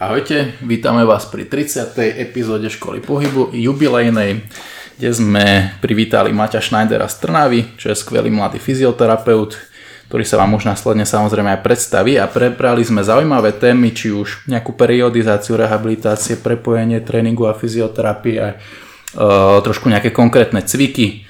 Ahojte, 0.00 0.56
vítame 0.64 1.04
vás 1.04 1.28
pri 1.28 1.44
30. 1.44 1.92
epizóde 2.24 2.72
Školy 2.72 3.04
pohybu 3.04 3.52
jubilejnej, 3.52 4.48
kde 4.96 5.10
sme 5.12 5.76
privítali 5.84 6.32
Maťa 6.32 6.64
Schneidera 6.64 7.04
z 7.04 7.20
Trnavy, 7.20 7.76
čo 7.76 7.92
je 7.92 8.00
skvelý 8.00 8.32
mladý 8.32 8.56
fyzioterapeut, 8.56 9.60
ktorý 10.08 10.24
sa 10.24 10.40
vám 10.40 10.56
už 10.56 10.72
následne 10.72 11.04
samozrejme 11.04 11.52
aj 11.52 11.60
predstaví 11.60 12.16
a 12.16 12.24
prebrali 12.32 12.80
sme 12.80 13.04
zaujímavé 13.04 13.52
témy, 13.60 13.92
či 13.92 14.08
už 14.08 14.48
nejakú 14.48 14.72
periodizáciu 14.72 15.60
rehabilitácie, 15.60 16.40
prepojenie 16.40 17.04
tréningu 17.04 17.44
a 17.44 17.52
fyzioterapie 17.52 18.36
a 18.40 18.48
uh, 18.56 19.60
trošku 19.60 19.92
nejaké 19.92 20.16
konkrétne 20.16 20.64
cviky. 20.64 21.28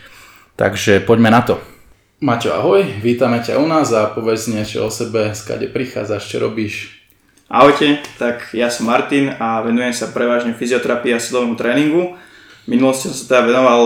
Takže 0.54 1.02
poďme 1.02 1.34
na 1.34 1.42
to. 1.42 1.58
Maťo, 2.22 2.54
ahoj, 2.54 2.86
vítame 3.02 3.42
ťa 3.42 3.58
u 3.58 3.66
nás 3.66 3.90
a 3.90 4.06
povedz 4.14 4.46
niečo 4.46 4.86
o 4.86 4.94
sebe, 4.94 5.34
skade 5.34 5.66
prichádzaš, 5.66 6.22
čo 6.22 6.38
robíš, 6.38 6.99
Ahojte, 7.50 7.98
tak 8.14 8.54
ja 8.54 8.70
som 8.70 8.86
Martin 8.86 9.34
a 9.34 9.58
venujem 9.66 9.90
sa 9.90 10.14
prevažne 10.14 10.54
fyzioterapii 10.54 11.10
a 11.10 11.18
silovému 11.18 11.58
tréningu. 11.58 12.14
V 12.62 12.68
minulosti 12.70 13.10
som 13.10 13.18
sa 13.18 13.26
teda 13.26 13.42
venoval 13.50 13.82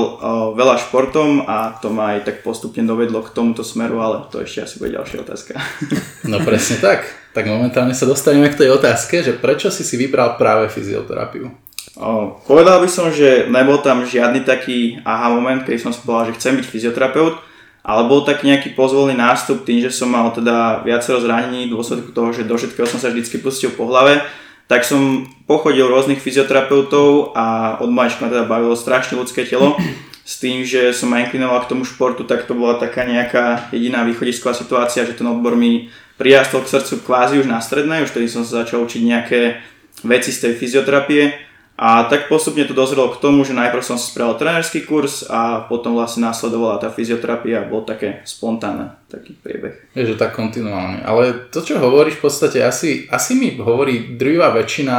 veľa 0.52 0.76
športom 0.84 1.48
a 1.48 1.72
to 1.80 1.88
ma 1.88 2.12
aj 2.12 2.28
tak 2.28 2.36
postupne 2.44 2.84
dovedlo 2.84 3.24
k 3.24 3.32
tomuto 3.32 3.64
smeru, 3.64 4.04
ale 4.04 4.28
to 4.28 4.44
ešte 4.44 4.68
asi 4.68 4.76
bude 4.76 4.92
ďalšia 4.92 5.18
otázka. 5.24 5.56
No 6.28 6.44
presne 6.44 6.76
tak. 6.76 7.08
Tak 7.32 7.48
momentálne 7.48 7.96
sa 7.96 8.04
dostaneme 8.04 8.52
k 8.52 8.60
tej 8.60 8.76
otázke, 8.76 9.24
že 9.24 9.32
prečo 9.32 9.72
si 9.72 9.80
si 9.80 9.96
vybral 9.96 10.36
práve 10.36 10.68
fyzioterapiu? 10.68 11.48
O, 11.96 12.36
povedal 12.44 12.84
by 12.84 12.88
som, 12.92 13.08
že 13.08 13.48
nebol 13.48 13.80
tam 13.80 14.04
žiadny 14.04 14.44
taký 14.44 15.00
aha 15.08 15.32
moment, 15.32 15.64
keď 15.64 15.88
som 15.88 15.92
si 15.92 16.04
povedal, 16.04 16.36
že 16.36 16.36
chcem 16.36 16.60
byť 16.60 16.66
fyzioterapeut, 16.68 17.40
ale 17.84 18.08
bol 18.08 18.24
tak 18.24 18.40
nejaký 18.40 18.72
pozvolný 18.72 19.12
nástup 19.12 19.68
tým, 19.68 19.84
že 19.84 19.92
som 19.92 20.08
mal 20.08 20.32
teda 20.32 20.80
viacero 20.88 21.20
zranení 21.20 21.68
v 21.68 21.76
dôsledku 21.76 22.16
toho, 22.16 22.32
že 22.32 22.48
do 22.48 22.56
všetkého 22.56 22.88
som 22.88 22.96
sa 22.96 23.12
vždycky 23.12 23.44
pustil 23.44 23.68
po 23.76 23.84
hlave, 23.84 24.24
tak 24.64 24.88
som 24.88 25.28
pochodil 25.44 25.92
rôznych 25.92 26.24
fyzioterapeutov 26.24 27.36
a 27.36 27.76
od 27.84 27.92
malička 27.92 28.24
ma 28.24 28.32
teda 28.32 28.48
bavilo 28.48 28.72
strašne 28.72 29.20
ľudské 29.20 29.44
telo. 29.44 29.76
S 30.24 30.40
tým, 30.40 30.64
že 30.64 30.96
som 30.96 31.12
ma 31.12 31.20
inklinoval 31.20 31.68
k 31.68 31.76
tomu 31.76 31.84
športu, 31.84 32.24
tak 32.24 32.48
to 32.48 32.56
bola 32.56 32.80
taká 32.80 33.04
nejaká 33.04 33.68
jediná 33.68 34.08
východisková 34.08 34.56
situácia, 34.56 35.04
že 35.04 35.12
ten 35.12 35.28
odbor 35.28 35.52
mi 35.52 35.92
prirastol 36.16 36.64
k 36.64 36.72
srdcu 36.80 37.04
kvázi 37.04 37.44
už 37.44 37.46
na 37.52 37.60
strednej, 37.60 38.08
už 38.08 38.16
tedy 38.16 38.32
som 38.32 38.40
sa 38.40 38.64
začal 38.64 38.88
učiť 38.88 39.04
nejaké 39.04 39.60
veci 40.00 40.32
z 40.32 40.48
tej 40.48 40.52
fyzioterapie 40.56 41.36
a 41.74 42.06
tak 42.06 42.30
postupne 42.30 42.62
to 42.62 42.70
dozrelo 42.70 43.10
k 43.10 43.18
tomu, 43.18 43.42
že 43.42 43.50
najprv 43.50 43.82
som 43.82 43.98
si 43.98 44.14
spravil 44.14 44.38
trénerský 44.38 44.86
kurz 44.86 45.26
a 45.26 45.66
potom 45.66 45.98
vlastne 45.98 46.22
následovala 46.22 46.78
tá 46.78 46.86
fyzioterapia 46.86 47.66
a 47.66 47.68
bol 47.68 47.82
také 47.82 48.22
spontánne 48.22 48.94
taký 49.10 49.34
priebeh. 49.34 49.90
Je, 49.90 50.06
že 50.06 50.14
tak 50.14 50.38
kontinuálne. 50.38 51.02
Ale 51.02 51.50
to, 51.50 51.66
čo 51.66 51.82
hovoríš 51.82 52.22
v 52.22 52.30
podstate, 52.30 52.62
asi, 52.62 53.10
asi 53.10 53.34
mi 53.34 53.58
hovorí 53.58 54.14
druhá 54.14 54.54
väčšina, 54.54 54.94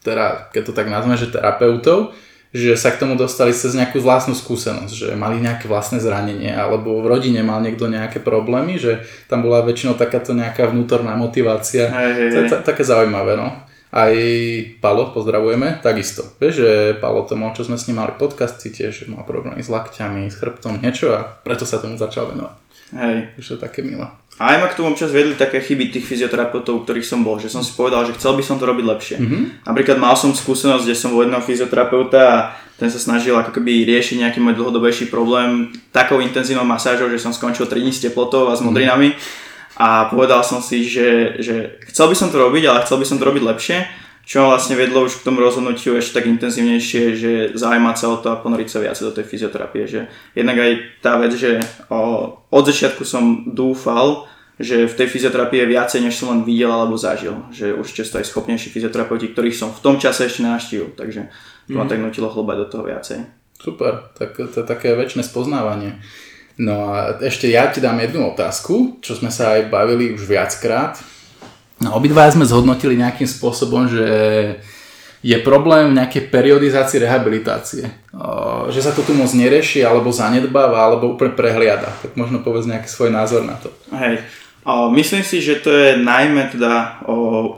teda 0.00 0.48
keď 0.48 0.62
to 0.64 0.72
tak 0.72 0.88
nazveme, 0.88 1.20
že 1.20 1.28
terapeutov, 1.28 2.16
že 2.54 2.78
sa 2.78 2.94
k 2.94 3.02
tomu 3.02 3.18
dostali 3.18 3.50
cez 3.50 3.74
nejakú 3.74 3.98
vlastnú 3.98 4.32
skúsenosť, 4.32 4.94
že 4.94 5.08
mali 5.18 5.42
nejaké 5.42 5.66
vlastné 5.66 5.98
zranenie, 5.98 6.54
alebo 6.54 7.02
v 7.02 7.10
rodine 7.10 7.42
mal 7.42 7.58
niekto 7.58 7.90
nejaké 7.90 8.22
problémy, 8.22 8.78
že 8.78 9.02
tam 9.26 9.42
bola 9.42 9.66
väčšinou 9.66 9.98
takáto 9.98 10.32
nejaká 10.32 10.70
vnútorná 10.70 11.18
motivácia. 11.18 11.90
Hej, 11.90 12.10
hej, 12.14 12.28
to 12.30 12.38
je 12.46 12.48
také 12.62 12.86
zaujímavé, 12.86 13.34
no. 13.34 13.63
Aj 13.94 14.10
Palo, 14.82 15.14
pozdravujeme, 15.14 15.78
takisto. 15.78 16.26
Vieš, 16.42 16.54
že 16.58 16.70
Palo 16.98 17.22
to 17.22 17.38
mal, 17.38 17.54
čo 17.54 17.62
sme 17.62 17.78
s 17.78 17.86
ním 17.86 18.02
mali 18.02 18.10
podcasty, 18.18 18.74
tiež 18.74 19.06
mal 19.06 19.22
problémy 19.22 19.62
s 19.62 19.70
lakťami, 19.70 20.26
s 20.26 20.34
chrbtom, 20.34 20.82
niečo 20.82 21.14
a 21.14 21.22
preto 21.22 21.62
sa 21.62 21.78
tomu 21.78 21.94
začal 21.94 22.34
venovať. 22.34 22.58
Hej. 22.98 23.16
Už 23.38 23.54
to 23.54 23.56
také 23.62 23.86
milé. 23.86 24.10
A 24.34 24.50
aj 24.50 24.58
ma 24.58 24.66
k 24.66 24.74
tomu 24.74 24.90
občas 24.90 25.14
vedli 25.14 25.38
také 25.38 25.62
chyby 25.62 25.94
tých 25.94 26.10
fyzioterapeutov, 26.10 26.82
ktorých 26.82 27.06
som 27.06 27.22
bol, 27.22 27.38
že 27.38 27.46
som 27.46 27.62
si 27.62 27.70
povedal, 27.70 28.02
že 28.02 28.18
chcel 28.18 28.34
by 28.34 28.42
som 28.42 28.58
to 28.58 28.66
robiť 28.66 28.82
lepšie. 28.82 29.16
Mhm. 29.22 29.38
Napríklad 29.62 30.02
mal 30.02 30.18
som 30.18 30.34
skúsenosť, 30.34 30.82
kde 30.82 30.98
som 30.98 31.14
bol 31.14 31.22
jedného 31.22 31.42
fyzioterapeuta 31.46 32.18
a 32.18 32.38
ten 32.74 32.90
sa 32.90 32.98
snažil 32.98 33.38
ako 33.38 33.54
keby 33.54 33.86
riešiť 33.86 34.26
nejaký 34.26 34.42
môj 34.42 34.58
dlhodobejší 34.58 35.06
problém 35.06 35.70
takou 35.94 36.18
intenzívnou 36.18 36.66
masážou, 36.66 37.06
že 37.06 37.22
som 37.22 37.30
skončil 37.30 37.70
3 37.70 37.78
dní 37.78 37.94
s 37.94 38.02
teplotou 38.02 38.50
a 38.50 38.58
s 38.58 38.62
modrinami. 38.66 39.14
A 39.74 40.06
povedal 40.06 40.46
som 40.46 40.62
si, 40.62 40.86
že, 40.86 41.38
že 41.42 41.82
chcel 41.90 42.06
by 42.06 42.16
som 42.16 42.28
to 42.30 42.38
robiť, 42.38 42.62
ale 42.70 42.82
chcel 42.86 42.98
by 43.02 43.06
som 43.06 43.18
to 43.18 43.26
robiť 43.26 43.42
lepšie. 43.42 43.78
Čo 44.24 44.40
ma 44.40 44.56
vlastne 44.56 44.72
vedlo 44.80 45.04
už 45.04 45.20
k 45.20 45.26
tomu 45.28 45.44
rozhodnutiu 45.44 46.00
ešte 46.00 46.16
tak 46.16 46.32
intenzívnejšie, 46.32 47.02
že 47.12 47.32
zaujímať 47.52 47.96
sa 47.98 48.06
o 48.08 48.16
to 48.16 48.32
a 48.32 48.40
ponoriť 48.40 48.68
sa 48.72 48.80
viac 48.80 48.96
do 48.96 49.12
tej 49.12 49.28
fyzioterapie. 49.28 49.84
Že 49.84 50.00
jednak 50.32 50.56
aj 50.56 50.72
tá 51.04 51.20
vec, 51.20 51.36
že 51.36 51.60
o, 51.92 52.32
od 52.48 52.64
začiatku 52.64 53.04
som 53.04 53.44
dúfal, 53.52 54.24
že 54.56 54.88
v 54.88 54.94
tej 54.96 55.12
fyzioterapii 55.12 55.66
je 55.66 55.72
viacej, 55.76 56.00
než 56.00 56.16
som 56.16 56.32
len 56.32 56.46
videl 56.46 56.72
alebo 56.72 56.96
zažil. 56.96 57.36
Že 57.52 57.76
už 57.76 57.86
často 57.92 58.16
aj 58.16 58.30
schopnejší 58.30 58.72
fyzioterapeuti, 58.72 59.34
ktorých 59.34 59.58
som 59.58 59.74
v 59.76 59.82
tom 59.84 60.00
čase 60.00 60.24
ešte 60.24 60.40
navštívil. 60.40 60.96
Takže 60.96 61.28
to 61.68 61.76
ma 61.76 61.84
mm. 61.84 61.90
tak 61.92 62.00
nutilo 62.00 62.32
chlobať 62.32 62.56
do 62.64 62.66
toho 62.70 62.82
viacej. 62.88 63.28
Super, 63.60 64.08
tak 64.16 64.40
to 64.40 64.56
je 64.60 64.64
také 64.64 64.96
väčšie 64.96 65.20
spoznávanie. 65.20 66.00
No 66.58 66.94
a 66.94 67.18
ešte 67.18 67.50
ja 67.50 67.66
ti 67.72 67.82
dám 67.82 67.98
jednu 67.98 68.30
otázku, 68.30 69.02
čo 69.02 69.18
sme 69.18 69.32
sa 69.32 69.58
aj 69.58 69.72
bavili 69.74 70.14
už 70.14 70.22
viackrát 70.26 71.02
No, 71.82 71.98
obidva 71.98 72.30
sme 72.30 72.46
zhodnotili 72.46 72.94
nejakým 72.94 73.26
spôsobom, 73.26 73.90
že 73.90 74.06
je 75.24 75.36
problém 75.42 75.90
v 75.90 75.96
nejakej 75.98 76.30
periodizácii 76.30 77.02
rehabilitácie. 77.02 77.84
Že 78.70 78.80
sa 78.80 78.92
to 78.94 79.02
tu 79.02 79.16
moc 79.16 79.32
nerieši, 79.34 79.82
alebo 79.82 80.14
zanedbáva, 80.14 80.80
alebo 80.80 81.12
úplne 81.12 81.34
prehliada. 81.34 81.90
Tak 82.00 82.14
možno 82.14 82.40
povedz 82.40 82.70
nejaký 82.70 82.86
svoj 82.86 83.10
názor 83.10 83.42
na 83.42 83.58
to. 83.58 83.68
Hej. 83.90 84.22
Myslím 84.96 85.20
si, 85.20 85.44
že 85.44 85.60
to 85.60 85.68
je 85.68 86.00
najmä 86.00 86.48
teda 86.48 87.04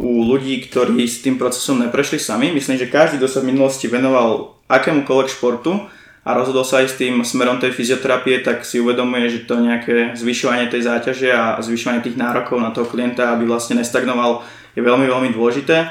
u 0.03 0.27
ľudí, 0.27 0.59
ktorí 0.67 1.07
s 1.07 1.23
tým 1.23 1.39
procesom 1.39 1.79
neprešli 1.79 2.19
sami. 2.19 2.51
Myslím, 2.51 2.83
že 2.83 2.91
každý, 2.91 3.23
kto 3.23 3.31
sa 3.31 3.43
v 3.45 3.55
minulosti 3.55 3.87
venoval 3.87 4.59
akémukoľvek 4.67 5.29
športu, 5.31 5.87
a 6.27 6.35
rozhodol 6.35 6.67
sa 6.67 6.83
aj 6.83 6.91
s 6.91 6.99
tým 6.99 7.23
smerom 7.23 7.63
tej 7.63 7.71
fyzioterapie, 7.71 8.43
tak 8.43 8.67
si 8.67 8.83
uvedomuje, 8.83 9.31
že 9.31 9.47
to 9.47 9.63
nejaké 9.63 10.19
zvyšovanie 10.19 10.67
tej 10.67 10.83
záťaže 10.83 11.31
a 11.31 11.63
zvyšovanie 11.63 12.03
tých 12.03 12.19
nárokov 12.19 12.59
na 12.59 12.75
toho 12.75 12.91
klienta, 12.91 13.31
aby 13.31 13.47
vlastne 13.47 13.79
nestagnoval, 13.79 14.43
je 14.75 14.83
veľmi, 14.83 15.07
veľmi 15.07 15.31
dôležité. 15.31 15.87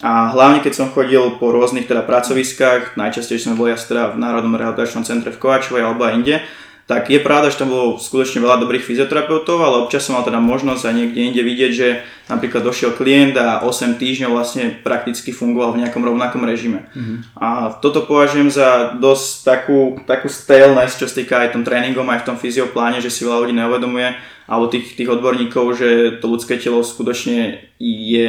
A 0.00 0.32
hlavne 0.32 0.64
keď 0.64 0.72
som 0.72 0.88
chodil 0.88 1.36
po 1.36 1.52
rôznych 1.52 1.84
teda 1.84 2.00
pracoviskách, 2.02 2.96
najčastejšie 2.96 3.52
sme 3.52 3.60
boli 3.60 3.76
asi 3.76 3.92
teda 3.92 4.16
v 4.16 4.24
Národnom 4.24 4.56
rehabilitačnom 4.56 5.04
centre 5.04 5.30
v 5.30 5.38
Kovačovej 5.38 5.84
alebo 5.84 6.08
aj 6.08 6.16
inde, 6.16 6.36
tak 6.84 7.08
je 7.08 7.16
pravda, 7.16 7.48
že 7.48 7.64
tam 7.64 7.72
bolo 7.72 7.96
skutočne 7.96 8.44
veľa 8.44 8.60
dobrých 8.60 8.84
fyzioterapeutov, 8.84 9.56
ale 9.56 9.88
občas 9.88 10.04
som 10.04 10.20
mal 10.20 10.24
teda 10.24 10.36
možnosť 10.36 10.84
aj 10.84 10.94
niekde 10.94 11.20
inde 11.32 11.40
vidieť, 11.40 11.72
že 11.72 11.88
napríklad 12.28 12.60
došiel 12.60 12.92
klient 12.92 13.32
a 13.40 13.64
8 13.64 13.96
týždňov 13.96 14.36
vlastne 14.36 14.68
prakticky 14.84 15.32
fungoval 15.32 15.72
v 15.72 15.80
nejakom 15.80 16.04
rovnakom 16.04 16.44
režime. 16.44 16.84
Mm-hmm. 16.92 17.40
A 17.40 17.80
toto 17.80 18.04
považujem 18.04 18.52
za 18.52 18.92
dosť 19.00 19.28
takú, 19.48 19.96
takú 20.04 20.28
staleness, 20.28 21.00
čo 21.00 21.08
sa 21.08 21.24
týka 21.24 21.40
aj 21.40 21.56
tom 21.56 21.64
tréningom, 21.64 22.04
aj 22.04 22.20
v 22.20 22.28
tom 22.28 22.36
fyziopláne, 22.36 23.00
že 23.00 23.08
si 23.08 23.24
veľa 23.24 23.48
ľudí 23.48 23.56
neuvedomuje, 23.56 24.08
alebo 24.44 24.68
tých, 24.68 24.92
tých 24.92 25.08
odborníkov, 25.08 25.64
že 25.80 25.88
to 26.20 26.28
ľudské 26.28 26.60
telo 26.60 26.84
skutočne 26.84 27.64
je, 27.80 28.28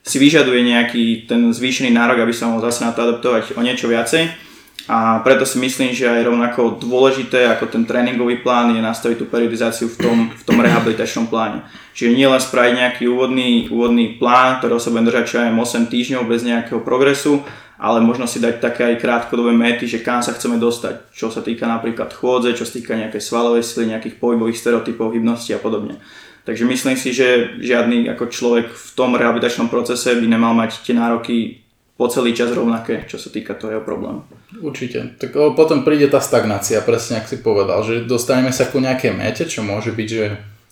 si 0.00 0.16
vyžaduje 0.16 0.64
nejaký 0.64 1.28
ten 1.28 1.52
zvýšený 1.52 1.92
nárok, 1.92 2.24
aby 2.24 2.32
sa 2.32 2.48
mohol 2.48 2.64
zase 2.64 2.80
na 2.80 2.96
to 2.96 3.04
adaptovať 3.04 3.56
o 3.56 3.60
niečo 3.60 3.92
viacej. 3.92 4.49
A 4.88 5.20
preto 5.20 5.44
si 5.44 5.60
myslím, 5.60 5.92
že 5.92 6.08
aj 6.08 6.26
rovnako 6.26 6.80
dôležité 6.80 7.46
ako 7.52 7.68
ten 7.68 7.84
tréningový 7.84 8.40
plán 8.40 8.72
je 8.72 8.80
nastaviť 8.80 9.16
tú 9.22 9.26
periodizáciu 9.28 9.92
v 9.92 9.96
tom, 10.00 10.16
v 10.32 10.42
tom 10.42 10.58
rehabilitačnom 10.58 11.28
pláne. 11.28 11.62
Čiže 11.92 12.16
nie 12.16 12.24
len 12.24 12.40
spraviť 12.40 12.72
nejaký 12.80 13.04
úvodný, 13.06 13.68
úvodný 13.68 14.16
plán, 14.16 14.58
ktorého 14.58 14.80
sa 14.80 14.90
budem 14.90 15.12
držať 15.12 15.24
čo 15.28 15.36
aj 15.44 15.52
8 15.52 15.92
týždňov 15.92 16.22
bez 16.26 16.40
nejakého 16.42 16.80
progresu, 16.80 17.44
ale 17.80 18.04
možno 18.04 18.28
si 18.28 18.40
dať 18.40 18.60
také 18.60 18.82
aj 18.92 19.00
krátkodobé 19.00 19.56
méty, 19.56 19.88
že 19.88 20.04
kam 20.04 20.20
sa 20.20 20.36
chceme 20.36 20.60
dostať, 20.60 21.12
čo 21.16 21.32
sa 21.32 21.40
týka 21.40 21.64
napríklad 21.64 22.12
chôdze, 22.12 22.52
čo 22.52 22.68
sa 22.68 22.76
týka 22.76 22.92
nejakej 22.92 23.24
svalovej 23.24 23.64
sily, 23.64 23.96
nejakých 23.96 24.20
pohybových 24.20 24.60
stereotypov, 24.60 25.16
hybnosti 25.16 25.56
a 25.56 25.60
podobne. 25.60 25.96
Takže 26.44 26.64
myslím 26.64 26.96
si, 26.96 27.12
že 27.12 27.56
žiadny 27.60 28.08
ako 28.12 28.32
človek 28.32 28.68
v 28.68 28.88
tom 28.96 29.16
rehabilitačnom 29.16 29.72
procese 29.72 30.12
by 30.16 30.26
nemal 30.28 30.52
mať 30.52 30.82
tie 30.84 30.96
nároky 30.96 31.64
po 32.00 32.08
celý 32.08 32.32
čas 32.32 32.48
rovnaké, 32.56 33.04
čo 33.04 33.20
sa 33.20 33.28
týka 33.28 33.52
toho 33.52 33.76
jeho 33.76 33.84
problému. 33.84 34.24
Určite. 34.64 35.20
Tak 35.20 35.36
potom 35.52 35.84
príde 35.84 36.08
tá 36.08 36.16
stagnácia, 36.16 36.80
presne 36.80 37.20
ak 37.20 37.28
si 37.28 37.36
povedal, 37.36 37.84
že 37.84 38.08
dostaneme 38.08 38.56
sa 38.56 38.64
ku 38.64 38.80
nejakej 38.80 39.12
mete, 39.12 39.44
čo 39.44 39.60
môže 39.60 39.92
byť, 39.92 40.08
že 40.08 40.24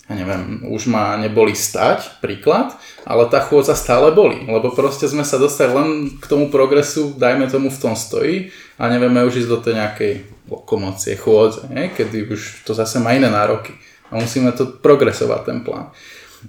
ja 0.09 0.13
neviem, 0.17 0.65
už 0.73 0.89
ma 0.89 1.21
neboli 1.21 1.53
stať, 1.53 2.17
príklad, 2.17 2.73
ale 3.05 3.29
tá 3.29 3.45
chôdza 3.45 3.77
stále 3.77 4.09
boli, 4.09 4.41
lebo 4.49 4.73
proste 4.73 5.05
sme 5.05 5.21
sa 5.21 5.37
dostali 5.37 5.69
len 5.69 6.17
k 6.17 6.25
tomu 6.25 6.49
progresu, 6.49 7.13
dajme 7.13 7.45
tomu 7.45 7.69
v 7.69 7.77
tom 7.77 7.93
stojí 7.93 8.49
a 8.81 8.89
nevieme 8.89 9.21
už 9.21 9.45
ísť 9.45 9.49
do 9.53 9.61
tej 9.61 9.73
nejakej 9.77 10.13
lokomócie, 10.49 11.13
chôdze, 11.13 11.69
nie? 11.69 11.93
kedy 11.93 12.25
už 12.25 12.65
to 12.65 12.73
zase 12.73 12.97
má 12.97 13.13
iné 13.13 13.29
nároky 13.29 13.77
a 14.09 14.17
musíme 14.17 14.49
to 14.57 14.65
progresovať 14.81 15.45
ten 15.45 15.61
plán. 15.61 15.93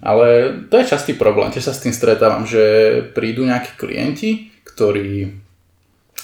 Ale 0.01 0.57
to 0.73 0.81
je 0.81 0.89
častý 0.89 1.13
problém, 1.13 1.53
tiež 1.53 1.69
sa 1.69 1.77
s 1.77 1.85
tým 1.85 1.93
stretávam, 1.93 2.49
že 2.49 2.65
prídu 3.13 3.45
nejakí 3.45 3.77
klienti, 3.77 4.50
ktorí 4.81 5.37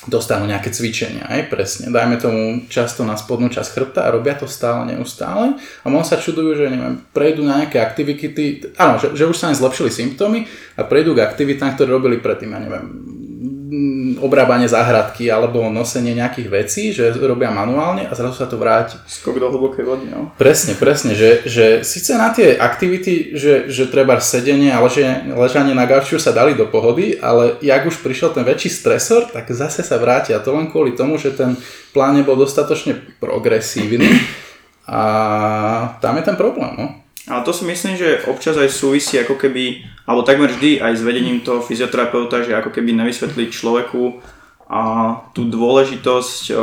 dostanú 0.09 0.49
nejaké 0.49 0.73
cvičenia, 0.73 1.29
aj 1.29 1.53
presne. 1.53 1.93
Dajme 1.93 2.17
tomu 2.17 2.43
často 2.73 3.05
na 3.05 3.21
spodnú 3.21 3.53
časť 3.53 3.69
chrbta 3.73 4.01
a 4.05 4.13
robia 4.13 4.33
to 4.37 4.49
stále, 4.49 4.89
neustále 4.89 5.61
a 5.61 5.87
možno 5.89 6.07
sa 6.09 6.21
čudujú, 6.21 6.57
že 6.57 6.73
neviem, 6.73 7.01
prejdú 7.13 7.45
na 7.45 7.65
nejaké 7.65 7.81
aktivity, 7.81 8.33
áno, 8.81 8.97
že, 8.97 9.13
že 9.13 9.29
už 9.29 9.37
sa 9.37 9.53
im 9.53 9.57
zlepšili 9.57 9.93
symptómy 9.93 10.49
a 10.77 10.85
prejdú 10.85 11.17
k 11.17 11.25
aktivitám, 11.25 11.77
ktoré 11.77 11.93
robili 11.93 12.17
predtým, 12.21 12.55
ja 12.55 12.61
neviem, 12.61 12.85
obrábanie 14.23 14.71
záhradky 14.71 15.27
alebo 15.27 15.67
nosenie 15.73 16.15
nejakých 16.15 16.49
vecí, 16.49 16.83
že 16.95 17.11
robia 17.19 17.51
manuálne 17.51 18.07
a 18.07 18.13
zrazu 18.15 18.39
sa 18.39 18.47
to 18.47 18.61
vráti. 18.61 18.95
Skok 19.09 19.43
do 19.43 19.51
hlbokej 19.51 19.85
vody, 19.85 20.07
no. 20.07 20.31
Presne, 20.39 20.79
presne, 20.79 21.19
že, 21.19 21.43
že 21.49 21.83
síce 21.83 22.15
na 22.15 22.31
tie 22.31 22.55
aktivity, 22.55 23.35
že, 23.35 23.67
že 23.67 23.91
treba 23.91 24.19
sedenie 24.23 24.71
a 24.71 24.79
ležanie, 24.79 25.35
ležanie 25.35 25.75
na 25.75 25.89
gaučiu 25.89 26.23
sa 26.23 26.31
dali 26.31 26.55
do 26.55 26.71
pohody, 26.71 27.19
ale 27.19 27.59
jak 27.59 27.83
už 27.87 28.05
prišiel 28.05 28.31
ten 28.31 28.47
väčší 28.47 28.71
stresor, 28.71 29.27
tak 29.33 29.51
zase 29.51 29.83
sa 29.83 29.99
vráti 29.99 30.31
a 30.31 30.43
to 30.43 30.55
len 30.55 30.71
kvôli 30.71 30.95
tomu, 30.95 31.19
že 31.19 31.35
ten 31.35 31.59
plán 31.91 32.15
nebol 32.15 32.39
dostatočne 32.39 33.19
progresívny 33.19 34.07
a 34.87 35.01
tam 35.99 36.15
je 36.21 36.23
ten 36.23 36.37
problém, 36.39 36.71
no. 36.77 37.06
Ale 37.27 37.43
to 37.43 37.51
si 37.51 37.67
myslím, 37.67 37.99
že 37.99 38.23
občas 38.31 38.55
aj 38.55 38.71
súvisí 38.71 39.19
ako 39.19 39.35
keby, 39.35 39.83
alebo 40.07 40.23
takmer 40.23 40.47
vždy 40.47 40.79
aj 40.79 40.95
s 40.95 41.03
vedením 41.03 41.43
toho 41.43 41.59
fyzioterapeuta, 41.59 42.47
že 42.47 42.55
ako 42.55 42.71
keby 42.71 42.95
nevysvetliť 42.95 43.49
človeku 43.51 44.23
a 44.71 44.83
tú 45.35 45.51
dôležitosť 45.51 46.55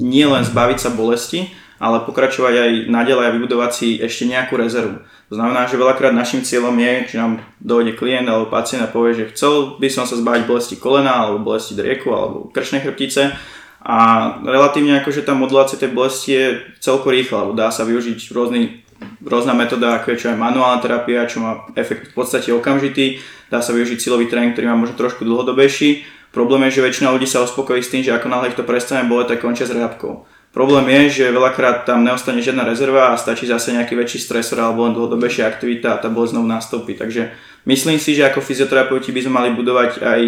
nie 0.00 0.24
len 0.24 0.40
zbaviť 0.40 0.78
sa 0.80 0.90
bolesti, 0.96 1.52
ale 1.76 2.00
pokračovať 2.08 2.54
aj 2.56 2.70
naďalej 2.88 3.24
a 3.28 3.34
vybudovať 3.36 3.70
si 3.76 3.88
ešte 4.00 4.24
nejakú 4.24 4.56
rezervu. 4.56 5.04
To 5.28 5.34
znamená, 5.36 5.68
že 5.68 5.76
veľakrát 5.76 6.16
našim 6.16 6.40
cieľom 6.40 6.72
je, 6.80 7.12
že 7.12 7.16
nám 7.20 7.44
dojde 7.60 7.92
klient 7.98 8.24
alebo 8.24 8.48
pacient 8.48 8.84
a 8.84 8.88
povie, 8.88 9.12
že 9.12 9.36
chcel 9.36 9.76
by 9.76 9.88
som 9.92 10.08
sa 10.08 10.16
zbaviť 10.16 10.48
bolesti 10.48 10.76
kolena 10.80 11.12
alebo 11.28 11.44
bolesti 11.44 11.76
drieku 11.76 12.08
alebo 12.08 12.48
krčnej 12.54 12.80
chrbtice 12.80 13.36
a 13.84 13.96
relatívne 14.40 15.04
akože 15.04 15.28
tá 15.28 15.36
modulácia 15.36 15.76
tej 15.76 15.92
bolesti 15.92 16.30
je 16.32 16.44
celko 16.80 17.12
rýchla, 17.12 17.52
dá 17.52 17.68
sa 17.68 17.84
využiť 17.84 18.32
rôzny 18.32 18.83
rôzna 19.24 19.56
metóda, 19.56 19.96
ako 19.96 20.14
je 20.14 20.20
čo 20.20 20.26
aj 20.30 20.38
manuálna 20.38 20.78
terapia, 20.84 21.24
čo 21.24 21.40
má 21.40 21.64
efekt 21.74 22.12
v 22.12 22.14
podstate 22.14 22.52
okamžitý, 22.52 23.18
dá 23.48 23.64
sa 23.64 23.72
využiť 23.72 23.98
silový 23.98 24.28
tréning, 24.28 24.52
ktorý 24.52 24.70
má 24.70 24.76
možno 24.76 24.94
trošku 25.00 25.24
dlhodobejší. 25.24 26.04
Problém 26.30 26.68
je, 26.68 26.78
že 26.78 26.84
väčšina 26.84 27.14
ľudí 27.14 27.26
sa 27.30 27.46
uspokojí 27.46 27.80
s 27.80 27.90
tým, 27.90 28.02
že 28.04 28.12
ako 28.12 28.26
náhle 28.28 28.52
ich 28.52 28.58
to 28.58 28.66
prestane 28.66 29.06
boleť, 29.08 29.34
tak 29.34 29.42
končia 29.42 29.64
s 29.64 29.72
rehabkou. 29.72 30.26
Problém 30.54 30.86
je, 30.86 31.22
že 31.22 31.34
veľakrát 31.34 31.82
tam 31.82 32.06
neostane 32.06 32.38
žiadna 32.38 32.62
rezerva 32.62 33.10
a 33.10 33.18
stačí 33.18 33.42
zase 33.42 33.74
nejaký 33.74 33.98
väčší 33.98 34.22
stresor 34.22 34.62
alebo 34.62 34.86
len 34.86 34.94
dlhodobejšia 34.94 35.50
aktivita 35.50 35.98
a 35.98 35.98
tá 35.98 36.06
bolesť 36.06 36.38
znovu 36.38 36.46
nastúpi. 36.46 36.94
Takže 36.94 37.34
myslím 37.66 37.98
si, 37.98 38.14
že 38.14 38.30
ako 38.30 38.38
fyzioterapeuti 38.38 39.10
by 39.10 39.20
sme 39.26 39.34
mali 39.34 39.50
budovať 39.50 39.98
aj 39.98 40.20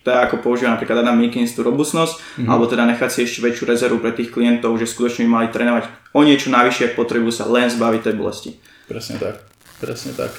tak 0.00 0.30
ako 0.30 0.40
používa 0.40 0.72
napríklad 0.72 1.04
Adam 1.04 1.16
Mikins 1.20 1.52
tú 1.52 1.60
robustnosť, 1.60 2.14
mm-hmm. 2.16 2.48
alebo 2.48 2.64
teda 2.64 2.88
nechať 2.88 3.10
si 3.12 3.20
ešte 3.28 3.44
väčšiu 3.44 3.64
rezervu 3.68 3.98
pre 4.00 4.16
tých 4.16 4.32
klientov, 4.32 4.76
že 4.80 4.88
skutočne 4.88 5.28
by 5.28 5.30
mali 5.30 5.48
trénovať 5.52 5.84
o 6.16 6.20
niečo 6.24 6.48
navyše, 6.48 6.92
ak 6.92 6.98
potrebujú 6.98 7.32
sa 7.34 7.44
len 7.46 7.68
zbaviť 7.68 8.00
tej 8.08 8.14
bolesti. 8.16 8.50
Presne 8.88 9.20
tak, 9.20 9.44
presne 9.78 10.16
tak. 10.16 10.32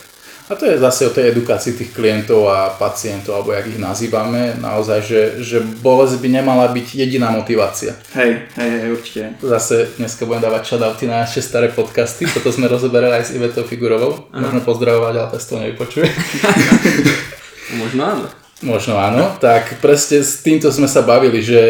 A 0.51 0.55
to 0.55 0.67
je 0.67 0.83
zase 0.83 1.07
o 1.07 1.15
tej 1.15 1.31
edukácii 1.31 1.79
tých 1.79 1.95
klientov 1.95 2.51
a 2.51 2.75
pacientov, 2.75 3.39
alebo 3.39 3.55
jak 3.55 3.71
ich 3.71 3.79
nazývame, 3.79 4.59
naozaj, 4.59 4.99
že, 4.99 5.21
že 5.39 5.63
bolesť 5.63 6.19
by 6.19 6.27
nemala 6.27 6.67
byť 6.67 6.87
jediná 6.91 7.31
motivácia. 7.31 7.95
Hej, 8.11 8.51
hej, 8.59 8.71
hej, 8.83 8.89
určite. 8.91 9.21
Zase 9.39 9.95
dneska 9.95 10.27
budem 10.27 10.43
dávať 10.43 10.75
shoutouty 10.75 11.07
na 11.07 11.23
naše 11.23 11.39
staré 11.39 11.71
podcasty, 11.71 12.27
toto 12.27 12.51
sme 12.51 12.67
rozoberali 12.67 13.23
aj 13.23 13.31
s 13.31 13.35
Ivetou 13.39 13.63
Figurovou, 13.63 14.27
možno 14.35 14.59
pozdravovať, 14.59 15.13
ale 15.23 15.39
to 15.39 15.55
nevypočuje. 15.55 16.07
možno 17.81 18.01
áno. 18.03 18.27
Možno 18.61 18.93
áno, 19.01 19.25
tak 19.41 19.81
presne 19.81 20.21
s 20.21 20.45
týmto 20.45 20.69
sme 20.69 20.85
sa 20.85 21.01
bavili, 21.01 21.41
že, 21.41 21.63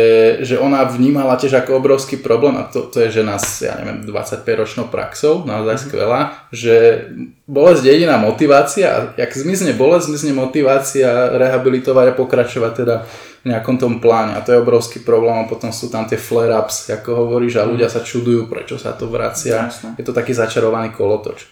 že 0.44 0.60
ona 0.60 0.84
vnímala 0.84 1.40
tiež 1.40 1.64
ako 1.64 1.80
obrovský 1.80 2.20
problém 2.20 2.60
a 2.60 2.68
to, 2.68 2.92
to 2.92 3.08
je 3.08 3.24
žena 3.24 3.40
s, 3.40 3.64
ja 3.64 3.80
neviem, 3.80 4.04
25 4.04 4.44
ročnou 4.44 4.86
praxou, 4.92 5.48
naozaj 5.48 5.72
mm-hmm. 5.72 5.88
skvelá, 5.88 6.20
že 6.52 7.08
bolesť 7.48 7.88
je 7.88 7.92
jediná 7.96 8.20
motivácia 8.20 8.88
a 8.92 8.98
jak 9.16 9.32
zmizne 9.32 9.72
bolesť, 9.72 10.12
zmizne 10.12 10.36
motivácia 10.36 11.32
rehabilitovať 11.40 12.12
a 12.12 12.18
pokračovať 12.20 12.72
teda 12.84 12.96
v 13.42 13.46
nejakom 13.56 13.80
tom 13.80 14.04
pláne 14.04 14.36
a 14.36 14.44
to 14.44 14.52
je 14.52 14.60
obrovský 14.60 15.00
problém 15.00 15.40
a 15.40 15.48
potom 15.48 15.72
sú 15.72 15.88
tam 15.88 16.04
tie 16.04 16.20
flare-ups, 16.20 16.92
ako 16.92 17.24
hovoríš 17.24 17.64
a 17.64 17.68
ľudia 17.72 17.88
sa 17.88 18.04
čudujú, 18.04 18.52
prečo 18.52 18.76
sa 18.76 18.92
to 18.92 19.08
vracia. 19.08 19.72
Jasne. 19.72 19.96
Je 19.96 20.04
to 20.04 20.12
taký 20.12 20.36
začarovaný 20.36 20.92
kolotoč. 20.92 21.48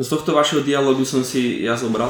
Z 0.00 0.08
tohto 0.08 0.34
vašeho 0.34 0.64
dialogu 0.64 1.06
som 1.06 1.20
si 1.20 1.60
ja 1.62 1.76
zobral 1.76 2.08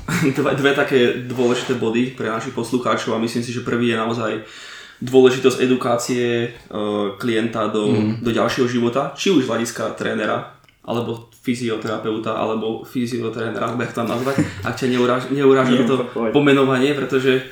dve, 0.38 0.50
dve 0.56 0.70
také 0.74 0.98
dôležité 1.26 1.74
body 1.74 2.14
pre 2.16 2.30
našich 2.30 2.54
poslucháčov 2.54 3.14
a 3.14 3.22
myslím 3.22 3.42
si, 3.42 3.52
že 3.52 3.66
prvý 3.66 3.92
je 3.92 3.96
naozaj 3.96 4.32
dôležitosť 5.02 5.58
edukácie 5.58 6.54
uh, 6.70 7.18
klienta 7.18 7.66
do, 7.66 7.90
mm. 7.90 8.12
do 8.22 8.30
ďalšieho 8.30 8.70
života, 8.70 9.10
či 9.18 9.34
už 9.34 9.44
z 9.44 9.50
hľadiska 9.50 9.98
trénera, 9.98 10.54
alebo 10.86 11.26
fyzioterapeuta, 11.42 12.38
alebo 12.38 12.86
fyziotrénera, 12.86 13.74
ako 13.74 13.94
tam 13.94 14.06
nazvať, 14.06 14.46
ak 14.68 14.74
ťa 14.78 14.86
neuráža 15.34 15.74
toto 15.82 16.06
pomenovanie, 16.30 16.94
pretože 16.94 17.42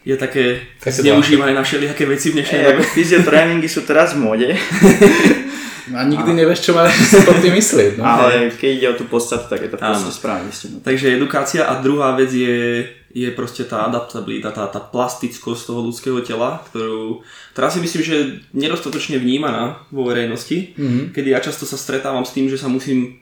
je 0.00 0.16
také 0.16 0.64
zneužívané 0.80 1.52
na 1.52 1.60
všelijaké 1.60 2.08
veci 2.08 2.32
v 2.32 2.40
dnešnej 2.40 2.60
dobe. 2.64 2.80
Fyziotréningy 2.84 3.68
sú 3.68 3.84
teraz 3.84 4.16
v 4.16 4.24
móde. 4.24 4.48
A 5.94 6.06
nikdy 6.06 6.30
a... 6.32 6.36
nevieš, 6.44 6.70
čo 6.70 6.72
máš 6.72 6.94
si 7.10 7.18
pod 7.26 7.38
tým 7.42 7.54
myslieť. 7.54 7.98
No? 7.98 8.04
Ale 8.06 8.54
keď 8.54 8.70
ide 8.70 8.86
o 8.90 8.98
tú 8.98 9.04
podstatu, 9.10 9.50
tak 9.50 9.66
je 9.66 9.70
to 9.70 9.78
proste 9.78 10.12
správne. 10.14 10.50
Takže 10.82 11.16
edukácia 11.16 11.66
a 11.66 11.78
druhá 11.82 12.14
vec 12.14 12.30
je, 12.30 12.86
je 13.10 13.28
proste 13.34 13.66
tá 13.66 13.86
adaptabilita, 13.90 14.54
tá, 14.54 14.70
tá 14.70 14.78
plastickosť 14.78 15.62
toho 15.66 15.80
ľudského 15.86 16.18
tela, 16.22 16.62
ktorú, 16.70 17.26
ktorá 17.52 17.68
si 17.68 17.82
myslím, 17.82 18.02
že 18.02 18.14
je 18.14 18.30
nedostatočne 18.54 19.18
vnímaná 19.18 19.82
vo 19.90 20.06
verejnosti, 20.06 20.74
mm-hmm. 20.78 21.16
kedy 21.16 21.28
ja 21.34 21.40
často 21.42 21.66
sa 21.66 21.74
stretávam 21.74 22.22
s 22.22 22.34
tým, 22.34 22.46
že 22.46 22.60
sa 22.60 22.70
musím 22.70 23.20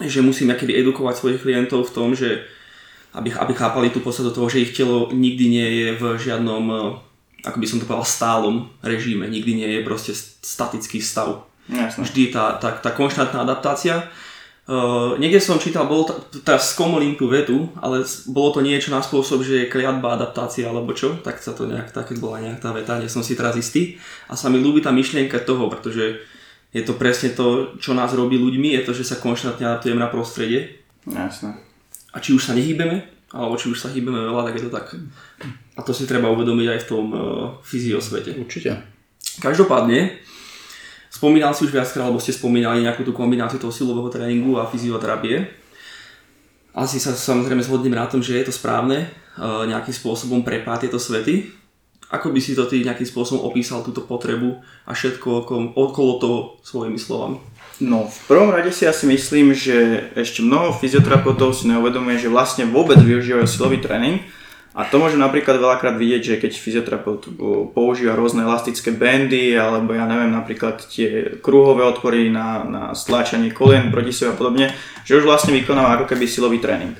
že 0.00 0.24
musím 0.24 0.48
nejaký 0.48 0.72
edukovať 0.72 1.20
svojich 1.20 1.42
klientov 1.44 1.84
v 1.84 1.94
tom, 1.94 2.16
že 2.16 2.48
aby, 3.12 3.28
aby 3.28 3.52
chápali 3.52 3.92
tú 3.92 4.00
podstatu 4.00 4.32
toho, 4.32 4.48
že 4.48 4.64
ich 4.64 4.72
telo 4.72 5.12
nikdy 5.12 5.44
nie 5.52 5.68
je 5.68 5.88
v 6.00 6.02
žiadnom, 6.16 6.64
ako 7.44 7.56
by 7.60 7.66
som 7.68 7.76
to 7.76 7.84
povedal, 7.84 8.08
stálom 8.08 8.72
režime, 8.80 9.28
nikdy 9.28 9.52
nie 9.52 9.68
je 9.68 9.80
proste 9.84 10.16
statický 10.16 11.04
stav 11.04 11.44
Jasne. 11.70 12.02
Vždy 12.02 12.34
tá, 12.34 12.58
tá, 12.58 12.74
tá 12.74 12.90
konštantná 12.90 13.44
adaptácia. 13.46 14.10
Uh, 14.62 15.18
niekde 15.18 15.42
som 15.42 15.58
čítal, 15.58 15.90
bolo 15.90 16.06
to, 16.06 16.14
teraz 16.46 16.70
skomolím 16.70 17.18
tú 17.18 17.26
vetu, 17.26 17.66
ale 17.82 18.06
bolo 18.30 18.54
to 18.54 18.60
niečo 18.62 18.94
na 18.94 19.02
spôsob, 19.02 19.42
že 19.42 19.66
je 19.66 19.72
kliatba 19.72 20.14
adaptácia 20.14 20.70
alebo 20.70 20.94
čo, 20.94 21.18
tak 21.18 21.42
sa 21.42 21.50
to 21.50 21.66
nejak, 21.66 21.90
tak 21.90 22.14
bola 22.22 22.38
nejak 22.38 22.62
tá 22.62 22.70
veta, 22.70 22.94
nie 23.02 23.10
som 23.10 23.26
si 23.26 23.34
teraz 23.34 23.58
istý. 23.58 23.98
A 24.30 24.38
sa 24.38 24.46
mi 24.46 24.62
ľúbi 24.62 24.78
tá 24.78 24.94
myšlienka 24.94 25.42
toho, 25.42 25.66
pretože 25.66 26.22
je 26.70 26.82
to 26.86 26.94
presne 26.94 27.34
to, 27.34 27.74
čo 27.82 27.90
nás 27.90 28.14
robí 28.14 28.38
ľuďmi, 28.38 28.78
je 28.78 28.82
to, 28.86 28.92
že 28.94 29.02
sa 29.02 29.18
konštantne 29.18 29.66
adaptujeme 29.66 29.98
na 29.98 30.06
prostredie. 30.06 30.78
Jasne. 31.10 31.58
A 32.14 32.22
či 32.22 32.30
už 32.30 32.46
sa 32.46 32.54
nehýbeme, 32.54 33.02
alebo 33.34 33.58
či 33.58 33.66
už 33.66 33.82
sa 33.82 33.90
hýbeme 33.90 34.30
veľa, 34.30 34.46
tak 34.46 34.54
je 34.56 34.62
to 34.62 34.72
tak. 34.72 34.86
A 35.74 35.80
to 35.82 35.90
si 35.90 36.06
treba 36.06 36.30
uvedomiť 36.30 36.66
aj 36.70 36.80
v 36.84 36.88
tom 36.88 37.04
uh, 37.10 37.18
fyziosvete. 37.66 38.38
Určite. 38.38 38.78
Každopádne, 39.42 40.21
Spomínal 41.12 41.52
si 41.52 41.68
už 41.68 41.76
viackrát, 41.76 42.08
alebo 42.08 42.16
ste 42.16 42.32
spomínali 42.32 42.80
nejakú 42.80 43.04
tú 43.04 43.12
kombináciu 43.12 43.60
toho 43.60 43.68
silového 43.68 44.08
tréningu 44.08 44.56
a 44.56 44.64
fyzioterapie. 44.64 45.44
Asi 46.72 46.96
sa 46.96 47.12
samozrejme 47.12 47.60
zhodneme 47.60 48.00
na 48.00 48.08
tom, 48.08 48.24
že 48.24 48.40
je 48.40 48.48
to 48.48 48.54
správne 48.56 49.04
e, 49.04 49.06
nejakým 49.44 49.92
spôsobom 49.92 50.40
prepáť 50.40 50.88
tieto 50.88 50.96
svety. 50.96 51.52
Ako 52.08 52.32
by 52.32 52.40
si 52.40 52.56
to 52.56 52.64
ty 52.64 52.80
nejakým 52.80 53.04
spôsobom 53.04 53.44
opísal 53.44 53.84
túto 53.84 54.08
potrebu 54.08 54.64
a 54.88 54.96
všetko 54.96 55.52
okolo 55.76 56.12
toho 56.16 56.38
svojimi 56.64 56.96
slovami? 56.96 57.36
No, 57.80 58.08
v 58.08 58.18
prvom 58.24 58.48
rade 58.48 58.72
si 58.72 58.88
asi 58.88 59.04
myslím, 59.04 59.52
že 59.52 60.08
ešte 60.16 60.40
mnoho 60.40 60.76
fyzioterapeutov 60.80 61.52
si 61.52 61.68
neuvedomuje, 61.68 62.20
že 62.20 62.32
vlastne 62.32 62.64
vôbec 62.68 62.96
využívajú 63.00 63.44
silový 63.44 63.84
tréning, 63.84 64.24
a 64.72 64.88
to 64.88 64.96
môžem 64.96 65.20
napríklad 65.20 65.60
veľakrát 65.60 66.00
vidieť, 66.00 66.22
že 66.24 66.40
keď 66.40 66.52
fyzioterapeut 66.56 67.20
používa 67.76 68.16
rôzne 68.16 68.48
elastické 68.48 68.88
bandy, 68.88 69.52
alebo 69.52 69.92
ja 69.92 70.08
neviem, 70.08 70.32
napríklad 70.32 70.80
tie 70.88 71.36
kruhové 71.44 71.84
otvory 71.84 72.32
na, 72.32 72.64
na 72.64 72.82
stláčanie 72.96 73.52
kolien 73.52 73.92
sebe 74.08 74.32
a 74.32 74.38
podobne, 74.40 74.72
že 75.04 75.20
už 75.20 75.28
vlastne 75.28 75.52
vykonáva 75.52 76.00
ako 76.00 76.08
keby 76.08 76.24
silový 76.24 76.56
tréning. 76.56 76.96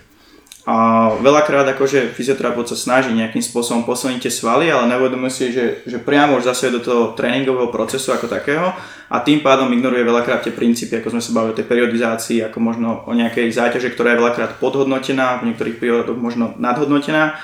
A 0.63 1.11
veľakrát 1.19 1.67
akože 1.75 2.15
fyzioterapeut 2.15 2.71
sa 2.71 2.79
snaží 2.79 3.11
nejakým 3.11 3.43
spôsobom 3.43 3.83
posilniť 3.83 4.21
tie 4.29 4.31
svaly, 4.31 4.71
ale 4.71 4.87
neuvedomuje 4.95 5.33
si, 5.33 5.51
že, 5.51 5.83
že 5.83 5.99
priamo 5.99 6.39
už 6.39 6.47
zase 6.47 6.71
do 6.71 6.79
toho 6.79 7.19
tréningového 7.19 7.67
procesu 7.73 8.15
ako 8.15 8.31
takého 8.31 8.71
a 9.11 9.17
tým 9.25 9.43
pádom 9.43 9.67
ignoruje 9.75 10.07
veľakrát 10.07 10.47
tie 10.47 10.55
princípy, 10.55 11.03
ako 11.03 11.19
sme 11.19 11.23
sa 11.25 11.35
bavili 11.35 11.51
o 11.51 11.59
tej 11.59 11.67
periodizácii, 11.67 12.39
ako 12.47 12.59
možno 12.63 13.03
o 13.09 13.13
nejakej 13.17 13.51
záťaže, 13.51 13.91
ktorá 13.91 14.15
je 14.15 14.21
veľakrát 14.23 14.51
podhodnotená, 14.63 15.43
v 15.43 15.51
niektorých 15.51 15.83
prípadoch 15.83 16.21
možno 16.21 16.55
nadhodnotená 16.55 17.43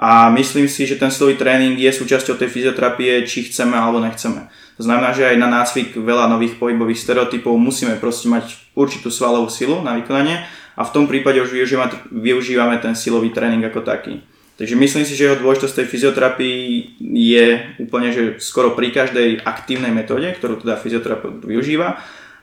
a 0.00 0.32
myslím 0.32 0.64
si, 0.64 0.88
že 0.88 0.96
ten 0.96 1.12
silový 1.12 1.36
tréning 1.36 1.76
je 1.76 1.92
súčasťou 1.92 2.40
tej 2.40 2.48
fyzioterapie, 2.48 3.20
či 3.28 3.52
chceme 3.52 3.76
alebo 3.76 4.00
nechceme. 4.00 4.48
To 4.80 4.82
znamená, 4.88 5.12
že 5.12 5.28
aj 5.28 5.36
na 5.36 5.52
nácvik 5.52 5.92
veľa 5.92 6.24
nových 6.32 6.56
pohybových 6.56 7.04
stereotypov 7.04 7.52
musíme 7.60 8.00
proste 8.00 8.32
mať 8.32 8.56
určitú 8.72 9.12
svalovú 9.12 9.52
silu 9.52 9.84
na 9.84 9.92
vykonanie 10.00 10.40
a 10.72 10.88
v 10.88 10.92
tom 10.96 11.04
prípade 11.04 11.36
už 11.44 11.52
využívame, 11.52 11.92
využívame 12.08 12.80
ten 12.80 12.96
silový 12.96 13.28
tréning 13.28 13.60
ako 13.60 13.84
taký. 13.84 14.24
Takže 14.56 14.76
myslím 14.76 15.04
si, 15.04 15.16
že 15.16 15.28
jeho 15.28 15.40
dôležitosť 15.40 15.84
tej 15.84 15.86
fyzioterapii 15.88 16.60
je 17.00 17.44
úplne, 17.80 18.08
že 18.12 18.40
skoro 18.40 18.72
pri 18.72 18.92
každej 18.92 19.44
aktívnej 19.44 19.92
metóde, 19.92 20.32
ktorú 20.32 20.64
teda 20.64 20.80
fyzioterapeut 20.80 21.44
využíva. 21.44 22.00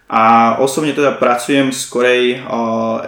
A 0.07 0.55
osobne 0.63 0.95
teda 0.95 1.19
pracujem 1.19 1.75
skorej 1.75 2.39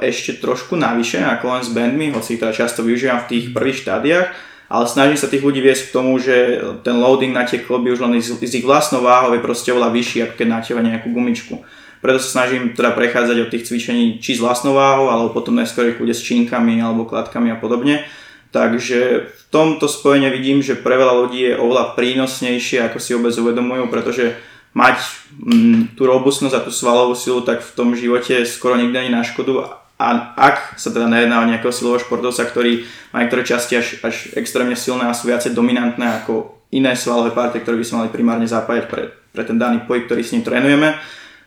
ešte 0.04 0.36
trošku 0.44 0.76
navyše 0.76 1.24
ako 1.24 1.46
len 1.56 1.64
s 1.64 1.72
bandmi, 1.72 2.12
hoci 2.12 2.36
ich 2.36 2.42
teda 2.44 2.52
často 2.52 2.84
využívam 2.84 3.24
v 3.24 3.30
tých 3.32 3.46
prvých 3.56 3.88
štádiách, 3.88 4.28
ale 4.68 4.86
snažím 4.86 5.16
sa 5.16 5.32
tých 5.32 5.42
ľudí 5.42 5.64
viesť 5.64 5.90
k 5.90 5.96
tomu, 5.96 6.20
že 6.20 6.60
ten 6.84 7.00
loading 7.00 7.32
na 7.32 7.48
tie 7.48 7.64
kloby 7.64 7.96
už 7.96 8.04
len 8.04 8.20
z, 8.20 8.36
z 8.36 8.54
ich 8.60 8.68
vlastnou 8.68 9.00
váhou 9.00 9.32
je 9.32 9.40
proste 9.40 9.72
oveľa 9.72 9.96
vyšší, 9.96 10.18
ako 10.28 10.34
keď 10.36 10.48
natieva 10.52 10.84
nejakú 10.84 11.08
gumičku. 11.10 11.64
Preto 12.04 12.20
sa 12.20 12.44
snažím 12.44 12.76
teda 12.76 12.92
prechádzať 12.92 13.38
od 13.48 13.52
tých 13.52 13.66
cvičení 13.72 14.20
či 14.20 14.36
s 14.36 14.44
vlastnou 14.44 14.76
váhou, 14.76 15.08
alebo 15.08 15.32
potom 15.32 15.56
neskôr 15.56 15.88
ich 15.88 16.00
ľudia 16.00 16.16
s 16.16 16.24
činkami 16.24 16.84
alebo 16.84 17.08
kladkami 17.08 17.52
a 17.52 17.58
podobne 17.60 18.04
Takže 18.50 19.30
v 19.30 19.42
tomto 19.54 19.86
spojení 19.86 20.26
vidím, 20.34 20.66
že 20.66 20.74
pre 20.74 20.98
veľa 20.98 21.16
ľudí 21.26 21.54
je 21.54 21.60
oveľa 21.62 21.94
prínosnejšie, 21.94 22.82
ako 22.90 22.98
si 22.98 23.14
vôbec 23.14 23.34
uvedomujú, 23.38 23.94
pretože 23.94 24.34
mať 24.74 24.98
mm, 25.34 25.98
tú 25.98 26.06
robustnosť 26.06 26.56
a 26.56 26.66
tú 26.66 26.72
svalovú 26.72 27.18
silu, 27.18 27.42
tak 27.42 27.66
v 27.66 27.72
tom 27.74 27.98
živote 27.98 28.46
skoro 28.46 28.78
nikdy 28.78 28.96
ani 29.08 29.12
na 29.12 29.26
škodu. 29.26 29.80
A 30.00 30.32
ak 30.38 30.80
sa 30.80 30.96
teda 30.96 31.12
nejedná 31.12 31.44
o 31.44 31.50
nejakého 31.50 31.76
silového 31.76 32.00
športovca, 32.00 32.48
ktorý 32.48 32.88
má 33.12 33.20
niektoré 33.20 33.44
časti 33.44 33.76
až, 33.76 34.00
až 34.06 34.32
extrémne 34.40 34.78
silné 34.78 35.10
a 35.10 35.18
sú 35.18 35.28
viacej 35.28 35.52
dominantné 35.52 36.24
ako 36.24 36.60
iné 36.72 36.94
svalové 36.96 37.34
partie, 37.34 37.60
ktoré 37.60 37.82
by 37.82 37.86
sa 37.86 37.98
mali 38.00 38.10
primárne 38.14 38.46
zapájať 38.46 38.86
pre, 38.88 39.12
pre 39.34 39.44
ten 39.44 39.58
daný 39.58 39.84
pohyb, 39.90 40.06
ktorý 40.06 40.22
s 40.22 40.32
ním 40.38 40.46
trénujeme. 40.46 40.96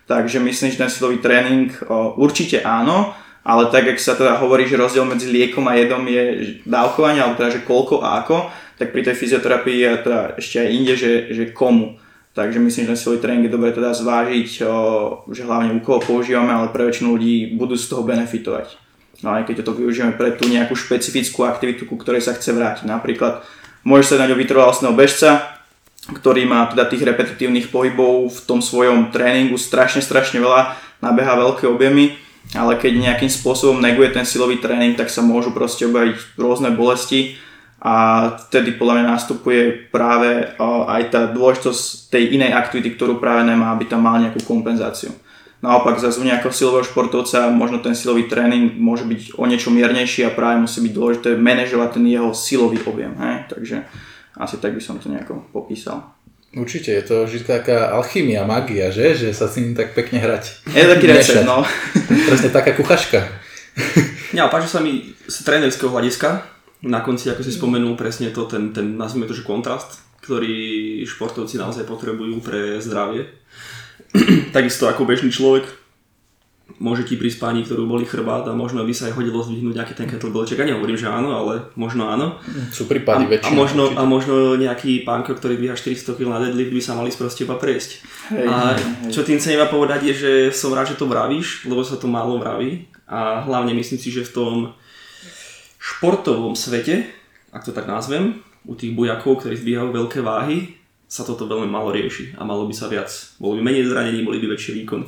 Takže 0.03 0.43
myslím, 0.43 0.69
že 0.75 0.81
ten 0.83 0.91
silový 0.91 1.23
tréning 1.23 1.71
o, 1.87 2.19
určite 2.19 2.59
áno, 2.59 3.15
ale 3.47 3.71
tak, 3.71 3.87
ak 3.87 3.99
sa 3.99 4.19
teda 4.19 4.35
hovorí, 4.39 4.67
že 4.67 4.79
rozdiel 4.79 5.07
medzi 5.07 5.31
liekom 5.31 5.63
a 5.67 5.79
jedom 5.79 6.03
je 6.07 6.23
dávkovanie, 6.67 7.23
alebo 7.23 7.39
teda, 7.39 7.55
že 7.55 7.63
koľko 7.63 8.03
a 8.03 8.23
ako, 8.23 8.51
tak 8.75 8.91
pri 8.91 9.01
tej 9.07 9.15
fyzioterapii 9.15 9.77
je 9.79 9.89
teda 10.03 10.19
ešte 10.39 10.55
aj 10.59 10.69
inde, 10.69 10.93
že, 10.99 11.11
že 11.31 11.43
komu. 11.55 11.95
Takže 12.33 12.57
myslím, 12.57 12.89
že 12.89 12.97
silový 12.97 13.21
tréning 13.21 13.45
je 13.45 13.53
dobre 13.53 13.69
teda 13.69 13.93
zvážiť, 13.93 14.65
že 15.29 15.43
hlavne 15.45 15.77
u 15.77 15.81
koho 15.85 16.01
používame, 16.01 16.49
ale 16.49 16.73
pre 16.73 16.89
väčšinu 16.89 17.13
ľudí 17.13 17.53
budú 17.53 17.77
z 17.77 17.85
toho 17.93 18.01
benefitovať. 18.01 18.73
No 19.21 19.37
aj 19.37 19.45
keď 19.45 19.61
to 19.61 19.77
využijeme 19.77 20.17
pre 20.17 20.33
tú 20.33 20.49
nejakú 20.49 20.73
špecifickú 20.73 21.45
aktivitu, 21.45 21.85
ku 21.85 21.93
ktorej 21.93 22.25
sa 22.25 22.33
chce 22.33 22.57
vrátiť. 22.57 22.89
Napríklad 22.89 23.45
môže 23.85 24.09
sa 24.09 24.17
dať 24.17 24.33
o 24.33 24.39
vytrvalostného 24.39 24.97
bežca, 24.97 25.61
ktorý 26.09 26.49
má 26.49 26.65
teda 26.67 26.89
tých 26.89 27.05
repetitívnych 27.05 27.69
pohybov 27.69 28.33
v 28.33 28.39
tom 28.49 28.59
svojom 28.59 29.13
tréningu 29.13 29.55
strašne, 29.55 30.01
strašne 30.01 30.41
veľa, 30.41 30.75
nabeha 31.05 31.37
veľké 31.37 31.69
objemy 31.69 32.17
ale 32.51 32.75
keď 32.75 32.99
nejakým 32.99 33.31
spôsobom 33.31 33.79
neguje 33.79 34.11
ten 34.11 34.27
silový 34.27 34.59
tréning, 34.59 34.99
tak 34.99 35.07
sa 35.07 35.23
môžu 35.23 35.55
proste 35.55 35.87
objaviť 35.87 36.35
rôzne 36.35 36.75
bolesti 36.75 37.39
a 37.83 37.95
vtedy 38.47 38.79
podľa 38.79 38.93
mňa 38.95 39.05
nastupuje 39.11 39.91
práve 39.91 40.55
aj 40.87 41.03
tá 41.11 41.27
dôležitosť 41.27 42.15
tej 42.15 42.39
inej 42.39 42.55
aktivity, 42.55 42.95
ktorú 42.95 43.19
práve 43.19 43.43
nemá, 43.43 43.75
aby 43.75 43.91
tam 43.91 44.07
mal 44.07 44.23
nejakú 44.23 44.39
kompenzáciu. 44.47 45.11
Naopak 45.59 45.99
zase 45.99 46.19
u 46.19 46.27
nejakého 46.27 46.51
silového 46.51 46.83
športovca 46.83 47.51
možno 47.51 47.79
ten 47.83 47.95
silový 47.95 48.27
tréning 48.27 48.75
môže 48.79 49.03
byť 49.07 49.35
o 49.39 49.43
niečo 49.47 49.71
miernejší 49.71 50.27
a 50.27 50.35
práve 50.35 50.63
musí 50.63 50.79
byť 50.83 50.93
dôležité 50.95 51.29
manažovať 51.39 51.99
ten 51.99 52.05
jeho 52.07 52.31
silový 52.35 52.79
objem. 52.83 53.15
Hej? 53.19 53.35
Takže 53.51 53.75
asi 54.39 54.55
tak 54.59 54.75
by 54.75 54.81
som 54.83 54.99
to 54.99 55.11
nejako 55.11 55.43
popísal. 55.51 56.15
Určite, 56.53 56.93
je 56.93 57.03
to 57.03 57.15
vždy 57.25 57.47
taká 57.47 57.95
alchymia, 57.97 58.45
magia, 58.45 58.93
že? 58.93 59.17
Že 59.17 59.29
sa 59.33 59.49
s 59.49 59.57
ním 59.57 59.73
tak 59.73 59.97
pekne 59.97 60.21
hrať. 60.21 60.69
Je 60.69 60.85
taký 60.85 61.09
recept, 61.09 61.47
no. 61.47 61.65
Presne 62.29 62.49
taká 62.53 62.71
kuchaška. 62.75 63.19
Ja, 64.33 64.49
páči 64.49 64.65
sa 64.65 64.81
mi 64.81 65.13
z 65.29 65.45
trénerského 65.45 65.93
hľadiska. 65.93 66.52
Na 66.83 66.99
konci, 66.99 67.31
ako 67.31 67.41
si 67.47 67.55
spomenul, 67.55 67.95
presne 67.95 68.29
to, 68.35 68.43
ten, 68.43 68.75
ten 68.75 68.99
nazvime 68.99 69.23
to, 69.23 69.31
že 69.31 69.47
kontrast, 69.47 70.03
ktorý 70.19 70.99
športovci 71.07 71.55
naozaj 71.55 71.87
potrebujú 71.87 72.43
pre 72.43 72.83
zdravie. 72.83 73.31
Takisto 74.55 74.91
ako 74.91 75.07
bežný 75.07 75.31
človek, 75.31 75.63
môže 76.79 77.03
ti 77.03 77.19
pri 77.19 77.29
spáni, 77.29 77.61
ktorú 77.63 77.85
boli 77.85 78.07
chrbát 78.07 78.47
a 78.47 78.55
možno 78.55 78.81
by 78.87 78.93
sa 78.95 79.11
aj 79.11 79.19
hodilo 79.19 79.43
zdvihnúť 79.43 79.75
nejaký 79.75 79.93
ten 79.93 80.07
kettlebellček. 80.07 80.57
Ja 80.57 80.67
nehovorím, 80.67 80.97
že 80.97 81.11
áno, 81.11 81.35
ale 81.35 81.69
možno 81.75 82.07
áno. 82.09 82.39
Sú 82.71 82.87
prípady 82.87 83.27
väčšie. 83.29 83.51
A 83.51 83.55
možno, 83.55 83.83
a 83.93 84.03
možno 84.07 84.55
nejaký 84.55 85.03
pánko, 85.03 85.35
ktorý 85.37 85.59
dvíha 85.59 85.75
400 85.75 86.15
kg 86.15 86.27
na 86.33 86.39
deadlift 86.43 86.71
by 86.71 86.81
sa 86.81 86.97
mali 86.97 87.11
sproste 87.11 87.43
iba 87.45 87.59
prejsť. 87.59 87.89
Hej, 88.31 88.47
a 88.47 88.55
hej. 88.73 89.11
čo 89.11 89.21
tým 89.27 89.37
chcem 89.37 89.59
iba 89.59 89.67
povedať 89.67 90.11
je, 90.11 90.13
že 90.15 90.31
som 90.55 90.71
rád, 90.71 90.95
že 90.95 90.99
to 90.99 91.07
vravíš, 91.07 91.67
lebo 91.67 91.83
sa 91.83 91.99
to 91.99 92.07
málo 92.07 92.39
vraví 92.39 92.87
a 93.05 93.43
hlavne 93.43 93.75
myslím 93.75 93.99
si, 93.99 94.09
že 94.09 94.23
v 94.23 94.33
tom 94.33 94.53
športovom 95.83 96.55
svete, 96.55 97.11
ak 97.51 97.67
to 97.67 97.75
tak 97.75 97.91
nazvem, 97.91 98.39
u 98.63 98.79
tých 98.79 98.95
bujakov, 98.95 99.43
ktorí 99.43 99.59
zdvíhajú 99.59 99.91
veľké 99.91 100.23
váhy, 100.23 100.79
sa 101.11 101.27
toto 101.27 101.43
veľmi 101.45 101.67
málo 101.67 101.91
rieši 101.91 102.39
a 102.39 102.47
malo 102.47 102.63
by 102.63 102.71
sa 102.71 102.87
viac. 102.87 103.11
Bolo 103.35 103.59
by 103.59 103.67
menej 103.67 103.91
zranení, 103.91 104.23
boli 104.23 104.39
by 104.39 104.55
väčší 104.55 104.79
výkon. 104.81 105.05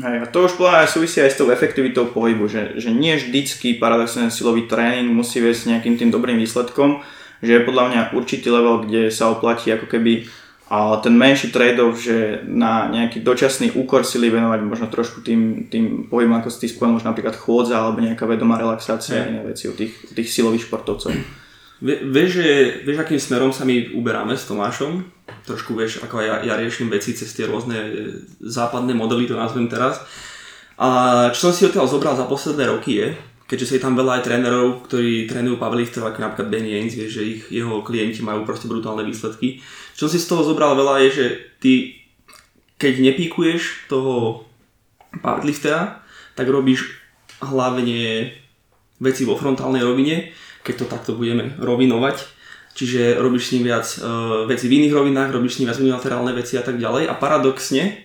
Hej, 0.00 0.24
a 0.24 0.26
to 0.30 0.48
už 0.48 0.56
podľa 0.56 0.88
súvisí 0.88 1.20
aj 1.20 1.36
s 1.36 1.38
tou 1.42 1.52
efektivitou 1.52 2.08
pohybu, 2.08 2.48
že, 2.48 2.80
že 2.80 2.88
nie 2.88 3.12
vždycky 3.12 3.76
paradoxne 3.76 4.32
silový 4.32 4.64
tréning 4.64 5.12
musí 5.12 5.42
viesť 5.42 5.68
nejakým 5.68 6.00
tým 6.00 6.08
dobrým 6.08 6.40
výsledkom, 6.40 7.04
že 7.44 7.60
je 7.60 7.66
podľa 7.66 7.84
mňa 7.90 8.00
určitý 8.16 8.48
level, 8.48 8.88
kde 8.88 9.12
sa 9.12 9.28
oplatí 9.28 9.68
ako 9.68 9.90
keby 9.90 10.30
a 10.72 10.96
ten 11.04 11.12
menší 11.12 11.52
trade-off, 11.52 12.00
že 12.00 12.40
na 12.48 12.88
nejaký 12.88 13.20
dočasný 13.20 13.76
úkor 13.76 14.08
sily 14.08 14.32
venovať 14.32 14.60
možno 14.64 14.88
trošku 14.88 15.20
tým, 15.20 15.68
tým 15.68 16.08
pohybom, 16.08 16.40
ako 16.40 16.48
si 16.48 16.64
ty 16.64 16.66
spomenul, 16.72 17.04
napríklad 17.04 17.36
chôdza 17.36 17.76
alebo 17.76 18.00
nejaká 18.00 18.24
vedomá 18.24 18.56
relaxácia 18.56 19.20
a 19.20 19.28
iné 19.28 19.44
veci 19.44 19.68
u 19.68 19.76
tých, 19.76 19.92
tých 20.16 20.32
silových 20.32 20.72
športovcov. 20.72 21.12
Vieš, 21.84 22.30
že, 22.30 22.48
vieš, 22.88 23.04
akým 23.04 23.20
smerom 23.20 23.52
sa 23.52 23.68
my 23.68 23.92
uberáme 23.92 24.32
s 24.32 24.48
Tomášom? 24.48 25.04
trošku 25.42 25.74
vieš, 25.74 26.02
ako 26.04 26.22
ja, 26.22 26.34
ja 26.44 26.54
riešim 26.54 26.92
veci 26.92 27.16
cez 27.16 27.30
tie 27.34 27.48
rôzne 27.48 27.78
e, 27.78 27.90
západné 28.42 28.94
modely, 28.94 29.26
to 29.26 29.34
nazvem 29.34 29.66
teraz. 29.66 30.02
A 30.78 31.30
čo 31.34 31.50
som 31.50 31.52
si 31.54 31.66
odtiaľ 31.66 31.86
zobral 31.86 32.14
za 32.14 32.26
posledné 32.26 32.64
roky 32.70 32.98
je, 32.98 33.08
keďže 33.46 33.66
sú 33.68 33.74
tam 33.82 33.98
veľa 33.98 34.18
aj 34.18 34.24
trénerov, 34.24 34.88
ktorí 34.88 35.28
trénujú 35.28 35.60
powerlifterov, 35.60 36.10
ako 36.10 36.18
napríklad 36.24 36.48
Benny 36.48 36.72
Haynes, 36.72 36.96
vieš, 36.96 37.20
že 37.20 37.22
ich, 37.22 37.42
jeho 37.52 37.84
klienti 37.84 38.24
majú 38.24 38.48
proste 38.48 38.66
brutálne 38.70 39.04
výsledky. 39.04 39.60
Čo 39.96 40.08
si 40.08 40.18
z 40.18 40.28
toho 40.28 40.42
zobral 40.42 40.74
veľa 40.74 41.04
je, 41.06 41.10
že 41.12 41.26
ty, 41.60 41.72
keď 42.76 43.12
nepíkuješ 43.12 43.88
toho 43.92 44.44
powerliftera, 45.20 46.00
tak 46.36 46.48
robíš 46.48 46.88
hlavne 47.44 48.32
veci 49.02 49.22
vo 49.28 49.36
frontálnej 49.36 49.84
rovine, 49.84 50.32
keď 50.62 50.74
to 50.82 50.86
takto 50.88 51.10
budeme 51.18 51.58
rovinovať 51.60 52.42
Čiže 52.72 53.20
robíš 53.20 53.48
s 53.48 53.52
ním 53.56 53.68
viac 53.68 53.84
uh, 54.00 54.48
veci 54.48 54.64
v 54.64 54.80
iných 54.80 54.96
rovinách, 54.96 55.28
robíš 55.28 55.56
s 55.56 55.58
ním 55.60 55.68
viac 55.68 55.80
unilaterálne 55.80 56.32
veci 56.32 56.56
a 56.56 56.64
tak 56.64 56.80
ďalej. 56.80 57.04
A 57.04 57.14
paradoxne, 57.20 58.00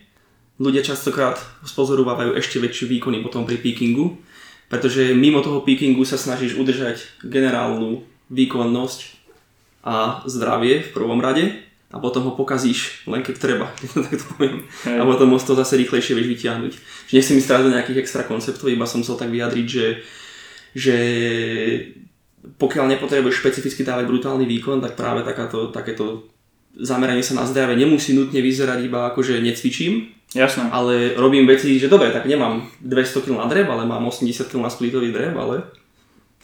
ľudia 0.59 0.83
častokrát 0.83 1.39
spozorovávajú 1.63 2.35
ešte 2.35 2.59
väčšie 2.59 2.91
výkony 2.91 3.23
potom 3.23 3.47
pri 3.47 3.63
peakingu, 3.63 4.19
pretože 4.67 5.15
mimo 5.15 5.39
toho 5.39 5.63
peakingu 5.63 6.03
sa 6.03 6.19
snažíš 6.19 6.59
udržať 6.59 6.99
generálnu 7.23 8.03
výkonnosť 8.27 9.15
a 9.87 10.27
zdravie 10.27 10.83
v 10.83 10.89
prvom 10.91 11.23
rade 11.23 11.55
a 11.87 12.03
potom 12.03 12.27
ho 12.27 12.33
pokazíš 12.35 13.07
len 13.07 13.23
keď 13.23 13.35
treba, 13.39 13.67
tak 14.05 14.13
to 14.19 14.25
poviem. 14.35 14.67
Hej. 14.83 14.97
A 14.99 15.03
potom 15.07 15.31
to 15.39 15.53
zase 15.55 15.79
rýchlejšie 15.79 16.13
vieš 16.19 16.27
vyťahnuť. 16.35 16.73
Čiže 17.07 17.15
nechcem 17.15 17.39
teraz 17.39 17.63
do 17.63 17.71
nejakých 17.71 18.01
extra 18.03 18.23
konceptov, 18.27 18.67
iba 18.67 18.83
som 18.83 18.99
chcel 18.99 19.15
tak 19.15 19.31
vyjadriť, 19.31 19.67
že, 19.67 19.87
že 20.75 20.97
pokiaľ 22.59 22.85
nepotrebuješ 22.95 23.39
špecificky 23.39 23.87
dávať 23.87 24.07
brutálny 24.07 24.43
výkon, 24.43 24.83
tak 24.83 24.99
práve 24.99 25.23
takáto, 25.23 25.71
takéto 25.71 26.27
zameranie 26.77 27.23
sa 27.23 27.39
na 27.39 27.47
zdravie 27.47 27.79
nemusí 27.79 28.13
nutne 28.13 28.43
vyzerať 28.43 28.79
iba 28.85 29.07
ako, 29.09 29.23
že 29.23 29.41
necvičím, 29.41 30.11
Jasné. 30.35 30.69
ale 30.69 31.15
robím 31.15 31.47
veci, 31.47 31.79
že 31.79 31.87
dobre, 31.87 32.11
tak 32.11 32.27
nemám 32.27 32.67
200 32.83 33.23
kg 33.23 33.39
na 33.39 33.47
dreb, 33.47 33.67
ale 33.71 33.87
mám 33.87 34.03
80 34.11 34.51
kg 34.51 34.59
na 34.59 34.69
splitový 34.69 35.15
dreb, 35.15 35.33
ale 35.39 35.63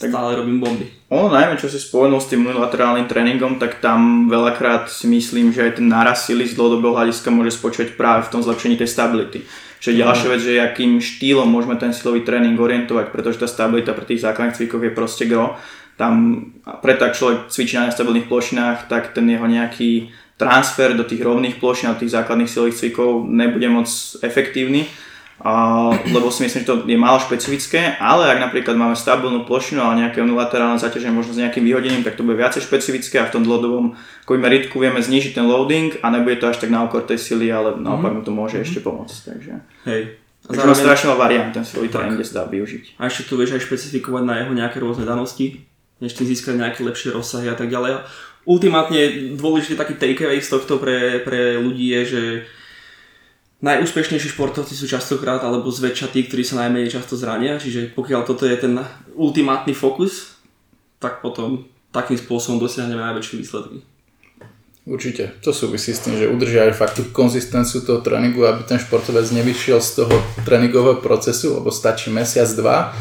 tak 0.03 0.11
stále 0.11 0.35
robím 0.35 0.59
bomby. 0.59 0.85
Ono 1.07 1.31
najmä, 1.31 1.55
čo 1.55 1.71
si 1.71 1.79
spomenul 1.79 2.19
s 2.19 2.27
tým 2.27 2.43
unilaterálnym 2.43 3.07
tréningom, 3.07 3.55
tak 3.55 3.79
tam 3.79 4.27
veľakrát 4.27 4.91
si 4.91 5.07
myslím, 5.07 5.55
že 5.55 5.71
aj 5.71 5.79
ten 5.79 5.87
náraz 5.87 6.27
sily 6.27 6.43
z 6.43 6.59
dlhodobého 6.59 6.91
hľadiska 6.91 7.31
môže 7.31 7.55
spočívať 7.55 7.95
práve 7.95 8.27
v 8.27 8.31
tom 8.35 8.41
zlepšení 8.43 8.75
tej 8.75 8.91
stability. 8.91 9.39
Čiže 9.79 9.99
ďalšia 9.99 10.27
vec, 10.31 10.41
že 10.43 10.63
akým 10.63 10.91
štýlom 10.99 11.47
môžeme 11.47 11.75
ten 11.75 11.91
silový 11.91 12.23
tréning 12.23 12.55
orientovať, 12.55 13.11
pretože 13.11 13.39
tá 13.39 13.47
stabilita 13.47 13.91
pri 13.91 14.15
tých 14.15 14.23
základných 14.23 14.55
cvikoch 14.55 14.83
je 14.83 14.91
proste 14.95 15.23
gro 15.27 15.59
tam 15.97 16.45
preto 16.81 17.05
ak 17.05 17.13
človek 17.13 17.39
cvičí 17.53 17.77
na 17.77 17.89
nestabilných 17.89 18.25
plošinách, 18.25 18.89
tak 18.89 19.13
ten 19.13 19.29
jeho 19.29 19.45
nejaký 19.45 20.09
transfer 20.41 20.97
do 20.97 21.05
tých 21.05 21.21
rovných 21.21 21.61
plošín 21.61 21.93
a 21.93 21.99
tých 21.99 22.17
základných 22.17 22.49
silových 22.49 22.77
cvikov 22.81 23.29
nebude 23.29 23.69
moc 23.69 23.87
efektívny, 24.25 24.89
lebo 26.07 26.31
si 26.31 26.47
myslím, 26.47 26.63
že 26.63 26.69
to 26.71 26.75
je 26.87 26.95
málo 26.95 27.19
špecifické, 27.19 27.99
ale 27.99 28.31
ak 28.31 28.39
napríklad 28.39 28.79
máme 28.79 28.95
stabilnú 28.95 29.43
plošinu, 29.43 29.83
ale 29.83 30.07
nejaké 30.07 30.23
unilaterálne 30.23 30.79
zaťaženie 30.79 31.11
možno 31.11 31.35
s 31.35 31.41
nejakým 31.43 31.67
vyhodením, 31.67 31.99
tak 32.07 32.15
to 32.15 32.23
bude 32.23 32.39
viacej 32.39 32.63
špecifické 32.63 33.19
a 33.19 33.27
v 33.27 33.35
tom 33.35 33.43
dlhodobom 33.43 33.91
meritku 34.39 34.79
vieme 34.79 35.03
znižiť 35.03 35.35
ten 35.35 35.43
loading 35.43 35.99
a 35.99 36.07
nebude 36.15 36.39
to 36.39 36.47
až 36.47 36.63
tak 36.63 36.71
na 36.71 36.87
okor 36.87 37.03
tej 37.03 37.19
sily, 37.19 37.51
ale 37.51 37.75
naopak 37.75 38.15
mm-hmm. 38.15 38.23
mu 38.23 38.27
to 38.27 38.31
môže 38.31 38.55
mm-hmm. 38.55 38.67
ešte 38.71 38.79
pomôcť. 38.79 39.15
Takže. 39.35 39.53
Hej. 39.83 40.01
A 40.43 40.51
Takže 40.51 40.59
zároveň... 40.63 40.83
strašne 40.83 41.07
variant 41.15 41.51
ten 41.51 41.63
silový 41.67 41.87
tréning, 41.91 42.15
kde 42.15 42.27
sa 42.27 42.43
dá 42.43 42.45
využiť. 42.47 42.83
A 42.99 43.07
ešte 43.11 43.27
tu 43.27 43.35
vieš 43.35 43.55
aj 43.59 43.63
špecifikovať 43.67 44.23
na 44.23 44.35
jeho 44.43 44.51
nejaké 44.55 44.79
rôzne 44.79 45.03
danosti, 45.03 45.63
než 45.99 46.15
tým 46.15 46.27
získať 46.27 46.55
nejaké 46.59 46.83
lepšie 46.83 47.15
rozsahy 47.15 47.51
a 47.51 47.55
tak 47.55 47.67
ďalej. 47.67 48.03
Ultimátne 48.43 49.35
dôležitý 49.39 49.79
taký 49.79 49.95
takeaway 49.95 50.43
z 50.43 50.51
tohto 50.51 50.79
pre, 50.79 51.23
pre 51.23 51.55
ľudí 51.59 51.95
je, 51.95 52.01
že 52.03 52.21
najúspešnejší 53.63 54.35
športovci 54.35 54.75
sú 54.75 54.85
častokrát 54.85 55.39
alebo 55.39 55.71
zväčša 55.71 56.11
tí, 56.11 56.27
ktorí 56.27 56.43
sa 56.43 56.67
najmenej 56.67 56.91
často 56.91 57.15
zrania, 57.15 57.55
čiže 57.55 57.95
pokiaľ 57.95 58.21
toto 58.27 58.43
je 58.43 58.59
ten 58.59 58.75
ultimátny 59.15 59.71
fokus, 59.71 60.35
tak 60.99 61.23
potom 61.23 61.63
takým 61.95 62.19
spôsobom 62.19 62.59
dosiahneme 62.59 62.99
najväčšie 62.99 63.39
výsledky. 63.39 63.79
Určite. 64.83 65.31
To 65.47 65.55
súvisí 65.55 65.95
s 65.95 66.03
tým, 66.03 66.19
že 66.19 66.27
udržia 66.27 66.67
aj 66.67 66.75
fakt 66.75 66.99
tú 66.99 67.07
konzistenciu 67.15 67.87
toho 67.87 68.03
tréningu, 68.03 68.43
aby 68.43 68.67
ten 68.67 68.75
športovec 68.75 69.31
nevyšiel 69.31 69.79
z 69.79 70.03
toho 70.03 70.15
tréningového 70.43 70.99
procesu, 70.99 71.55
lebo 71.55 71.71
stačí 71.71 72.11
mesiac, 72.11 72.51
dva 72.51 72.91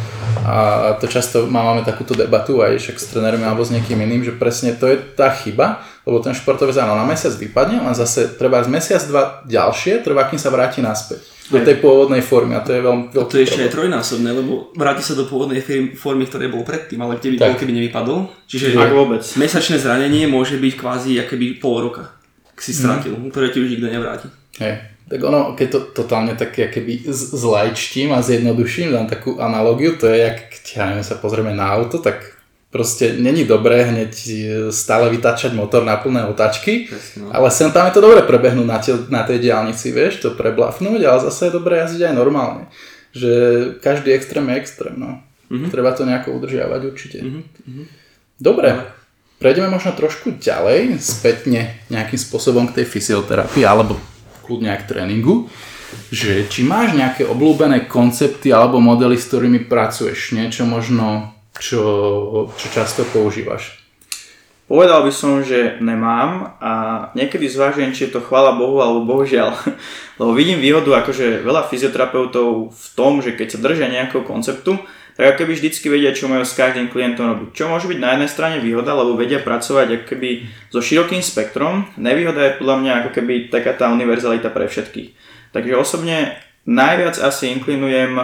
a 0.46 0.54
to 1.02 1.10
často 1.10 1.50
máme 1.50 1.82
takúto 1.82 2.14
debatu 2.14 2.62
aj 2.62 2.78
však 2.78 2.96
s 3.02 3.10
trénermi 3.10 3.42
alebo 3.42 3.66
s 3.66 3.74
niekým 3.74 3.98
iným, 3.98 4.22
že 4.22 4.38
presne 4.38 4.78
to 4.78 4.86
je 4.86 4.94
tá 5.18 5.34
chyba, 5.34 5.82
lebo 6.02 6.18
ten 6.18 6.34
športovec 6.34 6.74
áno, 6.82 6.98
na 6.98 7.06
mesiac 7.06 7.34
vypadne, 7.34 7.82
len 7.82 7.94
zase 7.94 8.34
treba 8.34 8.62
z 8.62 8.68
mesiac, 8.70 9.02
dva 9.06 9.46
ďalšie, 9.46 10.02
trvá, 10.02 10.26
kým 10.26 10.40
sa 10.40 10.50
vráti 10.50 10.82
naspäť 10.82 11.32
do 11.52 11.58
tej 11.60 11.76
pôvodnej 11.84 12.24
formy 12.24 12.56
a 12.56 12.64
to 12.64 12.72
je 12.72 12.80
veľmi 12.80 13.12
veľký 13.12 13.28
To 13.28 13.38
je 13.38 13.44
ešte 13.44 13.62
aj 13.66 13.70
trojnásobné, 13.76 14.30
lebo 14.32 14.72
vráti 14.72 15.04
sa 15.04 15.12
do 15.12 15.28
pôvodnej 15.28 15.60
formy, 15.98 16.24
ktoré 16.24 16.48
bol 16.48 16.64
predtým, 16.64 17.02
ale 17.04 17.20
keby, 17.20 17.36
bol, 17.36 17.54
keby 17.58 17.72
nevypadol. 17.76 18.30
Čiže 18.48 18.78
Ak 18.78 18.94
vôbec. 18.94 19.20
mesačné 19.36 19.76
zranenie 19.76 20.24
môže 20.30 20.56
byť 20.56 20.74
kvázi 20.78 21.20
akoby 21.20 21.60
pol 21.60 21.92
roka, 21.92 22.08
ak 22.48 22.58
si 22.62 22.72
stratil, 22.72 23.18
mm. 23.18 23.28
ktoré 23.34 23.52
ti 23.52 23.60
už 23.60 23.68
nikto 23.74 23.88
nevráti. 23.92 24.26
Hej. 24.62 24.92
Tak 25.12 25.20
ono, 25.28 25.52
keď 25.52 25.68
to 25.68 25.80
totálne 25.92 26.32
také 26.38 26.72
keby 26.72 27.04
zlajčtím 27.12 28.16
a 28.16 28.24
zjednoduším, 28.24 28.96
dám 28.96 29.10
takú 29.10 29.36
analogiu, 29.36 29.98
to 30.00 30.08
je 30.08 30.24
jak, 30.24 30.38
keď 30.48 30.62
ja 30.72 30.84
neviem, 30.88 31.04
sa 31.04 31.20
pozrieme 31.20 31.52
na 31.52 31.68
auto, 31.68 32.00
tak 32.00 32.41
proste 32.72 33.20
není 33.20 33.44
dobré 33.44 33.84
hneď 33.84 34.12
e, 34.16 34.32
stále 34.72 35.12
vytačať 35.12 35.52
motor 35.52 35.84
na 35.84 36.00
plné 36.00 36.24
otačky, 36.24 36.88
Presne. 36.88 37.28
ale 37.28 37.52
sem 37.52 37.68
tam 37.68 37.84
je 37.86 37.94
to 37.94 38.00
dobré 38.00 38.24
prebehnúť 38.24 38.66
na, 38.66 38.78
te, 38.80 38.92
na 39.12 39.22
tej 39.28 39.44
diálnici, 39.44 39.92
vieš, 39.92 40.24
to 40.24 40.32
preblafnúť, 40.32 41.04
ale 41.04 41.20
zase 41.28 41.52
je 41.52 41.56
dobré 41.60 41.84
jazdiť 41.84 42.08
aj 42.08 42.14
normálne. 42.16 42.64
Že 43.12 43.30
každý 43.84 44.16
extrém 44.16 44.48
je 44.48 44.56
extrém, 44.56 44.96
no. 44.96 45.20
Mm-hmm. 45.52 45.68
Treba 45.68 45.92
to 45.92 46.08
nejako 46.08 46.32
udržiavať 46.40 46.80
určite. 46.88 47.20
Mm-hmm. 47.20 47.84
Dobre, 48.40 48.88
prejdeme 49.36 49.68
možno 49.68 49.92
trošku 49.92 50.40
ďalej, 50.40 50.96
spätne 50.96 51.76
nejakým 51.92 52.16
spôsobom 52.16 52.72
k 52.72 52.80
tej 52.80 52.86
fyzioterapii, 52.88 53.68
alebo 53.68 54.00
kľudne 54.48 54.72
aj 54.72 54.80
k 54.82 54.88
tréningu 54.96 55.52
že 56.08 56.48
či 56.48 56.64
máš 56.64 56.96
nejaké 56.96 57.28
obľúbené 57.28 57.84
koncepty 57.84 58.48
alebo 58.48 58.80
modely, 58.80 59.20
s 59.20 59.28
ktorými 59.28 59.68
pracuješ, 59.68 60.32
niečo 60.32 60.64
možno 60.64 61.36
čo, 61.58 61.82
čo 62.56 62.66
často 62.72 63.04
používaš? 63.08 63.82
Povedal 64.72 65.04
by 65.04 65.12
som, 65.12 65.44
že 65.44 65.76
nemám 65.84 66.56
a 66.56 66.72
niekedy 67.12 67.44
zvážujem, 67.44 67.92
či 67.92 68.08
je 68.08 68.16
to 68.16 68.24
chvála 68.24 68.56
Bohu 68.56 68.80
alebo 68.80 69.04
bohužiaľ. 69.04 69.52
Lebo 70.20 70.32
vidím 70.32 70.64
výhodu 70.64 71.04
akože 71.04 71.44
veľa 71.44 71.68
fyzioterapeutov 71.68 72.72
v 72.72 72.86
tom, 72.96 73.20
že 73.20 73.36
keď 73.36 73.48
sa 73.52 73.58
držia 73.60 73.92
nejakého 73.92 74.24
konceptu, 74.24 74.80
tak 75.12 75.36
ako 75.36 75.44
keby 75.44 75.52
vždycky 75.52 75.86
vedia, 75.92 76.16
čo 76.16 76.24
majú 76.24 76.40
s 76.40 76.56
každým 76.56 76.88
klientom 76.88 77.36
robiť. 77.36 77.48
Čo 77.52 77.68
môže 77.68 77.84
byť 77.84 77.98
na 78.00 78.16
jednej 78.16 78.30
strane 78.32 78.56
výhoda, 78.64 78.96
lebo 78.96 79.12
vedia 79.12 79.44
pracovať 79.44 79.86
ako 79.92 80.04
keby 80.08 80.28
so 80.72 80.80
širokým 80.80 81.20
spektrom. 81.20 81.84
Nevýhoda 82.00 82.40
je 82.48 82.56
podľa 82.56 82.76
mňa 82.80 82.92
ako 83.04 83.10
keby 83.20 83.52
taká 83.52 83.76
tá 83.76 83.92
univerzalita 83.92 84.48
pre 84.48 84.72
všetkých. 84.72 85.08
Takže 85.52 85.76
osobne 85.76 86.40
Najviac 86.62 87.18
asi 87.18 87.50
inklinujem 87.58 88.14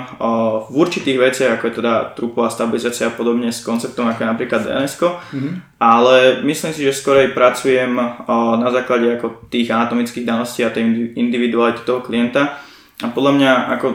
v 0.62 0.70
určitých 0.70 1.18
veciach, 1.18 1.50
ako 1.58 1.64
je 1.66 1.74
teda 1.82 1.94
trupová 2.14 2.46
stabilizácia 2.46 3.10
a 3.10 3.14
podobne 3.14 3.50
s 3.50 3.66
konceptom 3.66 4.06
ako 4.06 4.22
je 4.22 4.30
napríklad 4.30 4.60
DNS, 4.62 4.94
mm-hmm. 4.94 5.52
ale 5.82 6.46
myslím 6.46 6.70
si, 6.70 6.86
že 6.86 6.94
skorej 6.94 7.34
pracujem 7.34 7.90
na 8.62 8.68
základe 8.70 9.10
ako 9.18 9.50
tých 9.50 9.74
anatomických 9.74 10.22
daností 10.22 10.62
a 10.62 10.70
tej 10.70 11.18
individuality 11.18 11.82
toho 11.82 11.98
klienta 11.98 12.62
a 13.02 13.10
podľa 13.10 13.32
mňa 13.42 13.52
ako 13.74 13.86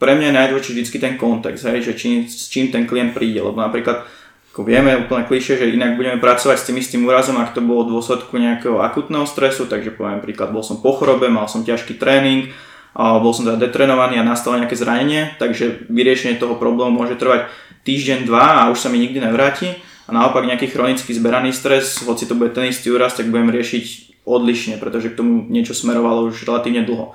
pre 0.00 0.16
mňa 0.16 0.32
je 0.32 0.36
najdôležitý 0.40 0.80
vždy 0.80 0.96
ten 0.96 1.14
kontext, 1.20 1.68
hej, 1.68 1.84
že 1.84 1.92
čím, 1.92 2.24
s 2.24 2.48
čím 2.48 2.72
ten 2.72 2.88
klient 2.88 3.12
príde, 3.12 3.44
lebo 3.44 3.60
napríklad 3.60 4.08
ako 4.56 4.64
vieme 4.64 4.96
úplne 4.96 5.28
klišie, 5.28 5.60
že 5.60 5.76
inak 5.76 6.00
budeme 6.00 6.16
pracovať 6.16 6.56
s 6.56 6.66
tým 6.72 6.80
istým 6.80 7.04
úrazom, 7.04 7.36
ak 7.36 7.52
to 7.52 7.60
bolo 7.60 7.84
v 7.84 8.00
dôsledku 8.00 8.32
nejakého 8.32 8.80
akutného 8.80 9.28
stresu, 9.28 9.68
takže 9.68 9.92
poviem 9.92 10.24
príklad, 10.24 10.56
bol 10.56 10.64
som 10.64 10.80
po 10.80 10.96
chorobe, 10.96 11.28
mal 11.28 11.52
som 11.52 11.68
ťažký 11.68 12.00
tréning, 12.00 12.48
bol 12.96 13.30
som 13.30 13.46
teda 13.46 13.58
detrenovaný 13.58 14.18
a 14.18 14.26
nastalo 14.26 14.58
nejaké 14.58 14.74
zranenie, 14.74 15.34
takže 15.38 15.86
vyriešenie 15.86 16.42
toho 16.42 16.58
problému 16.58 16.90
môže 16.90 17.14
trvať 17.14 17.46
týždeň, 17.86 18.26
dva 18.26 18.66
a 18.66 18.68
už 18.74 18.78
sa 18.82 18.88
mi 18.90 18.98
nikdy 18.98 19.22
nevráti. 19.22 19.78
A 20.10 20.14
naopak 20.14 20.42
nejaký 20.42 20.66
chronický 20.74 21.14
zberaný 21.14 21.54
stres, 21.54 22.02
hoci 22.02 22.26
to 22.26 22.34
bude 22.34 22.50
ten 22.50 22.66
istý 22.66 22.90
úraz, 22.90 23.14
tak 23.14 23.30
budem 23.30 23.54
riešiť 23.54 24.10
odlišne, 24.26 24.82
pretože 24.82 25.14
k 25.14 25.18
tomu 25.22 25.46
niečo 25.46 25.70
smerovalo 25.70 26.34
už 26.34 26.42
relatívne 26.50 26.82
dlho. 26.82 27.14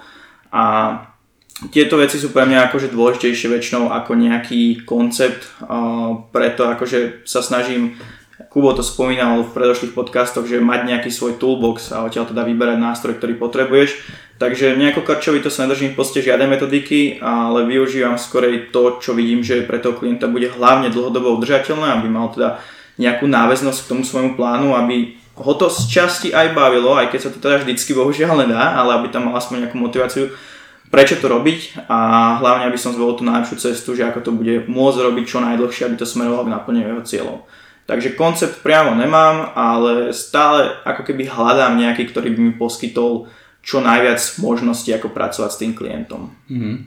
A 0.55 0.63
tieto 1.71 1.99
veci 1.99 2.19
sú 2.19 2.31
pre 2.31 2.47
mňa 2.47 2.71
akože 2.71 2.91
dôležitejšie 2.95 3.47
väčšinou 3.51 3.91
ako 3.91 4.11
nejaký 4.15 4.87
koncept, 4.87 5.43
preto 6.31 6.67
akože 6.71 7.27
sa 7.27 7.43
snažím 7.43 7.99
Kubo 8.51 8.75
to 8.75 8.83
spomínal 8.83 9.47
v 9.47 9.55
predošlých 9.55 9.95
podcastoch, 9.95 10.43
že 10.43 10.59
mať 10.59 10.91
nejaký 10.91 11.07
svoj 11.07 11.39
toolbox 11.39 11.95
a 11.95 12.03
odtiaľ 12.03 12.27
teda 12.27 12.43
vyberať 12.43 12.77
nástroj, 12.79 13.15
ktorý 13.15 13.39
potrebuješ. 13.39 13.95
Takže 14.35 14.75
nejako 14.75 15.07
karčovi 15.07 15.39
to 15.39 15.47
sa 15.47 15.63
nedržím 15.63 15.95
v 15.95 15.99
podstate 16.03 16.27
žiadnej 16.27 16.51
metodiky, 16.51 17.23
ale 17.23 17.63
využívam 17.63 18.19
skorej 18.19 18.75
to, 18.75 18.99
čo 18.99 19.15
vidím, 19.15 19.39
že 19.39 19.63
pre 19.63 19.79
toho 19.79 19.95
klienta 19.95 20.27
bude 20.27 20.51
hlavne 20.51 20.91
dlhodobo 20.91 21.39
udržateľné, 21.39 21.95
aby 21.95 22.07
mal 22.11 22.27
teda 22.35 22.59
nejakú 22.99 23.23
náväznosť 23.23 23.79
k 23.87 23.89
tomu 23.95 24.03
svojmu 24.03 24.35
plánu, 24.35 24.75
aby 24.75 25.15
ho 25.39 25.53
to 25.55 25.71
z 25.71 25.87
časti 25.87 26.27
aj 26.35 26.51
bavilo, 26.51 26.95
aj 26.99 27.15
keď 27.15 27.19
sa 27.23 27.31
to 27.31 27.39
teda 27.39 27.63
vždycky 27.63 27.95
bohužiaľ 27.95 28.43
nedá, 28.43 28.75
ale 28.75 28.99
aby 28.99 29.07
tam 29.15 29.31
mal 29.31 29.39
aspoň 29.39 29.67
nejakú 29.67 29.79
motiváciu 29.79 30.31
prečo 30.95 31.19
to 31.19 31.27
robiť 31.27 31.89
a 31.91 31.97
hlavne 32.39 32.71
aby 32.71 32.79
som 32.79 32.95
zvolil 32.95 33.19
tú 33.19 33.27
najlepšiu 33.27 33.57
cestu, 33.59 33.99
že 33.99 34.07
ako 34.07 34.19
to 34.21 34.31
bude 34.31 34.69
môcť 34.69 34.97
robiť 35.03 35.25
čo 35.27 35.43
najdlhšie, 35.43 35.91
aby 35.91 35.99
to 35.99 36.07
smerovalo 36.07 36.47
k 36.47 36.53
naplneniu 36.55 36.87
jeho 36.95 37.03
cieľov. 37.03 37.37
Takže 37.85 38.17
koncept 38.17 38.65
priamo 38.65 38.97
nemám, 38.97 39.53
ale 39.53 40.09
stále 40.09 40.73
ako 40.81 41.05
keby 41.05 41.29
hľadám 41.29 41.77
nejaký, 41.77 42.09
ktorý 42.09 42.33
by 42.33 42.39
mi 42.41 42.53
poskytol 42.57 43.29
čo 43.61 43.81
najviac 43.81 44.21
možností, 44.41 44.93
ako 44.93 45.13
pracovať 45.13 45.51
s 45.53 45.61
tým 45.61 45.73
klientom. 45.77 46.33
Mm-hmm. 46.49 46.77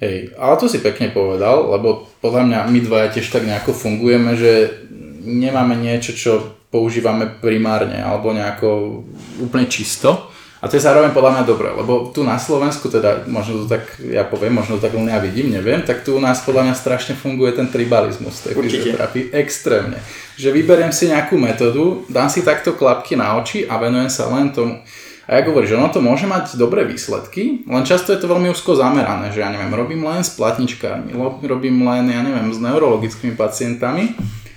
Hej, 0.00 0.36
ale 0.36 0.54
to 0.56 0.68
si 0.68 0.80
pekne 0.80 1.12
povedal, 1.12 1.72
lebo 1.72 2.08
podľa 2.20 2.42
mňa 2.48 2.58
my 2.68 2.78
dvaja 2.84 3.08
tiež 3.12 3.28
tak 3.28 3.48
nejako 3.48 3.72
fungujeme, 3.76 4.36
že 4.36 4.84
nemáme 5.26 5.74
niečo, 5.76 6.12
čo 6.16 6.32
používame 6.70 7.26
primárne 7.40 7.98
alebo 7.98 8.30
nejako 8.30 9.02
úplne 9.40 9.66
čisto, 9.66 10.30
a 10.56 10.64
to 10.68 10.80
je 10.80 10.86
zároveň 10.88 11.12
podľa 11.12 11.32
mňa 11.36 11.42
dobré, 11.44 11.68
lebo 11.68 12.08
tu 12.16 12.24
na 12.24 12.40
Slovensku, 12.40 12.88
teda 12.88 13.28
možno 13.28 13.64
to 13.64 13.76
tak, 13.76 14.00
ja 14.00 14.24
poviem, 14.24 14.56
možno 14.56 14.80
to 14.80 14.88
tak 14.88 14.96
len 14.96 15.12
ja 15.12 15.20
vidím, 15.20 15.52
neviem, 15.52 15.84
tak 15.84 16.00
tu 16.00 16.16
u 16.16 16.20
nás 16.20 16.40
podľa 16.40 16.72
mňa 16.72 16.74
strašne 16.80 17.12
funguje 17.12 17.52
ten 17.52 17.68
tribalizmus 17.68 18.40
tej 18.40 18.56
fyzioterapii 18.56 19.36
extrémne. 19.36 20.00
Že 20.40 20.56
vyberiem 20.56 20.96
si 20.96 21.12
nejakú 21.12 21.36
metódu, 21.36 22.08
dám 22.08 22.32
si 22.32 22.40
takto 22.40 22.72
klapky 22.72 23.20
na 23.20 23.36
oči 23.36 23.68
a 23.68 23.76
venujem 23.76 24.08
sa 24.08 24.32
len 24.32 24.48
tomu. 24.48 24.80
A 25.26 25.36
ja 25.36 25.42
hovorím, 25.42 25.68
že 25.68 25.76
ono 25.76 25.90
to 25.90 25.98
môže 25.98 26.24
mať 26.24 26.54
dobré 26.54 26.86
výsledky, 26.86 27.66
len 27.66 27.82
často 27.82 28.14
je 28.14 28.22
to 28.22 28.30
veľmi 28.30 28.46
úzko 28.46 28.78
zamerané, 28.78 29.34
že 29.34 29.42
ja 29.42 29.50
neviem, 29.50 29.74
robím 29.74 30.06
len 30.06 30.22
s 30.22 30.32
platničkármi, 30.38 31.12
robím 31.44 31.82
len, 31.82 32.06
ja 32.08 32.22
neviem, 32.22 32.48
s 32.54 32.62
neurologickými 32.62 33.34
pacientami 33.34 34.14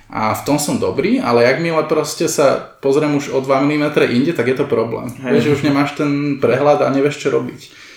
a 0.10 0.34
v 0.34 0.42
tom 0.42 0.58
som 0.58 0.82
dobrý, 0.82 1.22
ale 1.22 1.46
jakmile 1.46 1.86
proste 1.86 2.26
sa 2.26 2.58
pozriem 2.82 3.14
už 3.14 3.30
o 3.30 3.46
2 3.46 3.62
mm 3.62 3.86
inde, 4.10 4.34
tak 4.34 4.50
je 4.50 4.58
to 4.58 4.66
problém. 4.66 5.14
Hej. 5.22 5.32
Vieš, 5.38 5.44
že 5.46 5.54
už 5.54 5.66
nemáš 5.70 5.90
ten 5.94 6.42
prehľad 6.42 6.82
a 6.82 6.90
nevieš 6.90 7.22
čo 7.22 7.30
robiť. 7.30 7.90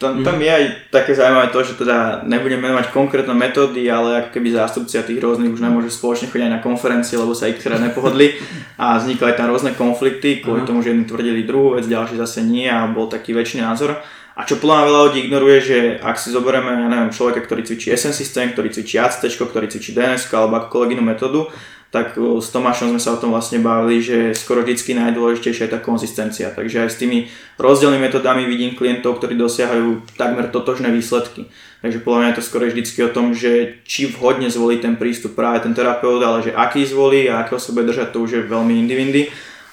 Tam, 0.00 0.24
tam 0.24 0.40
je 0.40 0.48
aj 0.48 0.88
také 0.88 1.12
zaujímavé 1.12 1.52
to, 1.52 1.60
že 1.60 1.76
teda 1.76 2.24
nebudeme 2.24 2.64
menovať 2.64 2.88
konkrétne 2.88 3.36
metódy, 3.36 3.84
ale 3.84 4.24
ako 4.24 4.32
keby 4.32 4.48
zástupcia 4.56 5.04
tých 5.04 5.20
rôznych 5.20 5.52
už 5.52 5.60
nemôžu 5.60 5.92
spoločne 5.92 6.32
chodiť 6.32 6.48
aj 6.48 6.54
na 6.56 6.64
konferencie, 6.64 7.20
lebo 7.20 7.36
sa 7.36 7.52
ich 7.52 7.60
teda 7.60 7.76
nepohodli 7.76 8.40
a 8.80 8.96
vznikali 8.96 9.36
tam 9.36 9.52
rôzne 9.52 9.76
konflikty, 9.76 10.40
kvôli 10.40 10.64
tomu, 10.64 10.80
že 10.80 10.96
jedni 10.96 11.04
tvrdili 11.04 11.44
druhú 11.44 11.76
vec, 11.76 11.84
ďalší 11.84 12.16
zase 12.16 12.40
nie 12.48 12.64
a 12.64 12.88
bol 12.88 13.12
taký 13.12 13.36
väčší 13.36 13.60
názor. 13.60 14.00
A 14.40 14.48
čo 14.48 14.56
podľa 14.56 14.88
veľa 14.88 15.00
ľudí 15.12 15.28
ignoruje, 15.28 15.58
že 15.60 15.78
ak 16.00 16.16
si 16.16 16.32
zoberieme, 16.32 16.72
ja 16.72 16.88
neviem, 16.88 17.12
človeka, 17.12 17.44
ktorý 17.44 17.60
cvičí 17.60 17.92
SN 17.92 18.16
systém, 18.16 18.48
ktorý 18.48 18.72
cvičí 18.72 18.96
ACT, 18.96 19.28
ktorý 19.28 19.68
cvičí 19.68 19.92
DNS 19.92 20.32
alebo 20.32 20.64
akokoľvek 20.64 20.96
inú 20.96 21.04
metódu, 21.04 21.52
tak 21.92 22.16
s 22.16 22.48
Tomášom 22.48 22.94
sme 22.94 23.02
sa 23.02 23.12
o 23.12 23.20
tom 23.20 23.36
vlastne 23.36 23.60
bavili, 23.60 24.00
že 24.00 24.32
skoro 24.32 24.64
vždy 24.64 24.96
najdôležitejšia 24.96 25.68
je 25.68 25.74
tá 25.76 25.80
konzistencia. 25.82 26.48
Takže 26.56 26.86
aj 26.86 26.88
s 26.88 27.00
tými 27.02 27.28
rozdielnymi 27.60 28.00
metodami 28.00 28.48
vidím 28.48 28.78
klientov, 28.78 29.20
ktorí 29.20 29.36
dosiahajú 29.36 30.16
takmer 30.16 30.48
totožné 30.48 30.88
výsledky. 30.88 31.52
Takže 31.84 32.00
podľa 32.00 32.18
mňa 32.24 32.28
je 32.32 32.38
to 32.40 32.46
skoro 32.48 32.64
vždycky 32.64 32.98
o 33.04 33.12
tom, 33.12 33.36
že 33.36 33.82
či 33.84 34.08
vhodne 34.08 34.48
zvolí 34.48 34.80
ten 34.80 34.96
prístup 34.96 35.36
práve 35.36 35.66
ten 35.66 35.76
terapeut, 35.76 36.22
ale 36.24 36.46
že 36.46 36.56
aký 36.56 36.86
zvolí 36.88 37.28
a 37.28 37.44
akého 37.44 37.58
sa 37.58 37.76
bude 37.76 37.92
držať, 37.92 38.14
to 38.14 38.24
už 38.24 38.30
je 38.38 38.42
veľmi 38.48 38.72
indivindy 38.80 39.28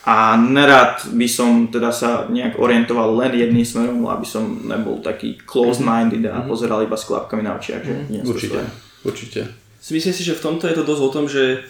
a 0.07 0.39
nerad 0.39 1.03
by 1.11 1.27
som 1.27 1.67
teda 1.67 1.91
sa 1.91 2.31
nejak 2.31 2.55
orientoval 2.55 3.11
len 3.19 3.35
jedným 3.35 3.67
smerom, 3.67 4.07
aby 4.07 4.23
som 4.23 4.63
nebol 4.63 5.03
taký 5.03 5.35
closed-minded 5.43 6.23
a 6.31 6.39
mhm. 6.39 6.47
pozeral 6.47 6.79
iba 6.79 6.95
s 6.95 7.03
klapkami 7.03 7.43
na 7.43 7.59
očiach. 7.59 7.83
Že 7.83 7.93
mm-hmm. 7.93 8.23
určite, 8.23 8.59
určite. 9.03 9.41
Myslím 9.83 10.15
si, 10.15 10.23
že 10.23 10.39
v 10.39 10.43
tomto 10.43 10.67
je 10.67 10.75
to 10.79 10.87
dosť 10.87 11.03
o 11.03 11.11
tom, 11.11 11.25
že 11.27 11.63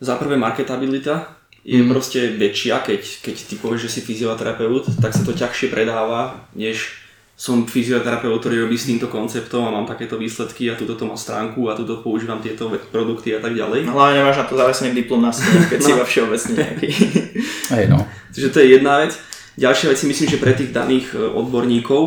za 0.00 0.16
prvé 0.16 0.40
marketabilita 0.40 1.36
je 1.62 1.78
mm. 1.78 1.88
proste 1.88 2.20
väčšia, 2.34 2.82
keď, 2.82 3.00
keď 3.22 3.36
ty 3.48 3.54
povieš, 3.54 3.86
že 3.86 3.92
si 3.96 4.00
fyzioterapeut, 4.02 4.98
tak 4.98 5.14
sa 5.14 5.22
to 5.22 5.32
ťažšie 5.32 5.70
predáva, 5.70 6.42
než 6.58 7.01
som 7.42 7.66
fyzioterapeut, 7.66 8.38
ktorý 8.38 8.62
robí 8.62 8.78
s 8.78 8.86
týmto 8.86 9.10
konceptom 9.10 9.66
a 9.66 9.74
mám 9.74 9.82
takéto 9.82 10.14
výsledky 10.14 10.70
a 10.70 10.78
túto 10.78 10.94
to 10.94 11.10
má 11.10 11.18
stránku 11.18 11.66
a 11.66 11.74
túto 11.74 11.98
používam 11.98 12.38
tieto 12.38 12.70
produkty 12.94 13.34
a 13.34 13.42
tak 13.42 13.58
ďalej. 13.58 13.82
No 13.82 13.98
hlavne 13.98 14.22
máš 14.22 14.38
na 14.38 14.46
to 14.46 14.54
zavesený 14.54 14.94
diplom 14.94 15.18
na 15.18 15.34
stene, 15.34 15.66
keď 15.66 15.78
no. 15.82 15.82
si 15.82 15.90
iba 15.90 16.04
všeobecne 16.06 16.52
nejaký. 16.54 16.88
Hej 17.74 17.84
no. 17.90 17.98
Takže 18.30 18.48
to 18.54 18.58
je 18.62 18.68
jedna 18.78 19.02
vec. 19.02 19.18
Ďalšia 19.58 19.90
vec 19.90 19.98
si 19.98 20.06
myslím, 20.06 20.28
že 20.30 20.38
pre 20.38 20.54
tých 20.54 20.70
daných 20.70 21.18
e, 21.18 21.34
odborníkov, 21.34 22.02